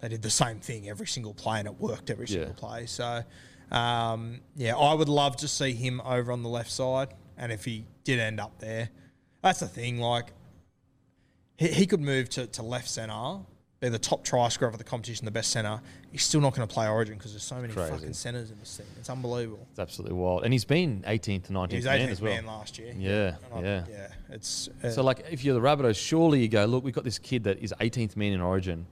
They 0.00 0.08
did 0.08 0.22
the 0.22 0.30
same 0.30 0.60
thing 0.60 0.88
every 0.88 1.06
single 1.06 1.32
play, 1.32 1.58
and 1.58 1.66
it 1.68 1.80
worked 1.80 2.10
every 2.10 2.26
Yeah. 2.26 2.32
single 2.46 2.54
play. 2.54 2.86
So, 2.86 3.24
um, 3.70 4.40
yeah, 4.54 4.76
I 4.76 4.92
would 4.94 5.08
love 5.08 5.36
to 5.38 5.48
see 5.48 5.72
him 5.72 6.00
over 6.02 6.32
on 6.32 6.42
the 6.42 6.48
left 6.48 6.70
side, 6.70 7.14
and 7.38 7.50
if 7.50 7.64
he 7.64 7.86
did 8.04 8.18
end 8.18 8.38
up 8.40 8.58
there, 8.58 8.90
that's 9.42 9.60
the 9.60 9.68
thing. 9.68 9.98
Like, 9.98 10.32
he, 11.56 11.68
he 11.68 11.86
could 11.86 12.00
move 12.00 12.28
to, 12.30 12.46
to 12.46 12.62
left 12.62 12.88
centre, 12.88 13.38
be 13.80 13.88
the 13.90 13.98
top 13.98 14.24
try 14.24 14.48
scorer 14.48 14.70
of 14.70 14.78
the 14.78 14.84
competition, 14.84 15.24
the 15.26 15.30
best 15.30 15.50
centre. 15.50 15.80
He's 16.10 16.22
still 16.22 16.40
not 16.40 16.54
going 16.54 16.66
to 16.66 16.72
play 16.72 16.88
Origin 16.88 17.14
because 17.18 17.32
there's 17.32 17.42
so 17.42 17.56
many 17.60 17.74
Crazy. 17.74 17.90
fucking 17.92 18.12
centres 18.14 18.50
in 18.50 18.58
this 18.58 18.76
thing. 18.78 18.86
It's 18.98 19.10
unbelievable. 19.10 19.66
It's 19.70 19.78
absolutely 19.78 20.16
wild, 20.16 20.44
and 20.44 20.52
he's 20.52 20.64
been 20.64 21.02
18th 21.06 21.44
to 21.44 21.52
19th 21.52 21.70
He 21.70 21.76
was 21.76 21.84
man 21.84 22.08
as 22.08 22.20
well. 22.22 22.32
man 22.34 22.46
last 22.46 22.78
year. 22.78 22.94
Yeah, 22.96 23.36
And 23.54 23.54
I- 23.54 23.68
yeah. 23.68 23.84
yeah. 23.90 24.08
It's 24.30 24.68
uh, 24.82 24.90
So, 24.90 25.02
like, 25.02 25.24
if 25.30 25.44
you're 25.44 25.54
the 25.54 25.60
Rabbitohs, 25.60 25.96
surely 25.96 26.40
you 26.40 26.48
go, 26.48 26.64
look, 26.64 26.84
we've 26.84 26.94
got 26.94 27.04
this 27.04 27.18
kid 27.18 27.44
that 27.44 27.58
is 27.58 27.74
18th 27.80 28.16
man 28.16 28.32
in 28.32 28.40
Origin 28.40 28.86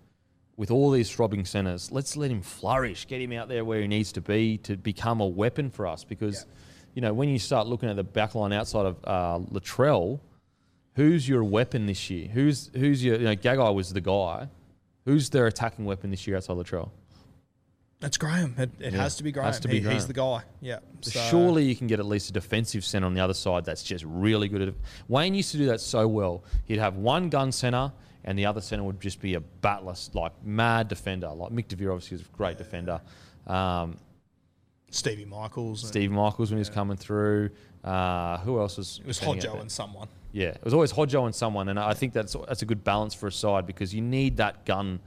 with 0.57 0.70
all 0.70 0.90
these 0.90 1.11
throbbing 1.11 1.44
centres. 1.47 1.90
Let's 1.90 2.14
let 2.16 2.31
him 2.31 2.42
flourish, 2.42 3.07
get 3.07 3.20
him 3.23 3.33
out 3.33 3.49
there 3.49 3.64
where 3.64 3.81
he 3.81 3.88
needs 3.88 4.12
to 4.12 4.20
be 4.20 4.59
to 4.59 4.77
become 4.77 5.20
a 5.20 5.27
weapon 5.27 5.70
for 5.70 5.87
us. 5.87 6.05
Because, 6.05 6.44
you 6.94 7.01
know, 7.01 7.12
when 7.14 7.31
you 7.31 7.38
start 7.38 7.66
looking 7.66 7.88
at 7.88 7.97
the 7.97 8.05
back 8.05 8.35
line 8.35 8.53
outside 8.53 8.85
of 8.87 8.97
uh, 9.05 9.38
Latrell, 9.51 10.20
who's 10.94 11.27
your 11.29 11.42
weapon 11.42 11.87
this 11.87 12.09
year? 12.11 12.29
Who's 12.29 12.70
who's 12.75 13.03
your, 13.03 13.16
you 13.16 13.25
know, 13.25 13.35
Gagai 13.35 13.75
was 13.75 13.92
the 13.92 14.01
guy. 14.03 14.49
Who's 15.05 15.31
their 15.31 15.47
attacking 15.47 15.85
weapon 15.85 16.11
this 16.11 16.27
year 16.27 16.37
outside 16.37 16.57
Latrell? 16.57 16.90
It's 18.03 18.17
Graham. 18.19 18.55
It, 18.59 18.71
it 18.81 18.93
Yeah, 18.93 19.03
has 19.03 19.17
to 19.17 19.23
be 19.23 19.33
Graham. 19.33 19.47
has 19.47 19.61
to 19.61 19.69
be 19.69 19.75
He- 19.75 19.81
Graham. 19.81 19.95
He's 19.95 20.07
the 20.07 20.12
guy. 20.12 20.43
Yeah. 20.61 20.81
So 21.03 21.19
surely 21.31 21.64
you 21.64 21.77
can 21.77 21.87
get 21.87 22.01
at 22.01 22.07
least 22.07 22.29
a 22.31 22.33
defensive 22.33 22.85
center 22.85 23.07
on 23.07 23.14
the 23.14 23.21
other 23.21 23.35
side 23.35 23.64
that's 23.64 23.83
just 23.83 24.05
really 24.07 24.49
good 24.49 24.62
at 24.62 24.69
it. 24.69 24.75
Wayne 25.09 25.35
used 25.35 25.53
to 25.53 25.59
do 25.59 25.67
that 25.67 25.81
so 25.81 26.07
well. 26.09 26.45
He'd 26.67 26.79
have 26.79 26.97
one 26.97 27.29
gun 27.31 27.51
center, 27.53 27.93
and 28.25 28.38
the 28.38 28.45
other 28.47 28.61
center 28.61 28.83
would 28.85 29.01
just 29.01 29.21
be 29.21 29.35
a 29.35 29.40
batless, 29.40 30.11
like 30.14 30.33
mad 30.45 30.88
defender. 30.88 31.29
Like 31.29 31.53
Mick 31.53 31.69
DeVere 31.69 31.93
obviously 31.93 32.17
was 32.19 32.27
a 32.27 32.37
great 32.37 32.59
defender. 32.59 33.01
Um, 33.47 33.97
Stevie 34.90 35.25
Michaels. 35.25 35.87
Steve 35.87 36.11
Michaels 36.11 36.51
when 36.51 36.59
he 36.59 36.61
was 36.61 36.71
coming 36.71 36.97
through. 36.97 37.51
Uh, 37.83 38.38
who 38.38 38.59
else 38.61 38.77
was? 38.79 38.99
It 39.01 39.07
was 39.07 39.19
Hodjo 39.21 39.61
and 39.61 39.71
someone. 39.71 40.09
Yeah, 40.35 40.49
it 40.49 40.64
was 40.64 40.75
always 40.75 40.92
Hodjo 40.92 41.25
and 41.27 41.35
someone, 41.35 41.68
and 41.68 41.79
I 41.79 41.94
think 41.94 42.12
that's 42.12 42.35
that's 42.49 42.62
a 42.62 42.66
good 42.66 42.83
balance 42.83 43.14
for 43.14 43.29
a 43.29 43.33
side 43.33 43.66
because 43.66 43.94
you 43.94 44.01
need 44.03 44.38
that 44.38 44.66
gun 44.66 44.99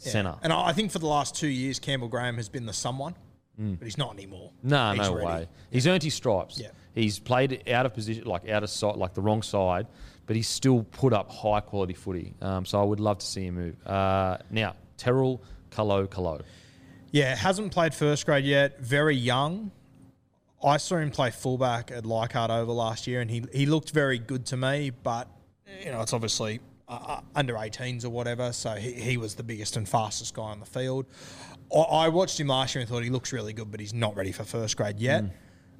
Yeah. 0.00 0.10
center. 0.12 0.34
And 0.42 0.52
I 0.54 0.72
think 0.72 0.90
for 0.90 0.98
the 0.98 1.06
last 1.06 1.34
two 1.34 1.48
years, 1.48 1.78
Campbell 1.78 2.08
Graham 2.08 2.36
has 2.38 2.48
been 2.48 2.64
the 2.64 2.72
someone, 2.72 3.14
but 3.58 3.84
he's 3.84 3.98
not 3.98 4.14
anymore. 4.14 4.52
Mm. 4.64 4.70
No, 4.70 4.90
He's 4.92 5.08
no 5.10 5.14
ready. 5.14 5.26
way. 5.26 5.48
He's 5.70 5.86
earned 5.86 6.02
his 6.02 6.14
stripes. 6.14 6.58
Yeah. 6.58 6.68
He's 6.94 7.18
played 7.18 7.68
out 7.68 7.84
of 7.84 7.92
position, 7.92 8.24
like 8.24 8.48
out 8.48 8.62
of 8.62 8.70
sight, 8.70 8.96
like 8.96 9.12
the 9.12 9.20
wrong 9.20 9.42
side, 9.42 9.86
but 10.26 10.34
he's 10.34 10.48
still 10.48 10.82
put 10.84 11.12
up 11.12 11.30
high 11.30 11.60
quality 11.60 11.92
footy. 11.92 12.32
Um, 12.40 12.64
so 12.64 12.80
I 12.80 12.84
would 12.84 13.00
love 13.00 13.18
to 13.18 13.26
see 13.26 13.44
him 13.46 13.56
move. 13.56 13.86
Uh, 13.86 14.38
now, 14.50 14.76
Terrell 14.96 15.42
Kalo 15.70 16.06
Kalo. 16.06 16.40
Yeah, 17.12 17.34
hasn't 17.34 17.70
played 17.72 17.92
first 17.92 18.24
grade 18.24 18.46
yet. 18.46 18.80
Very 18.80 19.14
young. 19.16 19.72
I 20.62 20.76
saw 20.76 20.96
him 20.96 21.10
play 21.10 21.30
fullback 21.30 21.90
at 21.90 22.04
Leichhardt 22.04 22.50
over 22.50 22.72
last 22.72 23.06
year, 23.06 23.20
and 23.20 23.30
he 23.30 23.44
he 23.52 23.66
looked 23.66 23.90
very 23.90 24.18
good 24.18 24.46
to 24.46 24.56
me. 24.56 24.90
But 24.90 25.28
you 25.84 25.90
know, 25.90 26.02
it's 26.02 26.12
obviously 26.12 26.60
uh, 26.88 26.98
uh, 27.06 27.20
under 27.34 27.54
18s 27.54 28.04
or 28.04 28.10
whatever, 28.10 28.52
so 28.52 28.74
he, 28.74 28.92
he 28.92 29.16
was 29.16 29.34
the 29.34 29.42
biggest 29.42 29.76
and 29.76 29.88
fastest 29.88 30.34
guy 30.34 30.42
on 30.42 30.60
the 30.60 30.66
field. 30.66 31.06
I, 31.74 31.78
I 31.78 32.08
watched 32.08 32.38
him 32.38 32.48
last 32.48 32.74
year 32.74 32.80
and 32.80 32.88
thought 32.90 33.04
he 33.04 33.10
looks 33.10 33.32
really 33.32 33.52
good, 33.52 33.70
but 33.70 33.80
he's 33.80 33.94
not 33.94 34.16
ready 34.16 34.32
for 34.32 34.44
first 34.44 34.76
grade 34.76 34.98
yet. 34.98 35.24
Mm. 35.24 35.30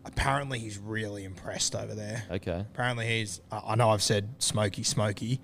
Apparently, 0.04 0.58
he's 0.58 0.78
really 0.78 1.24
impressed 1.24 1.74
over 1.74 1.94
there. 1.94 2.24
Okay. 2.30 2.64
Apparently, 2.72 3.06
he's. 3.06 3.40
I 3.50 3.60
I 3.68 3.74
know 3.74 3.90
I've 3.90 4.02
said 4.02 4.28
smoky, 4.38 4.82
smoky, 4.82 5.40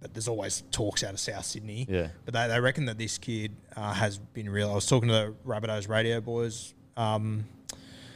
but 0.00 0.12
there's 0.12 0.28
always 0.28 0.62
talks 0.70 1.02
out 1.02 1.14
of 1.14 1.20
South 1.20 1.46
Sydney. 1.46 1.86
Yeah. 1.88 2.08
But 2.26 2.34
they, 2.34 2.48
they 2.48 2.60
reckon 2.60 2.84
that 2.86 2.98
this 2.98 3.16
kid 3.16 3.56
uh, 3.74 3.94
has 3.94 4.18
been 4.18 4.50
real. 4.50 4.70
I 4.70 4.74
was 4.74 4.86
talking 4.86 5.08
to 5.08 5.14
the 5.14 5.34
Rabbitohs 5.46 5.88
radio 5.88 6.20
boys 6.20 6.74
um, 6.98 7.46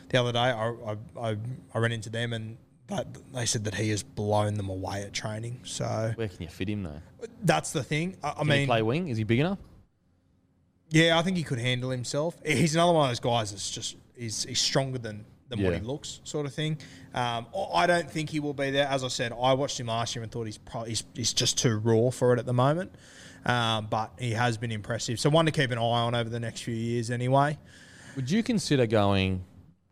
the 0.08 0.20
other 0.20 0.32
day. 0.32 0.38
I, 0.38 0.68
I, 0.70 0.96
I, 1.20 1.36
I 1.74 1.78
ran 1.78 1.92
into 1.92 2.10
them 2.10 2.32
and 2.32 2.56
they 3.34 3.44
said 3.46 3.64
that 3.64 3.74
he 3.74 3.90
has 3.90 4.02
blown 4.02 4.54
them 4.54 4.68
away 4.70 5.02
at 5.02 5.12
training. 5.12 5.60
So 5.64 6.12
Where 6.14 6.28
can 6.28 6.42
you 6.42 6.48
fit 6.48 6.68
him 6.68 6.82
though? 6.84 7.00
that's 7.42 7.72
the 7.72 7.82
thing. 7.82 8.16
I, 8.22 8.28
I 8.30 8.32
Can 8.34 8.46
he 8.46 8.50
mean, 8.58 8.66
play 8.66 8.82
wing? 8.82 9.08
Is 9.08 9.18
he 9.18 9.24
big 9.24 9.40
enough? 9.40 9.58
yeah, 10.90 11.18
I 11.18 11.22
think 11.22 11.36
he 11.36 11.42
could 11.42 11.58
handle 11.58 11.90
himself. 11.90 12.36
He's 12.44 12.74
another 12.74 12.92
one 12.92 13.04
of 13.04 13.10
those 13.10 13.20
guys 13.20 13.50
that's 13.50 13.70
just 13.70 13.96
he's, 14.16 14.44
he's 14.44 14.60
stronger 14.60 14.98
than 14.98 15.24
than 15.50 15.62
what 15.62 15.72
he 15.74 15.80
looks, 15.80 16.20
sort 16.24 16.44
of 16.44 16.52
thing. 16.52 16.76
Um, 17.14 17.46
I 17.56 17.82
I 17.82 17.86
don't 17.86 18.10
think 18.10 18.28
he 18.28 18.38
will 18.38 18.52
be 18.52 18.70
there. 18.70 18.86
As 18.86 19.02
I 19.02 19.08
said, 19.08 19.32
I 19.32 19.54
watched 19.54 19.80
him 19.80 19.86
last 19.86 20.14
year 20.14 20.22
and 20.22 20.30
thought 20.30 20.44
he's 20.44 20.58
probably 20.58 20.90
he's, 20.90 21.04
he's 21.14 21.32
just 21.32 21.56
too 21.56 21.78
raw 21.78 22.10
for 22.10 22.34
it 22.34 22.38
at 22.38 22.44
the 22.44 22.52
moment. 22.52 22.94
Um, 23.46 23.86
but 23.88 24.12
he 24.18 24.32
has 24.32 24.58
been 24.58 24.72
impressive. 24.72 25.18
So 25.18 25.30
one 25.30 25.46
to 25.46 25.52
keep 25.52 25.70
an 25.70 25.78
eye 25.78 25.80
on 25.80 26.14
over 26.14 26.28
the 26.28 26.40
next 26.40 26.62
few 26.62 26.74
years, 26.74 27.10
anyway. 27.10 27.56
Would 28.16 28.30
you 28.30 28.42
consider 28.42 28.86
going 28.86 29.42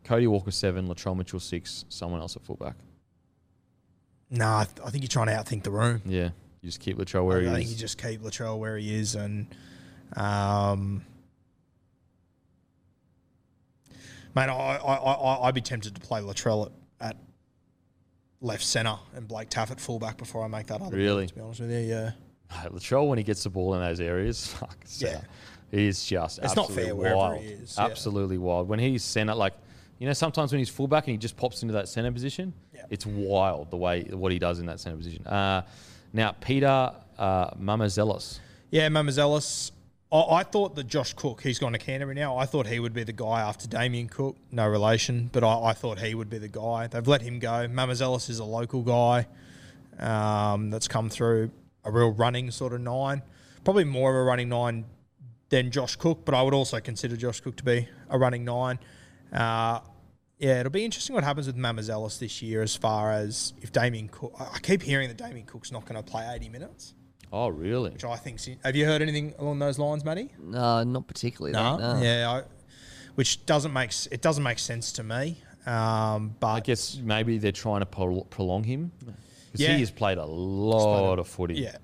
Cody 0.07 0.25
Walker 0.27 0.51
seven, 0.51 0.87
Latrell 0.87 1.17
Mitchell 1.17 1.39
six, 1.39 1.83
someone 1.89 2.21
else 2.21 2.35
at 2.37 2.43
fullback? 2.43 2.75
Nah, 4.29 4.59
I, 4.61 4.63
th- 4.65 4.77
I 4.85 4.89
think 4.89 5.03
you're 5.03 5.09
trying 5.09 5.27
to 5.27 5.33
outthink 5.33 5.63
the 5.63 5.71
room. 5.71 6.01
Yeah, 6.05 6.29
you 6.61 6.69
just 6.69 6.79
keep 6.79 6.97
Latrell 6.97 7.25
where 7.25 7.37
I 7.37 7.41
he 7.41 7.45
is. 7.47 7.51
I 7.53 7.55
think 7.57 7.69
you 7.71 7.75
just 7.75 8.01
keep 8.01 8.21
Latrell 8.21 8.57
where 8.57 8.77
he 8.77 8.93
is, 8.95 9.15
and 9.15 9.47
um, 10.15 11.03
mate, 14.35 14.43
I, 14.49 14.77
I, 14.77 14.95
I, 14.95 15.47
I'd 15.47 15.55
be 15.55 15.61
tempted 15.61 15.95
to 15.95 16.01
play 16.01 16.21
Latrell 16.21 16.67
at, 17.01 17.09
at 17.09 17.17
left 18.41 18.63
centre 18.63 18.95
and 19.15 19.27
Blake 19.27 19.49
Taaffe 19.49 19.71
at 19.71 19.79
fullback 19.79 20.17
before 20.17 20.43
I 20.43 20.47
make 20.47 20.67
that 20.67 20.81
other. 20.81 20.95
Really? 20.95 21.23
move, 21.23 21.29
to 21.29 21.35
be 21.35 21.41
honest 21.41 21.59
with 21.61 21.71
you, 21.71 21.79
yeah. 21.79 22.11
Latrell 22.69 23.07
when 23.09 23.17
he 23.17 23.23
gets 23.25 23.43
the 23.43 23.49
ball 23.49 23.73
in 23.75 23.81
those 23.81 23.99
areas, 23.99 24.47
fuck, 24.53 24.77
Yeah. 24.99 25.21
he 25.71 25.87
is 25.87 26.05
just 26.05 26.39
It's 26.39 26.55
not 26.55 26.69
absolutely 26.69 26.83
fair 26.85 26.95
wherever 26.95 27.15
wild. 27.17 27.41
he 27.41 27.47
is, 27.49 27.75
yeah. 27.77 27.85
Absolutely 27.85 28.37
wild. 28.37 28.67
When 28.69 28.79
he's 28.79 29.03
centre, 29.03 29.35
like 29.35 29.53
you 29.99 30.07
know, 30.07 30.13
sometimes 30.13 30.51
when 30.51 30.59
he's 30.59 30.69
fullback 30.69 31.05
and 31.07 31.11
he 31.13 31.17
just 31.17 31.35
pops 31.37 31.61
into 31.63 31.73
that 31.73 31.87
centre 31.89 32.11
position, 32.11 32.53
Yeah. 32.73 32.83
it's 32.89 33.05
wild 33.05 33.71
the 33.71 33.77
way 33.77 34.03
what 34.03 34.31
he 34.31 34.39
does 34.39 34.59
in 34.59 34.65
that 34.67 34.79
centre 34.79 34.97
position. 34.97 35.25
Uh, 35.25 35.63
now 36.13 36.31
Peter 36.39 36.91
uh, 37.17 37.51
Mamouzelos. 37.51 38.39
Yeah, 38.69 38.87
Mamouzelos. 38.89 39.71
I, 40.11 40.17
I 40.21 40.43
thought 40.43 40.75
that 40.75 40.87
Josh 40.87 41.13
Cook, 41.13 41.41
he's 41.41 41.59
gone 41.59 41.73
to 41.73 41.77
Canterbury 41.79 42.15
now. 42.15 42.37
I 42.37 42.45
thought 42.45 42.67
he 42.67 42.79
would 42.79 42.93
be 42.93 43.03
the 43.03 43.11
guy 43.13 43.41
after 43.41 43.67
Damien 43.67 44.07
Cook. 44.07 44.37
No 44.51 44.67
relation, 44.67 45.29
but 45.33 45.43
I, 45.43 45.69
I 45.69 45.73
thought 45.73 45.99
he 45.99 46.13
would 46.15 46.29
be 46.29 46.37
the 46.37 46.47
guy. 46.47 46.87
They've 46.87 47.07
let 47.07 47.21
him 47.21 47.39
go. 47.39 47.67
Mamouzelos 47.67 48.29
is 48.29 48.39
a 48.39 48.45
local 48.45 48.83
guy 48.83 49.25
um, 49.99 50.69
that's 50.69 50.87
come 50.87 51.09
through 51.09 51.51
a 51.83 51.91
real 51.91 52.11
running 52.11 52.51
sort 52.51 52.73
of 52.73 52.81
nine. 52.81 53.21
Probably 53.63 53.83
more 53.83 54.11
of 54.11 54.15
a 54.17 54.23
running 54.23 54.49
nine 54.49 54.85
than 55.49 55.71
Josh 55.71 55.95
Cook, 55.95 56.23
but 56.25 56.33
I 56.35 56.41
would 56.41 56.53
also 56.53 56.79
consider 56.79 57.15
Josh 57.17 57.39
Cook 57.41 57.55
to 57.57 57.63
be 57.63 57.87
a 58.09 58.17
running 58.17 58.45
nine. 58.45 58.79
Uh, 59.33 59.79
yeah, 60.39 60.59
it'll 60.59 60.71
be 60.71 60.85
interesting 60.85 61.13
what 61.15 61.23
happens 61.23 61.47
with 61.47 61.55
Mamouzelos 61.57 62.19
this 62.19 62.41
year 62.41 62.61
as 62.61 62.75
far 62.75 63.11
as 63.11 63.53
if 63.61 63.71
Damien 63.71 64.07
Cook. 64.07 64.33
I 64.39 64.59
keep 64.59 64.81
hearing 64.83 65.07
that 65.07 65.17
Damien 65.17 65.45
Cook's 65.45 65.71
not 65.71 65.85
going 65.85 66.01
to 66.03 66.09
play 66.09 66.27
80 66.31 66.49
minutes 66.49 66.93
Oh, 67.33 67.47
really? 67.49 67.89
which 67.91 68.05
I 68.05 68.15
think. 68.15 68.39
Have 68.63 68.75
you 68.75 68.85
heard 68.85 69.01
anything 69.01 69.33
along 69.39 69.59
those 69.59 69.79
lines, 69.79 70.05
Matty? 70.05 70.29
No, 70.39 70.83
not 70.83 71.07
particularly. 71.07 71.53
No. 71.53 71.77
no. 71.77 71.99
Yeah, 72.01 72.29
I, 72.31 72.43
which 73.15 73.45
doesn't 73.45 73.73
make 73.73 73.91
it 74.11 74.21
doesn't 74.21 74.43
make 74.43 74.59
sense 74.59 74.91
to 74.93 75.03
me. 75.03 75.41
Um, 75.65 76.35
but 76.39 76.47
I 76.47 76.59
guess 76.61 76.95
maybe 77.03 77.37
they're 77.39 77.51
trying 77.51 77.81
to 77.81 77.85
prol- 77.85 78.29
prolong 78.29 78.63
him 78.63 78.91
because 78.99 79.59
Yeah. 79.61 79.73
he 79.73 79.79
has 79.81 79.91
played 79.91 80.17
a 80.19 80.25
lot 80.25 81.19
of 81.19 81.27
footy. 81.27 81.55
yeah, 81.55 81.75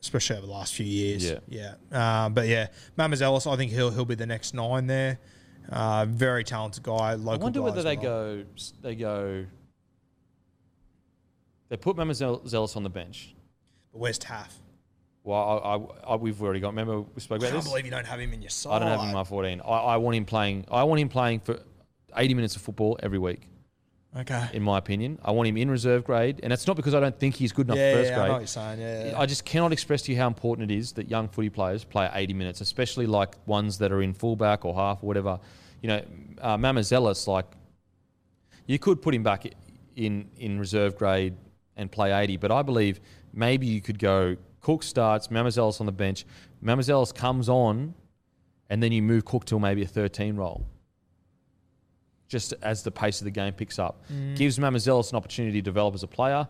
especially 0.00 0.36
over 0.36 0.46
the 0.46 0.52
last 0.52 0.74
few 0.74 0.86
years. 0.86 1.24
Yeah. 1.48 1.74
yeah. 1.90 2.24
Um, 2.26 2.34
but 2.34 2.46
yeah, 2.46 2.68
Mamouzelos, 2.96 3.50
I 3.52 3.56
think 3.56 3.72
he'll 3.72 3.90
he'll 3.90 4.04
be 4.04 4.14
the 4.14 4.26
next 4.26 4.54
nine 4.54 4.86
there. 4.86 5.18
Uh, 5.70 6.06
very 6.06 6.44
talented 6.44 6.82
guy. 6.82 7.14
Local 7.14 7.32
I 7.32 7.36
wonder 7.42 7.62
whether 7.62 7.82
they 7.82 7.96
well. 7.96 8.36
go. 8.36 8.44
They 8.82 8.94
go. 8.94 9.46
They 11.68 11.76
put 11.76 11.96
Mamouzelos 11.96 12.76
on 12.76 12.82
the 12.82 12.90
bench. 12.90 13.34
But 13.92 13.98
where's 14.00 14.18
Taaffe? 14.18 14.52
Well, 15.22 15.38
I, 15.64 16.10
I, 16.10 16.12
I, 16.12 16.16
we've 16.16 16.40
already 16.42 16.60
got. 16.60 16.68
Remember 16.68 17.00
we 17.00 17.20
spoke 17.20 17.38
about 17.38 17.46
I 17.46 17.50
can't 17.52 17.62
this. 17.62 17.70
believe 17.70 17.86
you 17.86 17.90
don't 17.90 18.06
have 18.06 18.20
him 18.20 18.34
in 18.34 18.42
your 18.42 18.50
side. 18.50 18.74
I 18.74 18.78
don't 18.80 18.88
have 18.88 19.00
him 19.00 19.08
in 19.08 19.14
my 19.14 19.24
14. 19.24 19.62
I, 19.62 19.68
I 19.68 19.96
want 19.96 20.16
him 20.16 20.26
playing. 20.26 20.66
I 20.70 20.84
want 20.84 21.00
him 21.00 21.08
playing 21.08 21.40
for 21.40 21.58
80 22.14 22.34
minutes 22.34 22.56
of 22.56 22.62
football 22.62 22.98
every 23.02 23.18
week. 23.18 23.48
Okay. 24.16 24.48
In 24.52 24.62
my 24.62 24.78
opinion, 24.78 25.18
I 25.24 25.32
want 25.32 25.48
him 25.48 25.56
in 25.56 25.68
reserve 25.70 26.04
grade, 26.04 26.38
and 26.42 26.52
it's 26.52 26.66
not 26.68 26.76
because 26.76 26.94
I 26.94 27.00
don't 27.00 27.18
think 27.18 27.34
he's 27.34 27.50
good 27.50 27.66
enough 27.66 27.78
Yeah, 27.78 27.92
for 27.92 27.98
first 27.98 28.10
yeah, 28.10 28.14
I 28.14 28.18
know 28.18 28.22
grade. 28.24 28.32
what 28.32 28.38
you're 28.40 28.46
saying. 28.46 28.80
Yeah, 28.80 29.04
yeah. 29.10 29.18
I 29.18 29.26
just 29.26 29.44
cannot 29.44 29.72
express 29.72 30.02
to 30.02 30.12
you 30.12 30.18
how 30.18 30.28
important 30.28 30.70
it 30.70 30.74
is 30.76 30.92
that 30.92 31.08
young 31.10 31.28
footy 31.28 31.50
players 31.50 31.82
play 31.82 32.08
80 32.12 32.34
minutes, 32.34 32.60
especially 32.60 33.06
like 33.06 33.34
ones 33.46 33.78
that 33.78 33.90
are 33.90 34.02
in 34.02 34.14
fullback 34.14 34.64
or 34.64 34.74
half 34.74 35.02
or 35.02 35.06
whatever. 35.06 35.40
You 35.82 35.88
know, 35.88 36.04
uh, 36.40 36.56
Mamouzelos, 36.56 37.26
like, 37.26 37.46
you 38.66 38.78
could 38.78 39.02
put 39.02 39.14
him 39.14 39.24
back 39.24 39.46
in, 39.96 40.30
in 40.38 40.60
reserve 40.60 40.96
grade 40.96 41.34
and 41.76 41.90
play 41.90 42.12
80, 42.12 42.36
but 42.36 42.52
I 42.52 42.62
believe 42.62 43.00
maybe 43.32 43.66
you 43.66 43.80
could 43.80 43.98
go 43.98 44.36
Cook 44.60 44.82
starts, 44.84 45.28
Mamouzelos 45.28 45.80
on 45.80 45.86
the 45.86 45.92
bench, 45.92 46.24
Mamouzelos 46.62 47.12
comes 47.12 47.48
on, 47.48 47.94
and 48.70 48.82
then 48.82 48.92
you 48.92 49.02
move 49.02 49.24
Cook 49.24 49.44
to 49.46 49.58
maybe 49.58 49.82
a 49.82 49.86
13 49.86 50.36
role. 50.36 50.66
Just 52.34 52.52
as 52.62 52.82
the 52.82 52.90
pace 52.90 53.20
of 53.20 53.26
the 53.26 53.30
game 53.30 53.52
picks 53.52 53.78
up, 53.78 54.02
gives 54.34 54.58
Mamouzelos 54.58 55.12
an 55.12 55.16
opportunity 55.16 55.58
to 55.58 55.62
develop 55.62 55.94
as 55.94 56.02
a 56.02 56.08
player. 56.08 56.48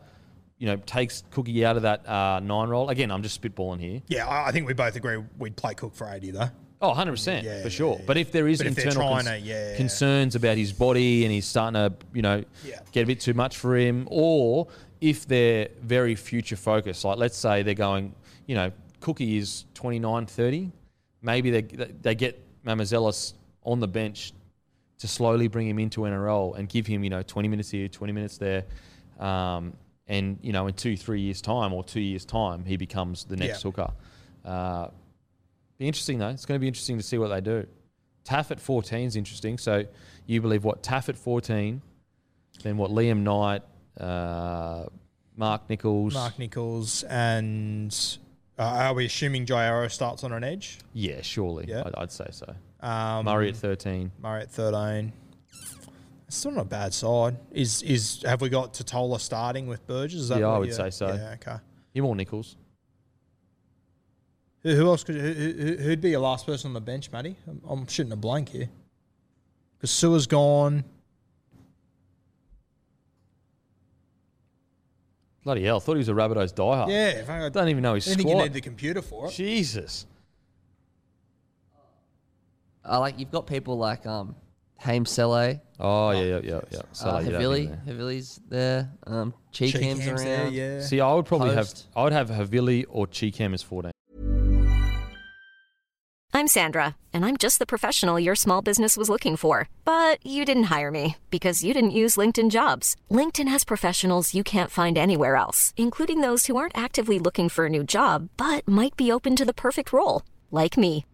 You 0.57 0.67
know, 0.69 0.77
takes 0.77 1.25
Cookie 1.31 1.63
out 1.63 1.77
of 1.77 1.83
that 1.83 2.09
uh, 2.09 2.41
nine 2.43 2.71
role. 2.71 2.89
Again, 2.89 3.11
I'm 3.11 3.23
just 3.23 3.39
spitballing 3.39 3.81
here. 3.81 4.01
yeah, 4.09 4.27
I 4.27 4.51
think 4.51 4.67
we 4.67 4.73
both 4.73 4.97
agree 4.97 5.19
we'd 5.37 5.57
play 5.57 5.75
Cook 5.75 5.95
for 5.95 6.09
80 6.11 6.31
though. 6.31 6.49
Oh, 6.81 6.95
100% 6.95 7.43
Yeah, 7.43 7.63
for 7.63 7.69
sure. 7.69 7.97
yeah. 7.99 8.05
But 8.07 8.17
if 8.17 8.33
there 8.33 8.49
is 8.49 8.59
But 8.61 8.69
internal 8.69 9.11
cons- 9.11 9.27
to- 9.27 9.39
yeah. 9.41 9.77
concerns 9.77 10.35
about 10.37 10.57
his 10.57 10.73
body 10.73 11.25
and 11.25 11.33
he's 11.33 11.45
starting 11.45 11.75
to, 11.75 11.93
you 12.15 12.23
know, 12.23 12.43
Yeah. 12.67 12.81
get 12.93 13.03
a 13.03 13.07
bit 13.07 13.21
too 13.21 13.35
much 13.35 13.59
for 13.59 13.77
him, 13.77 14.09
or 14.11 14.69
if 15.03 15.27
they're 15.29 15.69
very 15.83 16.15
future 16.15 16.57
focused, 16.57 17.05
like 17.05 17.19
let's 17.19 17.37
say 17.37 17.63
they're 17.63 17.75
going, 17.75 18.15
you 18.47 18.55
know, 18.55 18.73
Cookie 19.01 19.37
is 19.37 19.67
29, 19.75 20.25
30, 20.25 20.71
maybe 21.21 21.51
they, 21.51 21.61
they 21.61 22.15
get 22.15 22.41
Mamouzelos 22.65 23.35
on 23.65 23.81
the 23.81 23.89
bench 23.89 24.33
to 24.99 25.09
slowly 25.09 25.49
bring 25.49 25.69
him 25.69 25.79
into 25.79 26.03
NRL 26.03 26.57
and 26.57 26.69
give 26.69 26.87
him, 26.87 27.03
you 27.05 27.11
know, 27.11 27.23
20 27.23 27.49
minutes 27.49 27.71
here, 27.71 27.89
20 27.89 28.13
minutes 28.13 28.39
there. 28.39 28.65
Um, 29.19 29.75
and, 30.07 30.39
you 30.43 30.53
know, 30.53 30.67
in 30.67 30.75
two, 30.75 30.97
three 30.97 31.21
years' 31.21 31.41
time 31.41 31.73
or 31.73 31.83
two 31.83 32.01
years' 32.01 32.25
time, 32.25 32.65
he 32.65 32.77
becomes 32.77 33.25
the 33.25 33.37
next 33.37 33.65
Yeah. 33.65 33.71
hooker. 33.71 33.93
Uh, 34.45 34.89
be 35.79 35.87
interesting, 35.87 36.19
though. 36.19 36.29
It's 36.29 36.45
going 36.47 36.57
to 36.59 36.61
be 36.61 36.69
interesting 36.69 36.97
to 36.99 37.03
see 37.03 37.19
what 37.19 37.29
they 37.29 37.41
do. 37.41 37.67
Taaffe 38.25 38.51
at 38.53 38.61
14 38.61 39.07
is 39.07 39.17
interesting. 39.17 39.59
So 39.59 39.85
you 40.27 40.41
believe 40.41 40.65
what? 40.65 40.83
Taaffe 40.83 41.09
at 41.11 41.17
14, 41.17 41.83
then 42.63 42.77
what? 42.77 42.91
Liam 42.91 43.19
Knight, 43.23 43.63
uh, 44.01 44.87
Mark 45.37 45.69
Nicholls. 45.69 46.15
Mark 46.15 46.39
Nicholls 46.39 47.03
and 47.05 47.95
uh, 48.59 48.63
are 48.63 48.95
we 48.95 49.07
assuming 49.07 49.47
Jai 49.47 49.65
Arrow 49.67 49.89
starts 49.89 50.23
on 50.25 50.33
an 50.33 50.45
edge? 50.45 50.79
Yeah, 50.93 51.21
surely. 51.23 51.67
Yeah. 51.69 51.83
I'd, 51.87 51.95
I'd 51.97 52.13
say 52.13 52.29
so. 52.31 52.55
Um, 52.85 53.25
Murray 53.25 53.49
at 53.49 53.57
13. 53.57 54.13
Murray 54.21 54.43
at 54.43 54.51
thirteen. 54.51 55.13
It's 56.29 56.37
still 56.37 56.51
not 56.51 56.63
a 56.63 56.65
bad 56.65 56.93
side. 56.93 57.39
Is 57.51 57.83
is 57.83 58.23
have 58.27 58.43
we 58.43 58.51
got 58.51 58.75
Tatola 58.75 59.19
starting 59.19 59.67
with 59.67 59.87
Burgess? 59.87 60.21
Is 60.21 60.29
that 60.29 60.41
Yeah, 60.41 60.49
I 60.49 60.59
would 60.59 60.75
say 60.75 60.91
so. 60.91 61.07
Yeah, 61.09 61.35
okay. 61.35 61.57
Him 61.95 62.05
or 62.05 62.15
Nicholls. 62.15 62.57
Who, 64.65 64.75
who 64.75 64.87
else 64.87 65.03
could 65.03 65.17
who, 65.17 65.33
who, 65.33 65.77
who'd 65.77 66.03
be 66.03 66.11
your 66.11 66.21
last 66.21 66.45
person 66.45 66.69
on 66.69 66.75
the 66.75 66.81
bench, 66.83 67.11
Matty? 67.11 67.37
I'm, 67.49 67.63
I'm 67.67 67.87
shooting 67.87 68.13
a 68.13 68.17
blank 68.17 68.51
here. 68.51 68.69
Because 69.79 69.91
Su'A's 69.91 70.27
gone. 70.27 70.85
Bloody 75.43 75.65
hell. 75.65 75.81
thought 75.81 75.95
he 75.95 75.99
was 75.99 76.09
a 76.09 76.13
Rabbitohs 76.13 76.53
diehard. 76.55 76.89
Yeah, 76.89 77.47
I 77.47 77.49
don't 77.49 77.69
even 77.69 77.83
know 77.83 77.95
his 77.95 78.09
I 78.09 78.15
think 78.15 78.29
you 78.29 78.35
need 78.35 78.53
the 78.53 78.61
computer 78.61 79.01
for 79.01 79.29
it. 79.29 79.33
Jesus. 79.33 80.07
Uh, 82.89 83.01
like 83.01 83.19
you've 83.19 83.31
got 83.31 83.47
people 83.47 83.79
like 83.79 84.05
um, 84.07 84.35
Hame 84.79 85.07
Sele, 85.07 85.61
Oh, 85.81 86.11
yeah, 86.11 86.21
yeah, 86.23 86.41
yeah. 86.45 86.61
yeah. 86.71 86.83
So, 86.93 87.09
uh, 87.11 87.21
yeah, 87.21 87.31
Havili. 87.31 87.69
there. 87.69 87.95
Havili's 87.95 88.41
there. 88.49 88.91
Um, 89.07 89.35
Chee-Kam's 89.53 89.99
Chee-Kam's 90.01 90.07
around. 90.23 90.25
there, 90.25 90.49
yeah. 90.49 90.81
See, 90.81 91.01
I 91.01 91.13
would 91.15 91.27
probably 91.27 91.55
Post. 91.55 91.87
have, 91.95 91.97
I 91.97 92.05
would 92.05 92.13
have 92.13 92.29
Havili 92.31 92.85
or 92.89 93.07
Chee-Kam 93.07 93.55
as 93.55 93.63
14. 93.63 93.91
I'm 96.37 96.49
Sandra, 96.49 96.97
and 97.13 97.25
I'm 97.25 97.37
just 97.37 97.61
the 97.61 97.67
professional 97.67 98.19
your 98.19 98.35
small 98.35 98.61
business 98.61 98.97
was 98.97 99.09
looking 99.09 99.37
for. 99.37 99.69
But 99.85 100.25
you 100.27 100.45
didn't 100.45 100.65
hire 100.65 100.91
me 100.91 101.17
because 101.31 101.63
you 101.63 101.73
didn't 101.73 101.93
use 101.93 102.17
LinkedIn 102.17 102.51
jobs. 102.51 102.97
LinkedIn 103.11 103.49
has 103.49 103.65
professionals 103.65 104.35
you 104.35 104.43
can't 104.43 104.71
find 104.71 104.99
anywhere 104.99 105.37
else, 105.37 105.73
including 105.77 106.21
those 106.23 106.47
who 106.47 106.57
aren't 106.57 106.77
actively 106.77 107.19
looking 107.21 107.49
for 107.49 107.67
a 107.67 107.71
new 107.71 107.85
job 107.85 108.29
but 108.37 108.67
might 108.67 108.97
be 108.97 109.13
open 109.13 109.37
to 109.37 109.45
the 109.45 109.55
perfect 109.55 109.93
role, 109.93 110.23
like 110.51 110.77
me. 110.77 111.05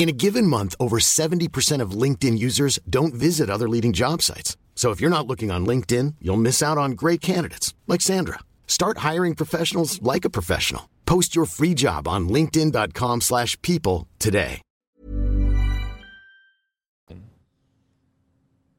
In 0.00 0.08
a 0.08 0.12
given 0.12 0.46
month, 0.46 0.74
over 0.80 0.98
70% 0.98 1.82
of 1.82 1.90
LinkedIn 1.90 2.38
users 2.38 2.78
don't 2.88 3.12
visit 3.12 3.50
other 3.50 3.68
leading 3.68 3.92
job 3.92 4.22
sites. 4.22 4.56
So 4.74 4.92
if 4.92 4.98
you're 4.98 5.10
not 5.16 5.26
looking 5.26 5.50
on 5.50 5.66
LinkedIn, 5.66 6.14
you'll 6.22 6.38
miss 6.38 6.62
out 6.62 6.78
on 6.78 6.92
great 6.92 7.20
candidates 7.20 7.74
like 7.86 8.00
Sandra. 8.00 8.38
Start 8.66 9.04
hiring 9.08 9.34
professionals 9.34 10.00
like 10.00 10.24
a 10.24 10.30
professional. 10.30 10.88
Post 11.04 11.36
your 11.36 11.44
free 11.44 11.74
job 11.74 12.08
on 12.08 12.30
linkedin.com/people 12.30 13.20
slash 13.20 13.60
people 13.60 14.08
today. 14.18 14.62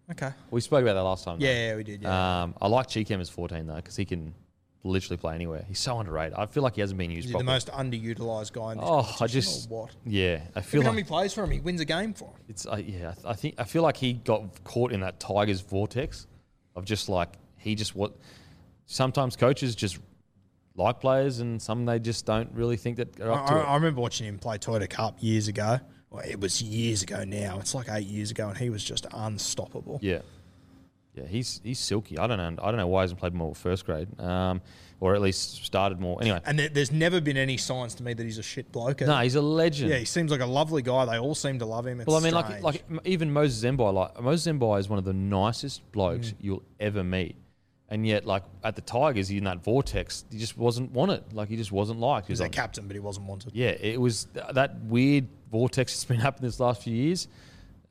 Okay. 0.10 0.32
We 0.50 0.60
spoke 0.62 0.82
about 0.82 0.96
that 0.96 1.04
last 1.04 1.24
time. 1.24 1.38
though. 1.38 1.46
Yeah, 1.46 1.68
yeah, 1.68 1.76
we 1.76 1.84
did. 1.84 2.02
Yeah. 2.02 2.42
Um, 2.42 2.56
I 2.60 2.68
like 2.68 2.88
Chee-Kam 2.88 3.22
as 3.22 3.30
14 3.30 3.68
though, 3.68 3.76
because 3.76 3.96
he 3.96 4.06
can 4.06 4.34
literally 4.84 5.18
play 5.18 5.36
anywhere. 5.36 5.64
He's 5.68 5.80
so 5.80 6.00
underrated. 6.00 6.34
I 6.38 6.46
feel 6.46 6.64
like 6.64 6.76
he 6.76 6.82
hasn't 6.82 6.98
been 6.98 7.12
used 7.12 7.26
Is 7.26 7.32
he 7.32 7.38
the 7.38 7.44
properly. 7.44 7.54
most 7.54 7.68
underutilized 7.68 8.54
guy 8.54 8.72
in 8.72 8.78
this 8.80 8.88
oh, 8.90 9.18
I 9.20 9.28
just 9.28 9.70
or 9.70 9.84
what? 9.84 9.92
yeah, 10.06 10.42
I 10.56 10.62
feel 10.62 10.82
at 10.82 10.86
how 10.86 10.90
like 10.90 10.96
many 10.96 11.08
plays 11.08 11.34
for 11.34 11.44
him. 11.44 11.52
He 11.52 11.60
wins 11.60 11.82
a 11.82 11.86
game 11.86 12.14
for 12.14 12.26
him. 12.26 12.44
it's 12.50 12.66
uh, 12.66 12.78
yeah. 12.78 13.10
I, 13.10 13.14
th- 13.14 13.26
I 13.26 13.34
think 13.34 13.56
I 13.60 13.64
feel 13.64 13.84
like 13.84 13.98
he 13.98 14.14
got 14.14 14.64
caught 14.64 14.92
in 14.92 15.02
that 15.02 15.20
Tigers 15.20 15.62
vortex 15.62 16.28
of 16.76 16.86
just 16.86 17.10
like 17.10 17.30
he 17.58 17.76
just 17.76 17.96
what. 17.96 18.14
Sometimes 18.88 19.38
coaches 19.38 19.74
just 19.74 20.00
like 20.76 21.00
players, 21.00 21.40
and 21.40 21.62
some 21.62 21.86
they 21.86 22.00
just 22.00 22.26
don't 22.26 22.52
really 22.54 22.76
think 22.76 22.98
that 22.98 23.20
are 23.22 23.32
I, 23.32 23.36
up 23.36 23.46
to 23.48 23.54
I, 23.54 23.60
it. 23.60 23.64
I 23.64 23.76
remember 23.76 24.02
watching 24.02 24.28
him 24.28 24.38
play 24.38 24.58
Toyota 24.58 24.90
Cup 24.90 25.18
years 25.20 25.48
ago. 25.48 25.80
Well, 26.10 26.24
it 26.28 26.42
was 26.42 26.62
years 26.62 27.04
ago 27.04 27.24
now. 27.24 27.60
It's 27.60 27.74
like 27.74 27.88
eight 27.90 28.08
years 28.08 28.32
ago, 28.32 28.50
and 28.50 28.58
he 28.58 28.70
was 28.70 28.84
just 28.84 29.06
unstoppable. 29.14 30.00
Yeah, 30.02 30.20
yeah, 31.14 31.26
he's 31.26 31.60
he's 31.64 31.80
silky. 31.80 32.18
I 32.18 32.28
don't 32.28 32.38
know. 32.38 32.64
I 32.64 32.68
don't 32.72 32.78
know 32.78 32.88
why 32.88 33.02
he 33.02 33.04
hasn't 33.04 33.20
played 33.20 33.34
more 33.34 33.54
first 33.56 33.86
grade, 33.86 34.08
um, 34.20 34.62
or 35.00 35.14
at 35.16 35.22
least 35.22 35.66
started 35.66 36.00
more. 36.00 36.22
Anyway, 36.22 36.40
And 36.46 36.58
there, 36.58 36.70
there's 36.70 36.92
never 36.92 37.20
been 37.20 37.36
any 37.38 37.58
signs 37.58 37.96
to 37.96 38.04
me 38.04 38.14
that 38.14 38.24
he's 38.24 38.38
a 38.38 38.44
shit 38.44 38.72
bloke. 38.72 39.02
no, 39.02 39.18
he's 39.18 39.36
a 39.36 39.42
legend. 39.42 39.90
yeah, 39.90 39.98
he 39.98 40.06
seems 40.06 40.32
like 40.32 40.40
a 40.42 40.46
lovely 40.46 40.82
guy. 40.82 41.06
They 41.06 41.18
all 41.20 41.36
seem 41.36 41.60
to 41.60 41.66
love 41.66 41.86
him. 41.86 42.00
It's 42.00 42.08
well, 42.08 42.18
I 42.18 42.22
mean, 42.22 42.34
like 42.34 42.46
strange. 42.46 42.64
like 42.64 42.84
even 43.06 43.34
Moses 43.34 43.62
Mbye, 43.70 43.94
like 43.94 44.22
Moses 44.22 44.52
Mbye 44.54 44.80
is 44.80 44.88
one 44.90 45.00
of 45.00 45.06
the 45.06 45.14
nicest 45.14 45.92
blokes 45.92 46.30
Mm. 46.30 46.36
you'll 46.40 46.64
ever 46.80 47.04
meet, 47.04 47.36
and 47.90 48.08
yet 48.08 48.26
like 48.26 48.44
at 48.64 48.76
the 48.78 48.82
Tigers, 48.82 49.28
he 49.28 49.38
in 49.38 49.44
that 49.44 49.64
vortex, 49.64 50.24
he 50.32 50.38
just 50.38 50.58
wasn't 50.58 50.92
wanted. 50.92 51.34
Like 51.34 51.50
he 51.50 51.58
just 51.58 51.74
wasn't 51.74 52.00
liked. 52.00 52.28
He 52.28 52.32
was 52.32 52.40
their 52.40 52.46
like, 52.46 52.54
captain, 52.54 52.88
but 52.88 52.96
he 52.96 53.00
wasn't 53.02 53.26
wanted. 53.28 53.52
yeah, 53.54 53.72
it 53.72 54.00
was 54.00 54.28
th- 54.34 54.46
that 54.54 54.80
weird 54.84 55.28
vortex 55.52 55.92
that's 55.94 56.06
been 56.06 56.20
happening 56.22 56.48
this 56.48 56.60
last 56.62 56.84
few 56.84 56.96
years, 56.96 57.28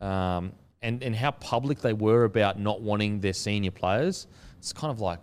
um, 0.00 0.52
and 0.83 1.03
and 1.03 1.14
how 1.14 1.31
public 1.33 1.81
they 1.81 1.93
were 1.93 2.25
about 2.25 2.59
not 2.59 2.81
wanting 2.81 3.21
their 3.21 3.33
senior 3.33 3.71
players. 3.71 4.27
It's 4.59 4.73
kind 4.73 4.90
of 4.90 5.01
like, 5.01 5.21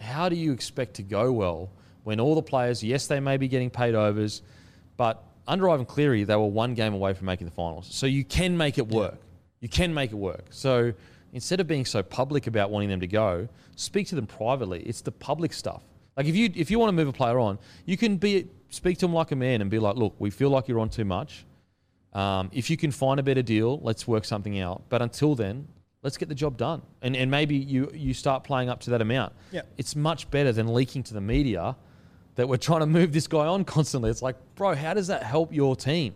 how 0.00 0.28
do 0.28 0.36
you 0.36 0.52
expect 0.52 0.94
to 0.94 1.02
go 1.02 1.32
well 1.32 1.70
when 2.04 2.20
all 2.20 2.34
the 2.34 2.42
players, 2.42 2.84
yes, 2.84 3.06
they 3.06 3.20
may 3.20 3.36
be 3.36 3.48
getting 3.48 3.70
paid 3.70 3.94
overs, 3.94 4.42
but 4.96 5.24
under 5.48 5.68
Ivan 5.68 5.86
Cleary, 5.86 6.24
they 6.24 6.36
were 6.36 6.46
one 6.46 6.74
game 6.74 6.94
away 6.94 7.14
from 7.14 7.26
making 7.26 7.46
the 7.46 7.52
finals. 7.52 7.88
So 7.90 8.06
you 8.06 8.24
can 8.24 8.56
make 8.56 8.78
it 8.78 8.88
work. 8.88 9.18
You 9.60 9.68
can 9.68 9.94
make 9.94 10.12
it 10.12 10.16
work. 10.16 10.46
So 10.50 10.92
instead 11.32 11.60
of 11.60 11.66
being 11.66 11.84
so 11.84 12.02
public 12.02 12.46
about 12.46 12.70
wanting 12.70 12.88
them 12.88 13.00
to 13.00 13.06
go, 13.06 13.48
speak 13.76 14.08
to 14.08 14.14
them 14.14 14.26
privately. 14.26 14.82
It's 14.82 15.00
the 15.00 15.12
public 15.12 15.52
stuff. 15.52 15.82
Like 16.16 16.26
if 16.26 16.36
you 16.36 16.50
if 16.54 16.70
you 16.70 16.78
want 16.78 16.88
to 16.88 16.92
move 16.92 17.08
a 17.08 17.12
player 17.12 17.38
on, 17.38 17.58
you 17.84 17.96
can 17.96 18.16
be 18.16 18.48
speak 18.70 18.98
to 18.98 19.06
them 19.06 19.14
like 19.14 19.32
a 19.32 19.36
man 19.36 19.60
and 19.60 19.70
be 19.70 19.78
like, 19.78 19.96
look, 19.96 20.14
we 20.18 20.30
feel 20.30 20.50
like 20.50 20.68
you're 20.68 20.80
on 20.80 20.88
too 20.88 21.04
much. 21.04 21.44
Um, 22.16 22.48
if 22.52 22.70
you 22.70 22.78
can 22.78 22.90
find 22.90 23.20
a 23.20 23.22
better 23.22 23.42
deal, 23.42 23.78
let's 23.82 24.08
work 24.08 24.24
something 24.24 24.58
out. 24.58 24.84
But 24.88 25.02
until 25.02 25.34
then, 25.34 25.68
let's 26.02 26.16
get 26.16 26.30
the 26.30 26.34
job 26.34 26.56
done. 26.56 26.80
And 27.02 27.14
and 27.14 27.30
maybe 27.30 27.56
you 27.56 27.90
you 27.94 28.14
start 28.14 28.42
playing 28.42 28.70
up 28.70 28.80
to 28.80 28.90
that 28.90 29.02
amount. 29.02 29.34
Yeah. 29.52 29.62
It's 29.76 29.94
much 29.94 30.30
better 30.30 30.50
than 30.50 30.72
leaking 30.72 31.02
to 31.04 31.14
the 31.14 31.20
media 31.20 31.76
that 32.36 32.48
we're 32.48 32.56
trying 32.68 32.80
to 32.80 32.86
move 32.86 33.12
this 33.12 33.26
guy 33.26 33.46
on 33.46 33.64
constantly. 33.64 34.08
It's 34.10 34.22
like, 34.22 34.36
bro, 34.54 34.74
how 34.74 34.94
does 34.94 35.08
that 35.08 35.22
help 35.24 35.52
your 35.52 35.76
team? 35.76 36.14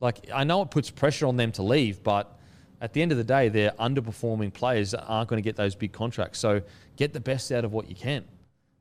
Like, 0.00 0.28
I 0.34 0.42
know 0.42 0.62
it 0.62 0.72
puts 0.72 0.90
pressure 0.90 1.26
on 1.26 1.36
them 1.36 1.52
to 1.52 1.62
leave, 1.62 2.02
but 2.02 2.36
at 2.80 2.92
the 2.92 3.00
end 3.00 3.12
of 3.12 3.18
the 3.18 3.24
day, 3.24 3.48
they're 3.48 3.70
underperforming 3.78 4.52
players 4.52 4.90
that 4.90 5.04
aren't 5.04 5.28
going 5.28 5.40
to 5.40 5.48
get 5.48 5.54
those 5.54 5.76
big 5.76 5.92
contracts. 5.92 6.40
So 6.40 6.62
get 6.96 7.12
the 7.12 7.20
best 7.20 7.52
out 7.52 7.64
of 7.64 7.72
what 7.72 7.88
you 7.88 7.94
can. 7.94 8.24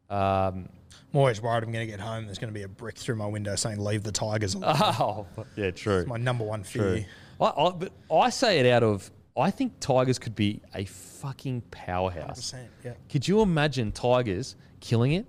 Um, 0.09 0.69
I'm 1.13 1.19
always 1.19 1.41
worried 1.41 1.63
I'm 1.63 1.71
going 1.71 1.85
to 1.85 1.91
get 1.91 1.99
home. 1.99 2.25
There's 2.25 2.39
going 2.39 2.53
to 2.53 2.57
be 2.57 2.63
a 2.63 2.67
brick 2.67 2.97
through 2.97 3.15
my 3.15 3.27
window 3.27 3.55
saying 3.55 3.79
"Leave 3.79 4.03
the 4.03 4.11
Tigers." 4.11 4.55
alone." 4.55 4.75
oh, 4.77 5.25
yeah, 5.55 5.71
true. 5.71 5.99
It's 5.99 6.07
my 6.07 6.17
number 6.17 6.43
one 6.43 6.63
fear. 6.63 7.05
I, 7.39 7.45
I, 7.45 7.69
but 7.71 7.91
I 8.11 8.29
say 8.29 8.59
it 8.59 8.65
out 8.65 8.83
of. 8.83 9.09
I 9.37 9.49
think 9.49 9.79
Tigers 9.79 10.19
could 10.19 10.35
be 10.35 10.61
a 10.75 10.83
fucking 10.83 11.61
powerhouse. 11.71 12.51
100%, 12.51 12.67
yeah. 12.83 12.93
Could 13.09 13.25
you 13.25 13.41
imagine 13.41 13.93
Tigers 13.93 14.57
killing 14.81 15.13
it? 15.13 15.25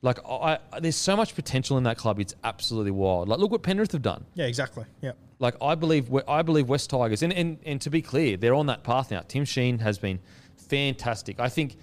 Like, 0.00 0.18
I, 0.26 0.58
I, 0.72 0.80
there's 0.80 0.96
so 0.96 1.16
much 1.16 1.34
potential 1.34 1.76
in 1.76 1.84
that 1.84 1.98
club. 1.98 2.20
It's 2.20 2.34
absolutely 2.44 2.92
wild. 2.92 3.28
Like, 3.28 3.38
look 3.38 3.50
what 3.50 3.62
Penrith 3.62 3.92
have 3.92 4.02
done. 4.02 4.24
Yeah, 4.34 4.46
exactly. 4.46 4.84
Yeah. 5.02 5.12
Like, 5.40 5.56
I 5.60 5.74
believe, 5.74 6.08
I 6.26 6.42
believe 6.42 6.68
West 6.68 6.88
Tigers, 6.90 7.22
and, 7.22 7.32
and, 7.32 7.58
and 7.64 7.80
to 7.80 7.90
be 7.90 8.00
clear, 8.00 8.36
they're 8.36 8.54
on 8.54 8.66
that 8.66 8.84
path 8.84 9.10
now. 9.10 9.20
Tim 9.26 9.44
Sheen 9.44 9.80
has 9.80 9.98
been 9.98 10.20
fantastic. 10.56 11.40
I 11.40 11.48
think, 11.48 11.76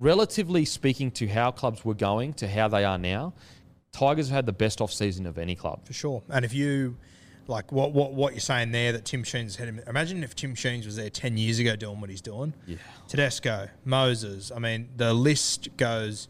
relatively 0.00 0.64
speaking 0.64 1.10
to 1.12 1.28
how 1.28 1.50
clubs 1.52 1.84
were 1.84 1.94
going 1.94 2.32
to 2.34 2.48
how 2.48 2.66
they 2.68 2.84
are 2.84 2.98
now, 2.98 3.34
Tigers 3.92 4.28
have 4.28 4.34
had 4.36 4.46
the 4.46 4.52
best 4.52 4.80
off 4.80 4.92
season 4.92 5.26
of 5.26 5.38
any 5.38 5.54
club. 5.54 5.84
for 5.86 5.92
sure. 5.92 6.22
And 6.28 6.44
if 6.44 6.52
you 6.54 6.96
like 7.46 7.72
what 7.72 7.92
what 7.92 8.12
what 8.12 8.32
you're 8.32 8.40
saying 8.40 8.70
there 8.70 8.92
that 8.92 9.04
Tim 9.04 9.24
Sheens 9.24 9.56
had 9.56 9.66
him. 9.68 9.80
Imagine 9.86 10.22
if 10.22 10.34
Tim 10.36 10.54
Sheens 10.54 10.86
was 10.86 10.96
there 10.96 11.10
ten 11.10 11.36
years 11.36 11.58
ago 11.58 11.74
doing 11.76 12.00
what 12.00 12.08
he's 12.10 12.20
doing. 12.20 12.54
Yeah. 12.66 12.76
Tedesco, 13.08 13.68
Moses. 13.84 14.52
I 14.54 14.58
mean, 14.58 14.88
the 14.96 15.12
list 15.12 15.68
goes. 15.76 16.28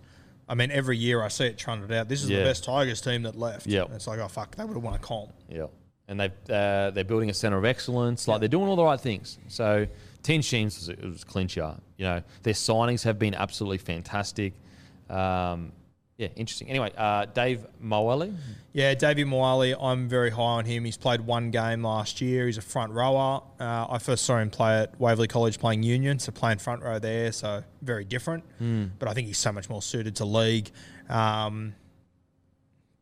I 0.48 0.54
mean, 0.54 0.70
every 0.72 0.96
year 0.98 1.22
I 1.22 1.28
see 1.28 1.44
it 1.46 1.59
trundled 1.59 1.92
out. 1.92 2.09
This 2.09 2.24
is 2.24 2.30
Yeah. 2.30 2.38
the 2.38 2.44
best 2.44 2.64
Tigers 2.64 3.00
team 3.00 3.22
that 3.22 3.37
left. 3.37 3.66
Yeah. 3.66 3.85
It's 3.92 4.06
like, 4.06 4.18
oh 4.18 4.26
fuck, 4.28 4.56
they 4.56 4.64
would 4.64 4.74
have 4.74 4.83
won 4.83 4.94
a 4.94 4.98
comp. 4.98 5.33
Yeah, 5.48 5.66
and 6.09 6.18
they 6.18 6.26
uh, 6.48 6.90
they're 6.90 7.04
building 7.04 7.28
a 7.30 7.35
center 7.35 7.59
of 7.59 7.64
excellence. 7.66 8.26
Like 8.26 8.40
they're 8.40 8.48
doing 8.48 8.66
all 8.68 8.76
the 8.76 8.85
right 8.85 9.00
things. 9.00 9.38
So 9.48 9.87
Ten 10.22 10.40
Sheens 10.40 10.76
was, 10.78 10.88
it 10.88 11.04
was 11.04 11.22
clincher. 11.22 11.76
You 12.00 12.06
know, 12.06 12.22
their 12.44 12.54
signings 12.54 13.04
have 13.04 13.18
been 13.18 13.34
absolutely 13.34 13.76
fantastic. 13.76 14.54
Um, 15.10 15.72
yeah, 16.16 16.28
interesting. 16.34 16.70
Anyway, 16.70 16.90
uh, 16.96 17.26
Dave 17.26 17.66
Moale. 17.78 18.32
Yeah, 18.72 18.94
Davey 18.94 19.24
Moale, 19.24 19.74
I'm 19.78 20.08
very 20.08 20.30
high 20.30 20.42
on 20.42 20.64
him. 20.64 20.86
He's 20.86 20.96
played 20.96 21.20
one 21.20 21.50
game 21.50 21.82
last 21.82 22.22
year. 22.22 22.46
He's 22.46 22.56
a 22.56 22.62
front 22.62 22.92
rower. 22.92 23.42
Uh, 23.60 23.86
I 23.90 23.98
first 23.98 24.24
saw 24.24 24.38
him 24.38 24.48
play 24.48 24.80
at 24.80 24.98
Waverley 24.98 25.28
College 25.28 25.58
playing 25.58 25.82
Union, 25.82 26.18
so 26.18 26.32
playing 26.32 26.56
front 26.56 26.82
row 26.82 26.98
there, 26.98 27.32
so 27.32 27.64
very 27.82 28.06
different. 28.06 28.44
But 28.98 29.08
I 29.08 29.12
think 29.12 29.26
he's 29.26 29.36
so 29.36 29.52
much 29.52 29.68
more 29.68 29.82
suited 29.82 30.16
to 30.16 30.24
league. 30.24 30.70
Um, 31.10 31.74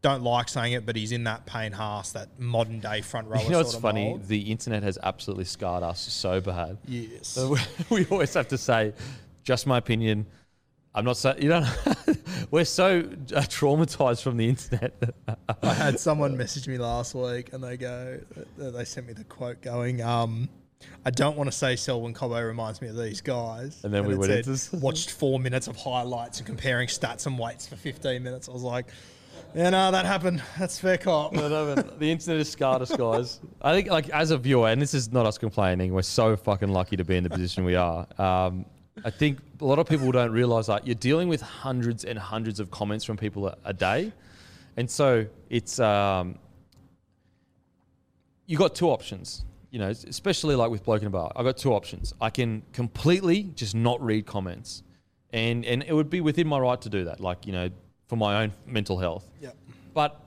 don't 0.01 0.23
like 0.23 0.49
saying 0.49 0.75
it, 0.75 0.87
but 0.87 0.97
he's 0.97 1.13
in 1.13 1.25
that 1.25 1.45
Payne 1.47 1.73
Haas, 1.73 2.13
that 2.13 2.39
modern 2.39 2.81
day 2.81 3.01
front 3.01 3.29
rower. 3.29 3.43
You 3.49 3.51
know 3.51 3.61
it's 3.61 3.75
funny? 3.75 4.11
mould. 4.11 4.29
The 4.29 4.51
internet 4.51 4.83
has 4.83 4.99
absolutely 5.03 5.45
scarred 5.45 5.83
us 5.83 6.01
so 6.01 6.41
bad. 6.41 6.79
Yes. 6.87 7.29
So 7.29 7.57
we, 7.91 8.07
always 8.07 8.35
have 8.35 8.49
to 8.49 8.59
say, 8.59 8.93
just 9.43 9.67
my 9.67 9.79
opinion. 9.79 10.27
I'm 10.95 11.05
not 11.05 11.17
saying 11.17 11.43
you 11.43 11.49
know. 11.49 11.67
we're 12.51 12.65
so 12.65 13.01
uh, 13.01 13.43
traumatized 13.43 14.23
from 14.23 14.37
the 14.37 14.49
internet. 14.49 14.95
I 15.63 15.75
had 15.75 16.01
someone 16.01 16.37
message 16.37 16.67
me 16.67 16.79
last 16.79 17.15
week, 17.15 17.53
and 17.53 17.63
they 17.63 17.77
go, 17.77 18.19
they 18.57 18.85
sent 18.85 19.07
me 19.07 19.13
the 19.13 19.25
quote 19.25 19.61
going, 19.61 20.03
um, 20.03 20.49
"I 21.05 21.11
don't 21.11 21.37
want 21.37 21.51
to 21.51 21.57
say 21.57 21.77
Selwyn 21.77 22.15
Cobbo 22.15 22.45
reminds 22.45 22.81
me 22.81 22.89
of 22.89 22.97
these 22.97 23.21
guys." 23.21 23.81
And 23.85 23.93
then 23.93 24.07
we 24.07 24.17
went 24.17 24.45
said, 24.45 24.81
watched 24.81 25.11
four 25.11 25.39
minutes 25.39 25.69
of 25.69 25.77
highlights 25.77 26.39
and 26.39 26.47
comparing 26.47 26.89
stats 26.89 27.27
and 27.27 27.39
weights 27.39 27.67
for 27.67 27.77
15 27.77 28.23
minutes. 28.23 28.49
I 28.49 28.53
was 28.53 28.63
like, 28.63 28.87
"Yeah, 29.55 29.71
no, 29.71 29.91
that 29.91 30.05
happened. 30.05 30.43
That's 30.59 30.79
fair 30.79 30.99
cop." 30.99 31.33
No, 31.33 31.49
no, 31.49 31.75
the 31.75 32.11
internet 32.11 32.39
has 32.39 32.51
scarred 32.51 32.83
us, 32.83 32.95
guys. 32.95 33.41
I 33.63 33.75
think, 33.75 33.89
like, 33.89 34.09
as 34.11 34.31
a 34.31 34.39
viewer, 34.39 34.69
and 34.69 34.81
this 34.81 34.95
is 34.95 35.13
not 35.13 35.27
us 35.27 35.39
complaining, 35.39 35.93
we're 35.93 36.03
so 36.03 36.37
fucking 36.37 36.69
lucky 36.69 36.97
to 36.97 37.05
be 37.05 37.17
in 37.17 37.25
the 37.25 37.31
position 37.31 37.65
we 37.65 37.75
are. 37.75 38.07
Um, 38.19 38.65
I 39.05 39.11
think 39.11 39.39
a 39.61 39.65
lot 39.65 39.79
of 39.79 39.89
people 39.89 40.11
don't 40.13 40.33
realize 40.33 40.67
that 40.67 40.87
you're 40.87 40.95
dealing 40.95 41.29
with 41.29 41.41
hundreds 41.41 42.05
and 42.05 42.19
hundreds 42.19 42.61
of 42.61 42.71
comments 42.71 43.05
from 43.05 43.17
people 43.17 43.47
a, 43.49 43.57
a 43.65 43.73
day, 43.73 44.13
and 44.77 44.91
so 44.91 45.27
it's 45.51 45.79
um, 45.81 46.39
you 48.47 48.57
got 48.59 48.75
two 48.75 48.89
options. 48.89 49.45
You 49.71 49.79
know, 49.79 49.89
especially 49.89 50.55
like 50.55 50.71
with 50.71 50.83
Bloke 50.83 51.03
in 51.03 51.09
a 51.09 51.11
Bar, 51.11 51.31
I've 51.37 51.45
got 51.45 51.59
two 51.59 51.75
options. 51.75 52.15
I 52.23 52.31
can 52.31 52.63
completely 52.73 53.53
just 53.55 53.75
not 53.75 54.03
read 54.03 54.25
comments, 54.25 54.83
and 55.33 55.65
and 55.65 55.83
it 55.83 55.93
would 55.93 56.09
be 56.11 56.21
within 56.21 56.49
my 56.49 56.59
right 56.59 56.81
to 56.81 56.89
do 56.89 57.05
that. 57.05 57.21
Like 57.21 57.47
you 57.47 57.53
know, 57.53 57.69
for 58.09 58.17
my 58.17 58.43
own 58.43 58.53
mental 58.67 58.99
health 58.99 59.25
Yep. 59.41 59.57
but 59.95 60.21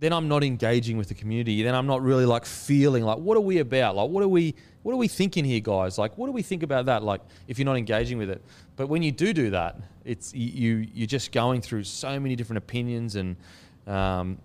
then 0.00 0.12
I'm 0.12 0.28
not 0.28 0.42
engaging 0.44 0.96
with 0.98 1.08
the 1.08 1.14
community. 1.14 1.62
Then 1.62 1.74
I'm 1.74 1.86
not 1.86 2.02
really 2.02 2.26
like 2.26 2.44
feeling 2.44 3.04
like 3.04 3.16
what 3.18 3.36
are 3.36 3.40
we 3.40 3.58
about? 3.58 3.94
Like 3.96 4.10
what 4.10 4.22
are 4.22 4.28
we 4.28 4.54
what 4.82 4.92
are 4.92 4.96
we 4.96 5.08
thinking 5.08 5.44
here, 5.44 5.60
guys? 5.60 5.96
Like 5.98 6.18
what 6.18 6.26
do 6.26 6.32
we 6.32 6.42
think 6.42 6.62
about 6.62 6.86
that? 6.86 7.02
Like 7.02 7.20
if 7.48 7.58
you're 7.58 7.64
not 7.64 7.76
engaging 7.78 8.18
with 8.18 8.28
it, 8.28 8.42
but 8.76 8.88
when 8.88 9.02
you 9.02 9.12
do 9.12 9.32
do 9.32 9.50
that, 9.50 9.76
it's 10.04 10.34
you- 10.34 10.86
you're 10.92 11.06
just 11.06 11.32
going 11.32 11.60
through 11.62 11.84
so 11.84 12.18
many 12.20 12.34
different 12.36 12.58
opinions 12.58 13.14
and 13.16 13.36
um, 13.86 14.38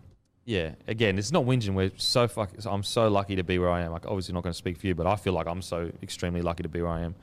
yeah. 0.45 0.75
Again, 0.87 1.17
it's 1.17 1.31
not 1.31 1.45
whinging. 1.45 1.73
We're 1.73 1.91
so 1.97 2.27
fuck. 2.27 2.51
I'm 2.65 2.83
so 2.83 3.07
lucky 3.09 3.35
to 3.35 3.43
be 3.43 3.59
where 3.59 3.69
I 3.71 3.81
am. 3.81 3.91
Like 3.91 4.05
obviously 4.05 4.33
not 4.35 4.43
going 4.43 4.53
to 4.53 4.57
speak 4.57 4.77
for 4.77 4.87
you, 4.87 4.95
but 4.95 5.07
I 5.07 5.15
feel 5.15 5.33
like 5.33 5.47
I'm 5.47 5.61
so 5.61 5.91
extremely 6.01 6.41
lucky 6.41 6.63
to 6.63 6.69
be 6.69 6.81
where 6.81 6.91
I 6.91 7.01
am. 7.01 7.15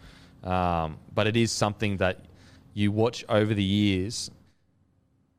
Um, 0.53 0.99
but 1.15 1.27
it 1.27 1.37
is 1.37 1.51
something 1.53 1.97
that 1.99 2.21
you 2.75 2.93
watch 2.93 3.25
over 3.29 3.55
the 3.55 3.63
years 3.65 4.31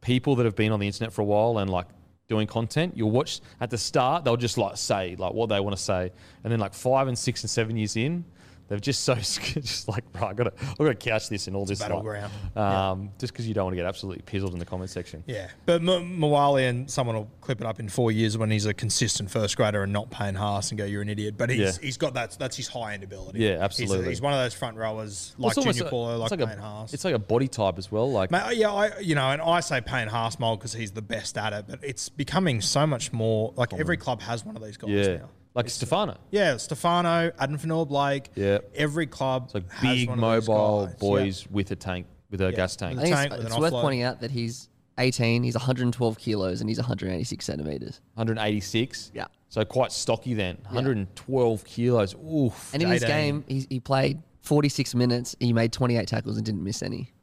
people 0.02 0.36
that 0.36 0.46
have 0.46 0.56
been 0.56 0.72
on 0.72 0.80
the 0.80 0.88
internet 0.88 1.14
for 1.14 1.22
a 1.22 1.26
while 1.26 1.58
and 1.58 1.70
like 1.70 1.88
doing 2.28 2.48
content, 2.48 2.94
you'll 2.96 3.12
watch 3.12 3.42
at 3.60 3.70
the 3.70 3.78
start, 3.78 4.24
they'll 4.24 4.38
just 4.38 4.58
like 4.58 4.78
say 4.78 5.16
like 5.18 5.34
what 5.34 5.50
they 5.50 5.60
want 5.60 5.76
to 5.76 5.82
say. 5.82 6.12
And 6.44 6.52
then 6.52 6.60
like 6.60 6.74
five 6.74 7.08
and 7.08 7.18
six 7.18 7.44
and 7.44 7.50
seven 7.50 7.78
years 7.78 7.96
in, 7.96 8.26
They've 8.68 8.82
just 8.82 9.04
so 9.04 9.16
just 9.16 9.88
like, 9.88 10.12
bro, 10.12 10.28
I 10.28 10.34
gotta, 10.34 10.54
I 10.62 10.76
gotta 10.78 10.96
couch 10.96 11.30
this 11.30 11.48
in 11.48 11.56
all 11.56 11.66
this 11.66 11.80
battleground. 11.80 12.32
Um, 12.56 13.12
just 13.20 13.34
because 13.34 13.48
you 13.48 13.54
don't 13.54 13.66
want 13.66 13.74
to 13.74 13.78
get 13.78 13.86
absolutely 13.86 14.24
pizzled 14.26 14.54
in 14.54 14.60
the 14.60 14.66
comment 14.66 14.90
section. 14.90 15.24
Yeah, 15.26 15.50
but 15.66 15.82
M- 15.82 16.20
Moale 16.20 16.58
and 16.58 16.90
someone 16.90 17.16
will 17.16 17.32
clip 17.42 17.62
it 17.62 17.68
up 17.68 17.80
in 17.80 17.88
four 17.90 18.12
years 18.12 18.38
when 18.38 18.52
he's 18.52 18.66
a 18.66 18.74
consistent 18.74 19.32
first 19.32 19.56
grader 19.56 19.84
and 19.84 19.94
not 19.94 20.10
Payne 20.10 20.36
Haas 20.36 20.72
and 20.72 20.78
go, 20.78 20.86
"You're 20.86 21.02
an 21.02 21.10
idiot." 21.10 21.36
But 21.38 21.50
he's 21.50 21.60
Yeah. 21.60 21.72
he's 21.82 21.98
got 21.98 22.14
that. 22.16 22.38
That's 22.38 22.58
his 22.58 22.68
high 22.68 22.94
end 22.94 23.04
ability. 23.04 23.40
Yeah, 23.40 23.58
absolutely. 23.62 24.10
He's, 24.10 24.22
one 24.22 24.34
of 24.34 24.40
those 24.40 24.54
front 24.54 24.78
rowers 24.78 25.34
like 25.38 25.56
it's 25.56 25.66
Junior 25.66 25.90
Paulo, 25.90 26.18
like, 26.18 26.32
like 26.32 26.40
Payne 26.40 26.60
a, 26.60 26.62
Haas. 26.62 26.94
It's 26.94 27.06
like 27.06 27.16
a 27.16 27.20
body 27.20 27.48
type 27.48 27.78
as 27.78 27.92
well. 27.92 28.12
Like, 28.12 28.32
Mate, 28.32 28.58
yeah, 28.58 28.72
I 28.72 29.00
you 29.00 29.16
know, 29.16 29.30
and 29.30 29.42
I 29.42 29.60
say 29.62 29.82
Payne 29.82 30.08
Haas 30.08 30.40
mold 30.40 30.60
because 30.60 30.74
he's 30.74 30.92
the 30.92 31.02
best 31.02 31.38
at 31.38 31.54
it, 31.54 31.66
but 31.68 31.80
it's 31.84 32.10
becoming 32.10 32.62
so 32.62 32.86
much 32.86 33.14
more 33.14 33.54
like 33.56 33.74
every 33.74 33.98
club 33.98 34.22
has 34.22 34.46
one 34.46 34.56
of 34.56 34.64
these 34.64 34.78
guys 34.78 34.90
yeah, 34.90 35.18
now. 35.18 35.30
Like 35.58 35.70
Stefano. 35.70 36.16
Yeah, 36.32 36.56
Stefano, 36.58 37.32
Adam 37.40 37.58
Fanor 37.58 37.86
Blake. 37.86 38.30
Yeah. 38.36 38.60
every 38.76 39.08
club. 39.08 39.44
It's 39.46 39.56
like 39.56 39.70
has 39.72 39.82
big 39.82 40.08
one 40.10 40.20
of 40.20 40.22
those 40.46 40.48
mobile 40.48 40.86
guys. 40.86 40.96
boys 40.96 41.48
with 41.50 41.72
a 41.72 41.76
tank, 41.76 42.06
with 42.32 42.40
a 42.42 42.46
Yeah. 42.46 42.52
gas 42.52 42.76
tank. 42.76 43.00
I 43.00 43.02
think 43.04 43.16
tank 43.16 43.32
it's, 43.34 43.38
with 43.40 43.48
it's 43.48 43.58
worth 43.60 43.74
offload. 43.74 43.82
pointing 43.82 44.04
out 44.04 44.22
that 44.22 44.32
he's 44.32 44.70
18, 45.00 45.44
he's 45.44 45.56
112 45.56 46.18
kilos, 46.18 46.62
and 46.62 46.70
he's 46.70 46.78
186 46.80 47.44
centimeters. 47.46 48.00
186. 48.14 49.12
Yeah. 49.14 49.26
So 49.50 49.64
quite 49.66 49.92
stocky 49.92 50.34
then. 50.34 50.58
112 50.66 51.64
kilos. 51.66 52.16
Oof. 52.16 52.74
And 52.74 52.84
in 52.84 52.90
his 52.90 53.02
J-Day. 53.02 53.14
game, 53.26 53.44
he, 53.48 53.66
he 53.70 53.80
played 53.80 54.22
46 54.42 54.94
minutes. 54.96 55.36
He 55.40 55.54
made 55.54 55.72
28 55.74 56.08
tackles 56.08 56.38
and 56.38 56.46
didn't 56.46 56.64
miss 56.64 56.82
any, 56.84 57.14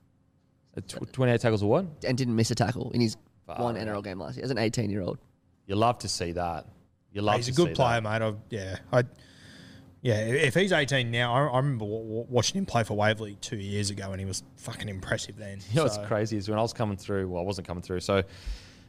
Uh, 0.76 0.80
tw- 0.86 1.12
28 1.12 1.40
tackles 1.40 1.62
or 1.62 1.70
what? 1.70 1.86
and 2.06 2.16
didn't 2.18 2.34
miss 2.36 2.50
a 2.50 2.54
tackle 2.54 2.90
in 2.92 3.00
his 3.00 3.16
one 3.46 3.76
NRL 3.76 4.02
game 4.02 4.18
last 4.18 4.36
year 4.36 4.44
as 4.44 4.50
an 4.50 4.58
18 4.58 4.90
year 4.90 5.02
old. 5.02 5.18
You 5.66 5.76
love 5.76 5.98
to 5.98 6.08
see 6.08 6.32
that. 6.32 6.66
You 7.14 7.22
love 7.22 7.36
He's 7.36 7.48
a 7.48 7.52
good 7.52 7.74
player, 7.74 8.00
that. 8.00 8.20
mate. 8.20 8.26
I, 8.26 8.34
yeah, 8.50 8.76
I, 8.92 9.04
yeah. 10.02 10.16
If 10.16 10.54
he's 10.54 10.72
18 10.72 11.10
now, 11.10 11.32
I, 11.32 11.46
I 11.46 11.56
remember 11.58 11.84
w- 11.84 12.02
w- 12.02 12.26
watching 12.28 12.58
him 12.58 12.66
play 12.66 12.82
for 12.82 12.94
Waverley 12.94 13.38
two 13.40 13.56
years 13.56 13.90
ago, 13.90 14.10
and 14.10 14.20
he 14.20 14.26
was 14.26 14.42
fucking 14.56 14.88
impressive 14.88 15.36
then. 15.36 15.60
You 15.70 15.76
know 15.76 15.82
what's 15.84 15.96
crazy 16.08 16.36
is 16.36 16.48
when 16.48 16.58
I 16.58 16.62
was 16.62 16.72
coming 16.72 16.96
through, 16.96 17.28
well, 17.28 17.40
I 17.40 17.44
wasn't 17.46 17.68
coming 17.68 17.82
through. 17.82 18.00
So, 18.00 18.24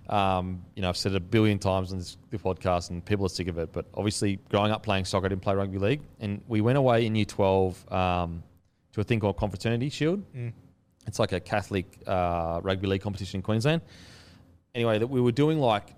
um, 0.10 0.64
you 0.76 0.82
know, 0.82 0.90
I've 0.90 0.98
said 0.98 1.12
it 1.12 1.18
a 1.18 1.20
billion 1.20 1.60
times 1.60 1.92
on 1.92 2.00
this 2.00 2.18
the 2.32 2.40
podcast 2.40 2.90
and 2.90 3.06
people 3.06 3.28
are 3.28 3.30
sick 3.30 3.48
of 3.48 3.60
it. 3.60 3.72
But 3.72 3.86
obviously, 3.94 4.40
growing 4.50 4.72
up 4.72 4.82
playing 4.82 5.06
soccer, 5.06 5.28
I 5.28 5.30
didn't 5.30 5.44
play 5.44 5.54
rugby 5.54 5.78
league. 5.78 6.02
And 6.20 6.42
we 6.48 6.62
went 6.62 6.80
away 6.80 7.06
in 7.06 7.14
year 7.14 7.26
12 7.26 7.92
um, 7.94 8.42
to 8.94 9.02
a 9.02 9.04
thing 9.04 9.20
called 9.20 9.38
Confraternity 9.38 9.90
Shield. 9.90 10.24
It's 11.06 11.20
like 11.20 11.32
a 11.32 11.40
Catholic 11.40 11.86
uh, 12.08 12.60
rugby 12.64 12.88
league 12.88 13.02
competition 13.02 13.38
in 13.38 13.42
Queensland. 13.44 13.84
Anyway, 14.74 14.98
that 14.98 15.08
we 15.08 15.22
were 15.22 15.32
doing 15.32 15.60
like, 15.60 15.94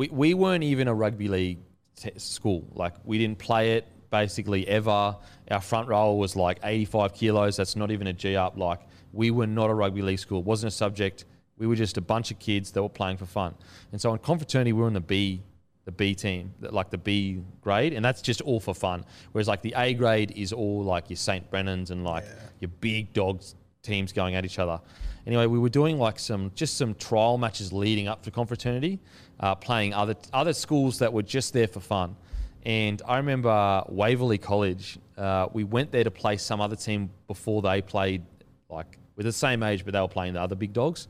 we, 0.00 0.08
we 0.08 0.32
weren't 0.32 0.64
even 0.64 0.88
a 0.88 0.94
rugby 0.94 1.28
league 1.28 1.58
t- 1.94 2.10
school. 2.16 2.66
Like, 2.72 2.94
we 3.04 3.18
didn't 3.18 3.38
play 3.38 3.72
it 3.72 3.86
basically 4.08 4.66
ever. 4.66 5.14
Our 5.50 5.60
front 5.60 5.88
row 5.88 6.14
was 6.14 6.34
like 6.34 6.58
85 6.64 7.12
kilos. 7.12 7.56
That's 7.56 7.76
not 7.76 7.90
even 7.90 8.06
a 8.06 8.14
G 8.14 8.34
up. 8.34 8.56
Like, 8.56 8.80
we 9.12 9.30
were 9.30 9.46
not 9.46 9.68
a 9.68 9.74
rugby 9.74 10.00
league 10.00 10.18
school. 10.18 10.38
It 10.38 10.46
wasn't 10.46 10.72
a 10.72 10.74
subject. 10.74 11.26
We 11.58 11.66
were 11.66 11.76
just 11.76 11.98
a 11.98 12.00
bunch 12.00 12.30
of 12.30 12.38
kids 12.38 12.70
that 12.70 12.82
were 12.82 12.88
playing 12.88 13.18
for 13.18 13.26
fun. 13.26 13.54
And 13.92 14.00
so 14.00 14.10
in 14.14 14.20
confraternity, 14.20 14.72
we 14.72 14.80
were 14.80 14.88
in 14.88 14.94
the 14.94 15.00
B, 15.00 15.42
the 15.84 15.92
B 15.92 16.14
team, 16.14 16.54
like 16.62 16.88
the 16.88 16.96
B 16.96 17.42
grade, 17.60 17.92
and 17.92 18.02
that's 18.02 18.22
just 18.22 18.40
all 18.40 18.58
for 18.58 18.74
fun. 18.74 19.04
Whereas 19.32 19.48
like 19.48 19.60
the 19.60 19.74
A 19.76 19.92
grade 19.92 20.32
is 20.34 20.54
all 20.54 20.82
like 20.82 21.10
your 21.10 21.18
St. 21.18 21.50
Brendan's 21.50 21.90
and 21.90 22.04
like 22.04 22.24
your 22.60 22.70
big 22.80 23.12
dogs 23.12 23.54
teams 23.82 24.14
going 24.14 24.34
at 24.34 24.46
each 24.46 24.58
other. 24.58 24.80
Anyway, 25.26 25.46
we 25.46 25.58
were 25.58 25.68
doing 25.68 25.98
like 25.98 26.18
some 26.18 26.50
just 26.54 26.76
some 26.76 26.94
trial 26.94 27.36
matches 27.38 27.72
leading 27.72 28.08
up 28.08 28.22
to 28.22 28.30
confraternity, 28.30 28.98
uh, 29.40 29.54
playing 29.54 29.94
other 29.94 30.14
other 30.32 30.52
schools 30.52 30.98
that 30.98 31.12
were 31.12 31.22
just 31.22 31.52
there 31.52 31.66
for 31.66 31.80
fun. 31.80 32.16
And 32.64 33.00
I 33.06 33.16
remember 33.16 33.84
Waverley 33.88 34.38
College. 34.38 34.98
Uh, 35.16 35.48
we 35.52 35.64
went 35.64 35.90
there 35.92 36.04
to 36.04 36.10
play 36.10 36.36
some 36.36 36.60
other 36.60 36.76
team 36.76 37.10
before 37.26 37.62
they 37.62 37.80
played, 37.80 38.22
like 38.68 38.98
with 39.16 39.26
the 39.26 39.32
same 39.32 39.62
age, 39.62 39.84
but 39.84 39.92
they 39.94 40.00
were 40.00 40.08
playing 40.08 40.34
the 40.34 40.40
other 40.40 40.54
big 40.54 40.72
dogs. 40.72 41.08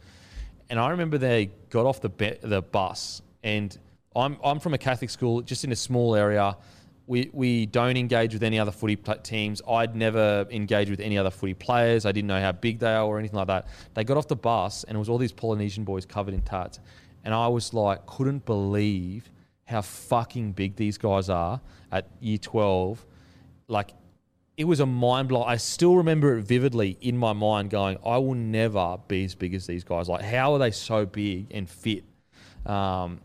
And 0.69 0.79
I 0.79 0.91
remember 0.91 1.19
they 1.19 1.51
got 1.69 1.87
off 1.87 2.01
the 2.01 2.09
be- 2.09 2.39
the 2.41 2.63
bus, 2.63 3.21
and 3.43 3.77
I'm 4.15 4.37
I'm 4.45 4.61
from 4.61 4.75
a 4.75 4.79
Catholic 4.79 5.11
school, 5.11 5.43
just 5.43 5.65
in 5.65 5.73
a 5.73 5.77
small 5.77 6.15
area. 6.15 6.57
We 7.09 7.29
we 7.33 7.67
don't 7.67 7.97
engage 7.97 8.33
with 8.33 8.45
any 8.45 8.61
other 8.61 8.71
footy 8.71 8.95
teams. 9.25 9.61
I'd 9.69 9.97
never 9.97 10.47
engaged 10.51 10.91
with 10.91 11.01
any 11.01 11.19
other 11.19 11.31
footy 11.31 11.55
players. 11.55 12.07
I 12.07 12.13
didn't 12.13 12.29
know 12.29 12.41
how 12.41 12.53
big 12.53 12.79
they 12.79 12.95
are 12.95 13.05
or 13.05 13.19
anything 13.19 13.37
like 13.37 13.49
that. 13.49 13.67
They 13.95 14.05
got 14.05 14.17
off 14.17 14.29
the 14.29 14.37
bus, 14.37 14.85
and 14.85 14.95
it 14.95 14.99
was 15.01 15.09
all 15.09 15.19
these 15.19 15.33
Polynesian 15.33 15.83
boys 15.83 16.07
covered 16.07 16.35
in 16.35 16.43
tats, 16.43 16.79
and 17.25 17.35
I 17.35 17.49
was 17.49 17.73
like, 17.75 18.07
couldn't 18.07 18.45
believe 18.47 19.31
how 19.65 19.83
fucking 19.83 20.53
big 20.53 20.77
these 20.77 20.99
guys 20.99 21.29
are 21.29 21.61
at 21.93 22.09
year 22.21 22.39
twelve. 22.39 23.05
Like 23.69 23.93
it 24.57 24.65
was 24.65 24.81
a 24.81 24.87
mind 24.87 25.29
blow. 25.29 25.43
I 25.43 25.57
still 25.57 25.97
remember 25.97 26.37
it 26.37 26.43
vividly 26.43 26.99
in 27.01 27.17
my 27.17 27.33
mind, 27.33 27.71
going, 27.71 27.97
"I 28.05 28.19
will 28.19 28.35
never 28.35 28.99
be 29.09 29.25
as 29.25 29.35
big 29.35 29.55
as 29.55 29.67
these 29.67 29.85
guys. 29.85 30.09
Like, 30.09 30.23
how 30.23 30.53
are 30.55 30.59
they 30.59 30.71
so 30.73 31.07
big 31.07 31.47
and 31.53 31.69
fit?" 31.69 32.05
Um, 32.67 33.21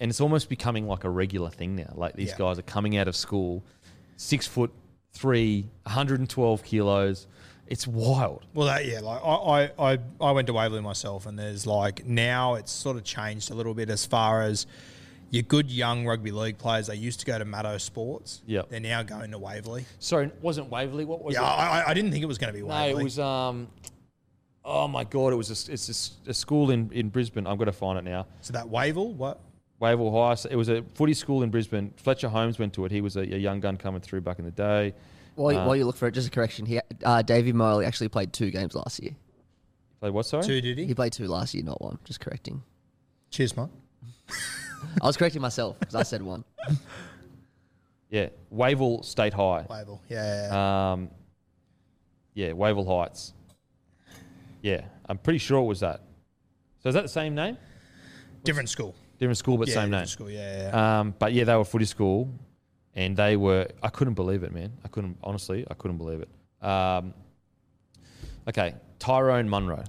and 0.00 0.10
it's 0.10 0.20
almost 0.20 0.48
becoming 0.48 0.86
like 0.86 1.04
a 1.04 1.10
regular 1.10 1.50
thing 1.50 1.74
now. 1.76 1.92
Like 1.94 2.14
these 2.14 2.30
Yeah. 2.30 2.38
guys 2.38 2.58
are 2.58 2.62
coming 2.62 2.96
out 2.96 3.08
of 3.08 3.16
school, 3.16 3.64
six 4.16 4.46
foot 4.46 4.72
three, 5.12 5.66
112 5.84 6.62
kilos. 6.62 7.26
It's 7.68 7.86
wild. 7.86 8.46
Well, 8.54 8.66
that, 8.66 8.86
yeah, 8.86 9.00
like 9.00 9.20
I, 9.22 9.28
I, 9.78 9.92
I, 9.92 9.98
I 10.20 10.30
went 10.32 10.46
to 10.46 10.52
Waverley 10.54 10.80
myself, 10.80 11.26
and 11.26 11.38
there's 11.38 11.66
like 11.66 12.06
now 12.06 12.54
it's 12.54 12.72
sort 12.72 12.96
of 12.96 13.04
changed 13.04 13.50
a 13.50 13.54
little 13.54 13.74
bit 13.74 13.90
as 13.90 14.06
far 14.06 14.42
as 14.42 14.66
your 15.30 15.42
good 15.42 15.70
young 15.70 16.06
rugby 16.06 16.30
league 16.30 16.56
players. 16.56 16.86
They 16.86 16.96
used 16.96 17.20
to 17.20 17.26
go 17.26 17.38
to 17.38 17.44
Maddo 17.44 17.78
Sports. 17.80 18.40
Yep. 18.46 18.70
they're 18.70 18.80
now 18.80 19.02
going 19.02 19.30
to 19.32 19.38
Waverley. 19.38 19.84
Sorry, 19.98 20.26
it 20.28 20.38
wasn't 20.40 20.70
Waverley. 20.70 21.04
What 21.04 21.22
was 21.22 21.34
Yeah, 21.34 21.42
it? 21.42 21.44
I, 21.44 21.80
I- 21.82 21.90
I 21.90 21.94
didn't 21.94 22.10
think 22.12 22.22
it 22.22 22.26
was 22.26 22.38
going 22.38 22.52
to 22.52 22.58
be 22.58 22.62
no, 22.62 22.68
Waverley. 22.72 23.02
it 23.02 23.04
was. 23.04 23.18
Um, 23.18 23.68
oh 24.64 24.88
my 24.88 25.04
god, 25.04 25.32
it 25.34 25.36
was. 25.36 25.50
A, 25.50 25.72
it's 25.72 25.88
a 25.88 25.92
s- 25.92 26.12
a, 26.26 26.32
school 26.34 26.70
in 26.70 26.90
in 26.92 27.10
Brisbane. 27.10 27.46
I'm 27.46 27.58
going 27.58 27.66
to 27.66 27.72
find 27.72 27.98
it 27.98 28.04
now. 28.04 28.26
so 28.40 28.54
that 28.54 28.66
Wavell, 28.68 29.12
what? 29.12 29.40
Wavell 29.80 30.10
High. 30.10 30.48
It 30.50 30.56
was 30.56 30.68
a 30.70 30.82
footy 30.94 31.14
school 31.14 31.42
in 31.42 31.50
Brisbane. 31.50 31.92
Fletcher 31.98 32.28
Holmes 32.30 32.58
went 32.58 32.72
to 32.72 32.84
it. 32.86 32.90
He 32.92 33.00
was 33.02 33.16
a, 33.16 33.20
a 33.20 33.38
young 33.38 33.60
gun 33.60 33.76
coming 33.76 34.00
through 34.00 34.22
back 34.22 34.38
in 34.38 34.44
the 34.46 34.50
day. 34.50 34.94
While, 35.38 35.52
you 35.52 35.58
Uh, 35.58 35.66
while 35.66 35.76
you 35.76 35.84
look 35.84 35.96
for 35.96 36.08
it, 36.08 36.12
just 36.12 36.26
a 36.26 36.30
correction. 36.30 36.66
He, 36.66 36.80
uh, 37.04 37.22
Davey 37.22 37.52
Morley 37.52 37.86
actually 37.86 38.08
played 38.08 38.32
two 38.32 38.50
games 38.50 38.74
last 38.74 39.00
year. 39.02 39.14
Played 40.00 40.12
what? 40.12 40.26
Sorry. 40.26 40.42
Two 40.44 40.60
did 40.60 40.78
He 40.78 40.86
he? 40.86 40.94
played 40.94 41.12
two 41.12 41.26
last 41.28 41.54
year, 41.54 41.62
not 41.64 41.80
one. 41.80 41.98
Just 42.04 42.20
correcting. 42.20 42.62
Cheers, 43.30 43.56
mate. 43.56 43.68
I 45.02 45.06
was 45.06 45.16
correcting 45.16 45.40
myself 45.42 45.78
because 45.78 45.94
I 45.94 46.02
said 46.02 46.22
one. 46.22 46.44
Yeah, 48.10 48.28
Wavell 48.50 49.02
State 49.02 49.34
High. 49.34 49.66
Wavell, 49.68 50.00
yeah, 50.08 50.24
yeah, 50.24 50.48
yeah. 50.50 50.92
Um, 50.92 51.10
yeah, 52.32 52.52
Wavell 52.52 52.86
Heights. 52.86 53.34
Yeah, 54.62 54.86
I'm 55.06 55.18
pretty 55.18 55.38
sure 55.40 55.58
it 55.60 55.66
was 55.66 55.80
that. 55.80 56.00
So 56.82 56.88
is 56.88 56.94
that 56.94 57.02
the 57.02 57.08
same 57.10 57.34
name? 57.34 57.58
different 58.44 58.70
school. 58.70 58.94
Different 59.18 59.36
school, 59.36 59.58
but 59.58 59.68
yeah, 59.68 59.74
same 59.74 59.90
different 59.90 60.00
name. 60.00 60.06
School, 60.06 60.30
yeah, 60.30 60.70
yeah. 60.72 61.00
Um, 61.00 61.14
but 61.18 61.34
yeah, 61.34 61.44
they 61.44 61.54
were 61.54 61.66
footy 61.66 61.84
school, 61.84 62.32
and 62.94 63.16
they 63.16 63.36
were. 63.36 63.68
I 63.82 63.88
couldn't 63.88 64.14
believe 64.14 64.42
it, 64.42 64.52
man. 64.52 64.72
I 64.84 64.88
couldn't 64.88 65.18
honestly. 65.22 65.66
I 65.70 65.74
couldn't 65.74 65.98
believe 65.98 66.20
it. 66.22 66.66
Um, 66.66 67.14
okay, 68.48 68.74
Tyrone 68.98 69.48
Munro. 69.48 69.84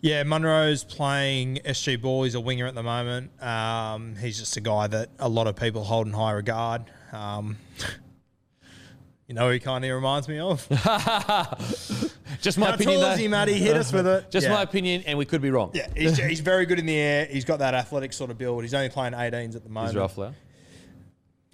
Yeah, 0.00 0.22
Munro's 0.24 0.84
playing 0.84 1.60
SG 1.64 2.00
ball. 2.00 2.24
He's 2.24 2.34
a 2.34 2.40
winger 2.40 2.66
at 2.66 2.74
the 2.74 2.82
moment. 2.82 3.30
Um, 3.42 4.16
he's 4.16 4.38
just 4.38 4.54
a 4.56 4.60
guy 4.60 4.86
that 4.88 5.08
a 5.18 5.28
lot 5.28 5.46
of 5.46 5.56
people 5.56 5.82
hold 5.82 6.06
in 6.06 6.12
high 6.12 6.32
regard. 6.32 6.82
Um, 7.10 7.56
you 9.26 9.34
know, 9.34 9.46
who 9.46 9.52
he 9.54 9.60
kind 9.60 9.82
of 9.82 9.90
reminds 9.90 10.28
me 10.28 10.38
of. 10.38 10.66
Just 12.42 12.58
my 12.58 12.66
How 12.66 12.74
opinion. 12.74 13.00
tall 13.00 13.08
though. 13.08 13.12
is 13.14 13.18
he, 13.18 13.28
Matty? 13.28 13.54
Hit 13.54 13.76
us 13.76 13.90
with 13.92 14.06
it. 14.06 14.30
Just 14.30 14.46
Yeah. 14.46 14.52
my 14.52 14.62
opinion, 14.62 15.02
and 15.06 15.16
we 15.16 15.24
could 15.24 15.40
be 15.40 15.50
wrong. 15.50 15.70
Yeah, 15.72 15.86
he's, 15.96 16.18
he's 16.18 16.40
very 16.40 16.66
good 16.66 16.78
in 16.78 16.84
the 16.84 16.96
air. 16.96 17.24
He's 17.24 17.46
got 17.46 17.60
that 17.60 17.72
athletic 17.72 18.12
sort 18.12 18.30
of 18.30 18.36
build. 18.36 18.62
He's 18.62 18.74
only 18.74 18.90
playing 18.90 19.14
18s 19.14 19.56
at 19.56 19.62
the 19.62 19.70
moment. 19.70 19.96
Izzy 19.96 20.06
Folau. 20.14 20.34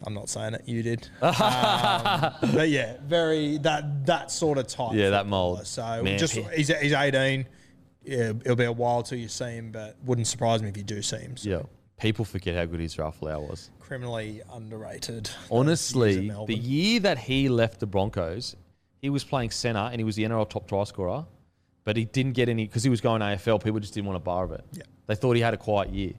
I'm 0.04 0.14
not 0.14 0.28
saying 0.28 0.54
it. 0.54 0.62
You 0.66 0.82
did. 0.82 1.08
um, 1.22 1.32
but 2.54 2.68
yeah, 2.68 2.96
very 3.04 3.58
that 3.58 4.06
that 4.06 4.30
sort 4.30 4.58
of 4.58 4.66
type. 4.66 4.92
Yeah, 4.94 5.10
that 5.10 5.26
mould. 5.26 5.66
So 5.66 6.02
Man, 6.02 6.18
just 6.18 6.34
he's 6.34 6.68
he's 6.78 6.92
18. 6.92 7.46
Yeah, 8.02 8.32
it'll 8.44 8.56
be 8.56 8.64
a 8.64 8.72
while 8.72 9.02
till 9.02 9.18
you 9.18 9.28
see 9.28 9.50
him, 9.50 9.72
but 9.72 9.96
wouldn't 10.04 10.26
surprise 10.26 10.62
me 10.62 10.68
if 10.70 10.76
you 10.76 10.82
do 10.82 11.02
see 11.02 11.18
him. 11.18 11.36
So 11.36 11.50
Yeah, 11.50 11.62
people 11.98 12.24
forget 12.24 12.56
how 12.56 12.64
good 12.64 12.80
Izzy 12.80 12.96
Folau 12.96 13.48
was. 13.48 13.70
criminally 13.78 14.40
underrated. 14.52 15.28
Honestly, 15.50 16.30
the 16.46 16.54
year 16.56 17.00
that 17.00 17.18
he 17.18 17.48
left 17.48 17.78
the 17.80 17.86
Broncos, 17.86 18.56
he 19.02 19.10
was 19.10 19.22
playing 19.22 19.50
centre 19.50 19.80
and 19.80 19.96
he 20.00 20.04
was 20.04 20.16
the 20.16 20.24
NRL 20.24 20.48
top 20.48 20.66
try 20.66 20.84
scorer, 20.84 21.26
but 21.84 21.96
he 21.96 22.06
didn't 22.06 22.32
get 22.32 22.48
any 22.48 22.66
because 22.66 22.82
he 22.82 22.90
was 22.90 23.02
going 23.02 23.20
AFL. 23.20 23.62
People 23.62 23.80
just 23.80 23.92
didn't 23.92 24.06
want 24.06 24.16
a 24.16 24.20
bar 24.20 24.44
of 24.44 24.52
it. 24.52 24.64
Yeah. 24.72 24.84
They 25.06 25.14
thought 25.14 25.36
he 25.36 25.42
had 25.42 25.52
a 25.54 25.58
quiet 25.58 25.90
year. 25.90 26.12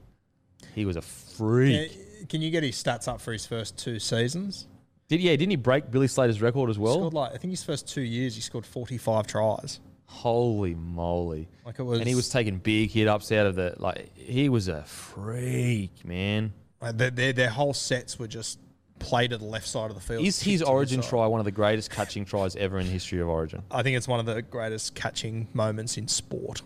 He 0.76 0.86
was 0.86 0.98
a 0.98 1.02
freak. 1.02 1.92
Can 2.30 2.42
you 2.42 2.50
get 2.52 2.64
his 2.64 2.76
stats 2.82 3.08
up 3.08 3.22
for 3.22 3.32
his 3.32 3.46
first 3.46 3.78
two 3.78 4.00
seasons? 4.00 4.68
Did 5.08 5.20
yeah? 5.22 5.32
Didn't 5.32 5.50
he 5.52 5.56
break 5.58 5.92
Billy 5.92 6.08
Slater's 6.08 6.42
record 6.42 6.70
as 6.70 6.78
He 6.78 6.82
well? 6.82 6.94
scored 6.96 7.14
like 7.14 7.34
I 7.34 7.38
think 7.38 7.52
his 7.52 7.64
first 7.64 7.88
two 7.88 8.02
years 8.02 8.36
he 8.36 8.42
scored 8.42 8.66
45 8.66 9.28
tries. 9.28 9.80
Holy 10.06 10.76
moly! 10.76 11.48
Like 11.66 11.80
it 11.80 11.84
was, 11.84 12.00
and 12.00 12.08
he 12.08 12.16
was 12.16 12.28
taking 12.30 12.58
big 12.58 12.92
hit 12.92 13.08
ups 13.08 13.32
out 13.32 13.46
of 13.46 13.56
the 13.56 13.76
like. 13.78 14.16
He 14.18 14.50
was 14.50 14.68
a 14.68 14.84
freak, 14.84 16.04
man. 16.04 16.54
like 16.82 16.98
their, 16.98 17.10
their 17.12 17.34
their 17.34 17.50
whole 17.50 17.74
sets 17.74 18.20
were 18.20 18.28
just 18.28 18.60
play 19.00 19.28
to 19.28 19.38
the 19.38 19.46
left 19.46 19.68
side 19.68 19.90
of 19.90 19.96
the 19.96 20.02
field. 20.02 20.24
Is 20.26 20.42
his 20.42 20.62
Origin 20.62 21.02
try 21.02 21.26
one 21.28 21.40
of 21.40 21.46
the 21.46 21.52
greatest 21.52 21.90
catching 21.92 22.24
tries 22.26 22.56
ever 22.56 22.78
in 22.80 22.86
the 22.88 22.92
history 22.92 23.20
of 23.20 23.30
Origin? 23.30 23.64
I 23.72 23.84
think 23.84 23.98
it's 23.98 24.08
one 24.08 24.20
of 24.20 24.26
the 24.26 24.42
greatest 24.42 24.94
catching 24.96 25.48
moments 25.54 25.98
in 25.98 26.08
sport. 26.08 26.62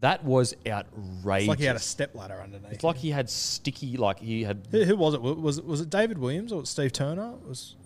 That 0.00 0.24
was 0.24 0.54
outrageous. 0.66 1.42
It's 1.42 1.48
like 1.48 1.58
he 1.58 1.64
had 1.64 1.76
a 1.76 1.80
stepladder 1.80 2.40
underneath. 2.42 2.72
It's 2.72 2.84
like 2.84 2.96
he 2.96 3.10
had 3.10 3.30
sticky, 3.30 3.96
like 3.96 4.20
he 4.20 4.44
had 4.44 4.68
who, 4.70 4.84
who 4.84 4.96
was 4.96 5.14
it? 5.14 5.22
Was 5.22 5.58
it 5.58 5.64
was 5.64 5.80
it 5.80 5.90
David 5.90 6.18
Williams 6.18 6.52
or 6.52 6.66
Steve 6.66 6.92
Turner? 6.92 7.32
It 7.42 7.48
was 7.48 7.76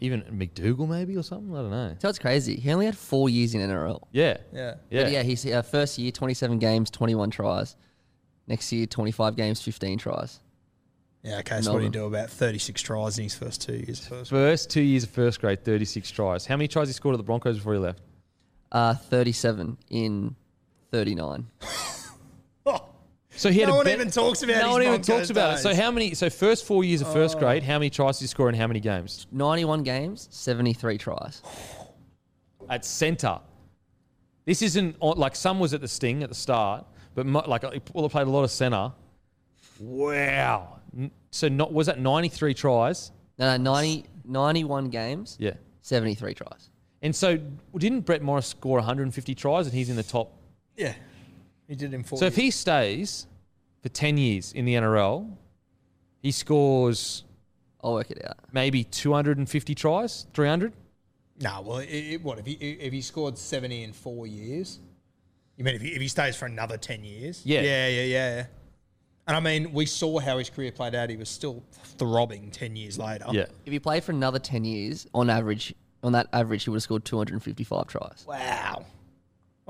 even 0.00 0.22
McDougal 0.22 0.88
maybe 0.88 1.16
or 1.16 1.22
something. 1.22 1.54
I 1.54 1.60
don't 1.60 1.70
know. 1.70 1.94
So 2.00 2.08
it's 2.08 2.18
crazy. 2.18 2.56
He 2.56 2.72
only 2.72 2.86
had 2.86 2.96
four 2.96 3.28
years 3.28 3.54
in 3.54 3.60
NRL. 3.60 4.02
Yeah, 4.12 4.38
yeah. 4.52 4.74
yeah. 4.90 5.02
But 5.02 5.12
yeah, 5.12 5.22
he's 5.22 5.46
uh, 5.46 5.62
first 5.62 5.98
year, 5.98 6.10
27 6.10 6.58
games, 6.58 6.90
21 6.90 7.30
tries. 7.30 7.76
Next 8.46 8.72
year, 8.72 8.86
25 8.86 9.36
games, 9.36 9.62
15 9.62 9.98
tries. 9.98 10.40
Yeah, 11.22 11.38
okay. 11.40 11.60
So 11.60 11.72
what 11.72 11.80
did 11.80 11.84
he 11.84 11.90
do 11.90 12.06
about 12.06 12.30
36 12.30 12.80
tries 12.80 13.18
in 13.18 13.24
his 13.24 13.34
first 13.34 13.62
two 13.62 13.74
years? 13.74 14.06
First. 14.06 14.30
First 14.30 14.70
two 14.70 14.80
years 14.80 15.04
of 15.04 15.10
first 15.10 15.40
grade, 15.40 15.64
36 15.64 16.10
tries. 16.10 16.46
How 16.46 16.56
many 16.56 16.66
tries 16.66 16.88
he 16.88 16.94
scored 16.94 17.14
at 17.14 17.18
the 17.18 17.24
Broncos 17.24 17.58
before 17.58 17.74
he 17.74 17.78
left? 17.78 18.00
Uh, 18.72 18.94
37 18.94 19.76
in 19.90 20.34
39. 20.90 21.46
So 23.40 23.50
he 23.50 23.60
had 23.60 23.68
No 23.68 23.74
a 23.74 23.76
one 23.76 23.84
bet- 23.86 23.94
even 23.94 24.10
talks 24.10 24.42
about 24.42 24.56
it. 24.56 24.58
No 24.58 24.66
his 24.66 24.72
one 24.72 24.82
even 24.82 24.92
Broncos 25.00 25.06
talks 25.06 25.30
about 25.30 25.54
it. 25.54 25.62
So 25.62 25.74
how 25.74 25.90
many? 25.90 26.12
So 26.12 26.28
first 26.28 26.66
four 26.66 26.84
years 26.84 27.00
of 27.00 27.10
first 27.10 27.36
oh. 27.36 27.40
grade, 27.40 27.62
how 27.62 27.78
many 27.78 27.88
tries 27.88 28.18
did 28.18 28.24
he 28.24 28.28
score 28.28 28.50
in 28.50 28.54
how 28.54 28.66
many 28.66 28.80
games? 28.80 29.26
91 29.32 29.82
games, 29.82 30.28
73 30.30 30.98
tries. 30.98 31.40
At 32.68 32.84
centre. 32.84 33.38
This 34.44 34.60
isn't 34.60 34.94
on- 35.00 35.16
like 35.16 35.34
some 35.34 35.58
was 35.58 35.72
at 35.72 35.80
the 35.80 35.88
Sting 35.88 36.22
at 36.22 36.28
the 36.28 36.34
start, 36.34 36.84
but 37.14 37.24
mo- 37.24 37.44
like 37.46 37.62
he 37.72 37.80
well, 37.94 38.04
he 38.04 38.10
played 38.10 38.26
a 38.26 38.30
lot 38.30 38.44
of 38.44 38.50
centre. 38.50 38.92
Wow. 39.78 40.80
N- 40.94 41.10
So 41.30 41.48
not 41.48 41.72
was 41.72 41.86
that 41.86 41.98
93 41.98 42.52
tries? 42.52 43.10
No, 43.38 43.56
no, 43.56 43.72
90, 43.72 44.04
91 44.26 44.90
games, 44.90 45.38
Yeah. 45.40 45.54
73 45.80 46.34
tries. 46.34 46.68
And 47.00 47.16
so 47.16 47.38
didn't 47.78 48.02
Brett 48.02 48.20
Morris 48.20 48.48
score 48.48 48.76
150 48.76 49.34
tries 49.34 49.64
and 49.66 49.74
he's 49.74 49.88
in 49.88 49.96
the 49.96 50.02
top? 50.02 50.36
Yeah, 50.76 50.94
he 51.68 51.74
did 51.74 51.92
in 51.94 52.02
four. 52.02 52.18
So 52.18 52.26
if 52.26 52.36
he 52.36 52.50
stays 52.50 53.26
for 53.82 53.88
10 53.88 54.18
years 54.18 54.52
in 54.52 54.64
the 54.64 54.74
NRL, 54.74 55.30
he 56.22 56.30
scores 56.30 57.24
I'll 57.82 57.94
work 57.94 58.10
it 58.10 58.24
out. 58.24 58.36
maybe 58.52 58.84
250 58.84 59.74
tries, 59.74 60.26
300. 60.34 60.72
no, 61.40 61.62
well, 61.62 61.78
it, 61.78 61.86
it, 61.86 62.22
what 62.22 62.38
if 62.38 62.46
he 62.46 62.52
if 62.52 62.92
he 62.92 63.00
scored 63.00 63.38
70 63.38 63.84
in 63.84 63.92
four 63.92 64.26
years? 64.26 64.80
You 65.56 65.64
mean 65.64 65.74
if 65.74 65.82
he, 65.82 65.88
if 65.88 66.00
he 66.00 66.08
stays 66.08 66.36
for 66.36 66.46
another 66.46 66.76
10 66.78 67.04
years? 67.04 67.42
Yeah. 67.44 67.60
yeah, 67.60 67.88
yeah, 67.88 68.02
yeah. 68.04 68.46
And 69.26 69.36
I 69.36 69.40
mean, 69.40 69.72
we 69.72 69.86
saw 69.86 70.18
how 70.18 70.38
his 70.38 70.50
career 70.50 70.72
played 70.72 70.94
out. 70.94 71.10
He 71.10 71.16
was 71.16 71.28
still 71.28 71.62
throbbing 71.98 72.50
10 72.50 72.76
years 72.76 72.98
later. 72.98 73.26
Yeah. 73.30 73.46
If 73.64 73.72
he 73.72 73.78
played 73.78 74.02
for 74.02 74.12
another 74.12 74.38
10 74.38 74.64
years, 74.64 75.06
on 75.14 75.28
average, 75.30 75.74
on 76.02 76.12
that 76.12 76.28
average, 76.32 76.64
he 76.64 76.70
would 76.70 76.76
have 76.76 76.82
scored 76.82 77.04
255 77.04 77.86
tries. 77.86 78.24
Wow. 78.26 78.86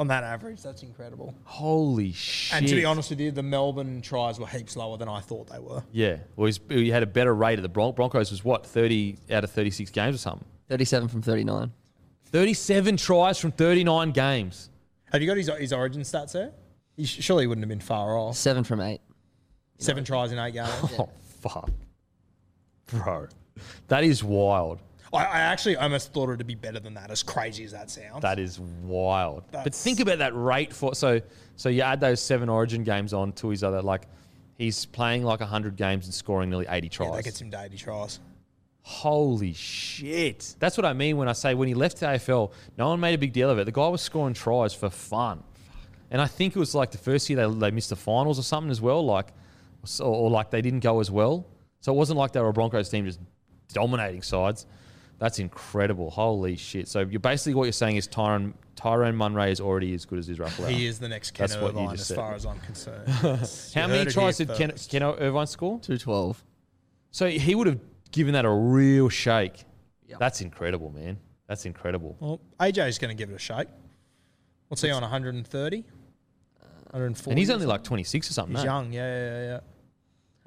On 0.01 0.07
that 0.07 0.24
average, 0.24 0.62
that's 0.62 0.82
incredible. 0.82 1.34
Holy 1.44 2.12
shit. 2.12 2.57
And 2.57 2.66
to 2.66 2.74
be 2.74 2.86
honest 2.86 3.11
with 3.11 3.20
you, 3.20 3.30
the 3.32 3.42
Melbourne 3.42 4.01
tries 4.01 4.40
were 4.40 4.46
heaps 4.46 4.74
lower 4.74 4.96
than 4.96 5.11
I 5.11 5.20
thought 5.20 5.48
they 5.48 5.59
were. 5.59 5.82
Yeah. 5.92 6.16
Well, 6.36 6.46
he's, 6.46 6.59
he 6.70 6.88
had 6.88 7.03
a 7.03 7.07
better 7.07 7.34
rate 7.34 7.59
of 7.59 7.62
the 7.62 7.68
Bron- 7.68 7.92
Broncos 7.92 8.30
was 8.30 8.42
what, 8.42 8.64
30 8.64 9.18
out 9.30 9.44
of 9.44 9.51
36 9.51 9.90
games 9.90 10.14
or 10.14 10.18
something? 10.18 10.46
37 10.70 11.09
from 11.09 11.20
39. 11.20 11.70
37 12.24 12.96
tries 12.96 13.38
from 13.38 13.53
39 13.53 14.12
games. 14.12 14.70
Have 15.12 15.20
you 15.20 15.28
got 15.28 15.36
his, 15.36 15.51
his 15.59 15.72
origin 15.74 16.01
stats 16.01 16.32
there? 16.32 16.53
He 16.96 17.05
sh- 17.05 17.22
surely 17.22 17.46
wouldn't 17.46 17.62
have 17.62 17.68
been 17.68 17.78
far 17.80 18.16
off. 18.16 18.36
Seven 18.36 18.64
from 18.64 18.80
eight. 18.80 19.03
Seven 19.76 20.03
tries 20.03 20.32
in 20.32 20.38
eight 20.38 20.55
games. 20.55 20.70
Oh, 20.98 21.11
fuck. 21.42 21.70
Bro. 22.86 23.28
That 23.88 24.05
is 24.05 24.24
wild. 24.24 24.78
I, 25.12 25.24
I 25.24 25.38
actually 25.40 25.76
almost 25.76 26.12
thought 26.12 26.30
it'd 26.30 26.46
be 26.46 26.54
better 26.54 26.78
than 26.80 26.94
that, 26.94 27.11
as 27.11 27.22
crazy 27.22 27.64
as 27.64 27.72
that 27.72 27.90
sounds. 27.90 28.22
That 28.22 28.38
is 28.38 28.61
wild. 28.61 29.44
but 29.50 29.64
That's- 29.64 29.82
think 29.82 30.00
about 30.00 30.18
that 30.18 30.34
rate 30.34 30.72
for 30.72 30.94
so 30.94 31.20
so 31.56 31.68
you 31.68 31.82
add 31.82 32.00
those 32.00 32.20
seven 32.22 32.48
Origin 32.48 32.84
games 32.84 33.12
on 33.12 33.32
to 33.34 33.48
his 33.48 33.62
other 33.64 33.82
like 33.82 34.02
he's 34.56 34.86
playing 34.86 35.24
like 35.24 35.40
hundred 35.40 35.76
games 35.76 36.06
and 36.06 36.14
scoring 36.14 36.50
nearly 36.50 36.66
eighty 36.68 36.88
tries. 36.88 37.14
that 37.16 37.24
gets 37.24 37.40
him 37.40 37.50
to 37.50 37.61
80 37.62 37.76
tries. 37.76 38.20
Holy 38.82 39.52
shit! 39.52 40.54
That's 40.58 40.76
what 40.76 40.86
I 40.86 40.94
mean 40.94 41.16
when 41.18 41.28
I 41.28 41.32
say 41.32 41.54
when 41.54 41.68
he 41.68 41.74
left 41.74 42.00
the 42.00 42.06
AFL, 42.06 42.50
no 42.78 42.88
one 42.88 42.98
made 42.98 43.14
a 43.14 43.18
big 43.18 43.32
deal 43.32 43.50
of 43.50 43.58
it. 43.58 43.64
The 43.64 43.72
guy 43.72 43.86
was 43.88 44.00
scoring 44.00 44.32
tries 44.34 44.72
for 44.72 44.88
fun, 44.88 45.42
and 46.11 46.20
I 46.20 46.26
think 46.26 46.56
it 46.56 46.58
was 46.58 46.74
like 46.74 46.90
the 46.90 46.98
first 46.98 47.28
year 47.28 47.46
they, 47.46 47.54
they 47.58 47.70
missed 47.70 47.90
the 47.90 47.96
finals 47.96 48.38
or 48.38 48.42
something 48.42 48.70
as 48.70 48.80
well, 48.80 49.04
like 49.04 49.28
or, 50.00 50.06
or 50.06 50.30
like 50.30 50.50
they 50.50 50.62
didn't 50.62 50.80
go 50.80 50.98
as 51.00 51.11
well. 51.11 51.46
So 51.80 51.92
it 51.92 51.96
wasn't 51.96 52.18
like 52.18 52.32
they 52.32 52.40
were 52.40 52.48
a 52.48 52.52
Broncos 52.54 52.88
team 52.88 53.04
just 53.04 53.20
dominating 53.72 54.22
sides. 54.22 54.66
That's 55.20 55.38
incredible. 55.38 56.08
Holy 56.10 56.56
shit! 56.56 56.88
So 56.88 57.00
you're 57.00 57.20
basically 57.20 57.52
what 57.52 57.64
you're 57.64 57.72
saying 57.72 57.96
is 57.96 58.06
Tyrone 58.06 58.54
Tyrone 58.74 59.14
Munro 59.14 59.46
is 59.46 59.60
already 59.60 59.92
as 59.92 60.06
good 60.06 60.18
as 60.18 60.30
Izzy 60.30 60.42
Folau. 60.42 60.70
He 60.70 60.86
is 60.86 60.98
the 60.98 61.10
next 61.10 61.32
Ken 61.32 61.46
That's 61.46 61.60
what 61.60 61.74
you 61.74 61.80
Irvine, 61.80 61.96
just 61.96 62.00
as 62.00 62.06
said. 62.08 62.16
far 62.16 62.34
as 62.34 62.46
I'm 62.46 62.58
concerned. 62.60 63.06
How 63.74 63.86
many 63.86 64.10
tries 64.10 64.38
did 64.38 64.48
Ken, 64.54 64.70
first. 64.70 64.90
Ken 64.90 65.02
Irvine 65.02 65.46
score? 65.46 65.78
212. 65.80 66.42
So 67.10 67.28
he 67.28 67.54
would 67.54 67.66
have 67.66 67.78
given 68.10 68.32
that 68.32 68.46
a 68.46 68.50
real 68.50 69.10
shake. 69.10 69.64
That's 70.18 70.40
incredible, 70.40 70.90
man. 70.90 71.18
That's 71.46 71.66
incredible. 71.66 72.16
Well, 72.18 72.40
AJ's 72.58 72.98
going 72.98 73.14
to 73.14 73.14
give 73.14 73.30
it 73.30 73.34
a 73.34 73.38
shake. 73.38 73.68
What's 74.68 74.82
he 74.82 74.90
on, 74.90 75.02
130? 75.02 75.76
140? 75.82 77.30
And 77.30 77.38
he's 77.38 77.50
only 77.50 77.66
like 77.66 77.84
26 77.84 78.30
or 78.30 78.32
something. 78.32 78.56
He's 78.56 78.64
no? 78.64 78.72
young, 78.72 78.92
yeah, 78.92 79.00
yeah, 79.00 79.24
yeah, 79.24 79.42
yeah. 79.48 79.60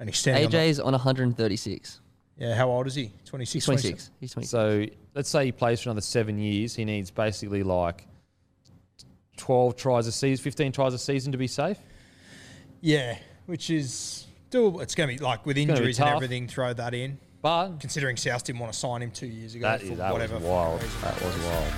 And 0.00 0.08
he's 0.08 0.18
standing 0.18 0.46
on 0.46 0.50
the- 0.50 0.56
AJ's 0.58 0.80
on 0.80 0.92
136. 0.92 2.00
Yeah, 2.36 2.54
how 2.54 2.68
old 2.68 2.86
is 2.86 2.94
he? 2.94 3.12
26, 3.26 3.52
He's 3.52 3.64
26. 3.64 4.10
He's 4.20 4.32
26. 4.32 4.50
So 4.50 4.86
let's 5.14 5.28
say 5.28 5.46
he 5.46 5.52
plays 5.52 5.80
for 5.80 5.90
another 5.90 6.00
seven 6.00 6.38
years. 6.38 6.74
He 6.74 6.84
needs 6.84 7.10
basically 7.10 7.62
like 7.62 8.06
12 9.36 9.76
tries 9.76 10.06
a 10.06 10.12
season, 10.12 10.42
15 10.42 10.72
tries 10.72 10.94
a 10.94 10.98
season 10.98 11.32
to 11.32 11.38
be 11.38 11.46
safe. 11.46 11.78
Yeah, 12.80 13.16
which 13.46 13.70
is 13.70 14.26
doable. 14.50 14.82
It's 14.82 14.94
going 14.94 15.08
to 15.10 15.16
be 15.16 15.24
like 15.24 15.46
with 15.46 15.56
gonna 15.56 15.72
injuries 15.72 15.98
and 16.00 16.08
everything, 16.08 16.48
throw 16.48 16.72
that 16.72 16.94
in. 16.94 17.18
But 17.40 17.78
Considering 17.78 18.16
South 18.16 18.42
didn't 18.42 18.60
want 18.60 18.72
to 18.72 18.78
sign 18.78 19.02
him 19.02 19.10
two 19.10 19.26
years 19.26 19.54
ago 19.54 19.66
that, 19.66 19.80
for 19.80 19.92
is, 19.92 19.98
that 19.98 20.12
was 20.12 20.12
whatever 20.12 20.38
wild. 20.38 20.82
reason 20.82 21.00
That 21.02 21.22
was 21.22 21.36
wild. 21.44 21.72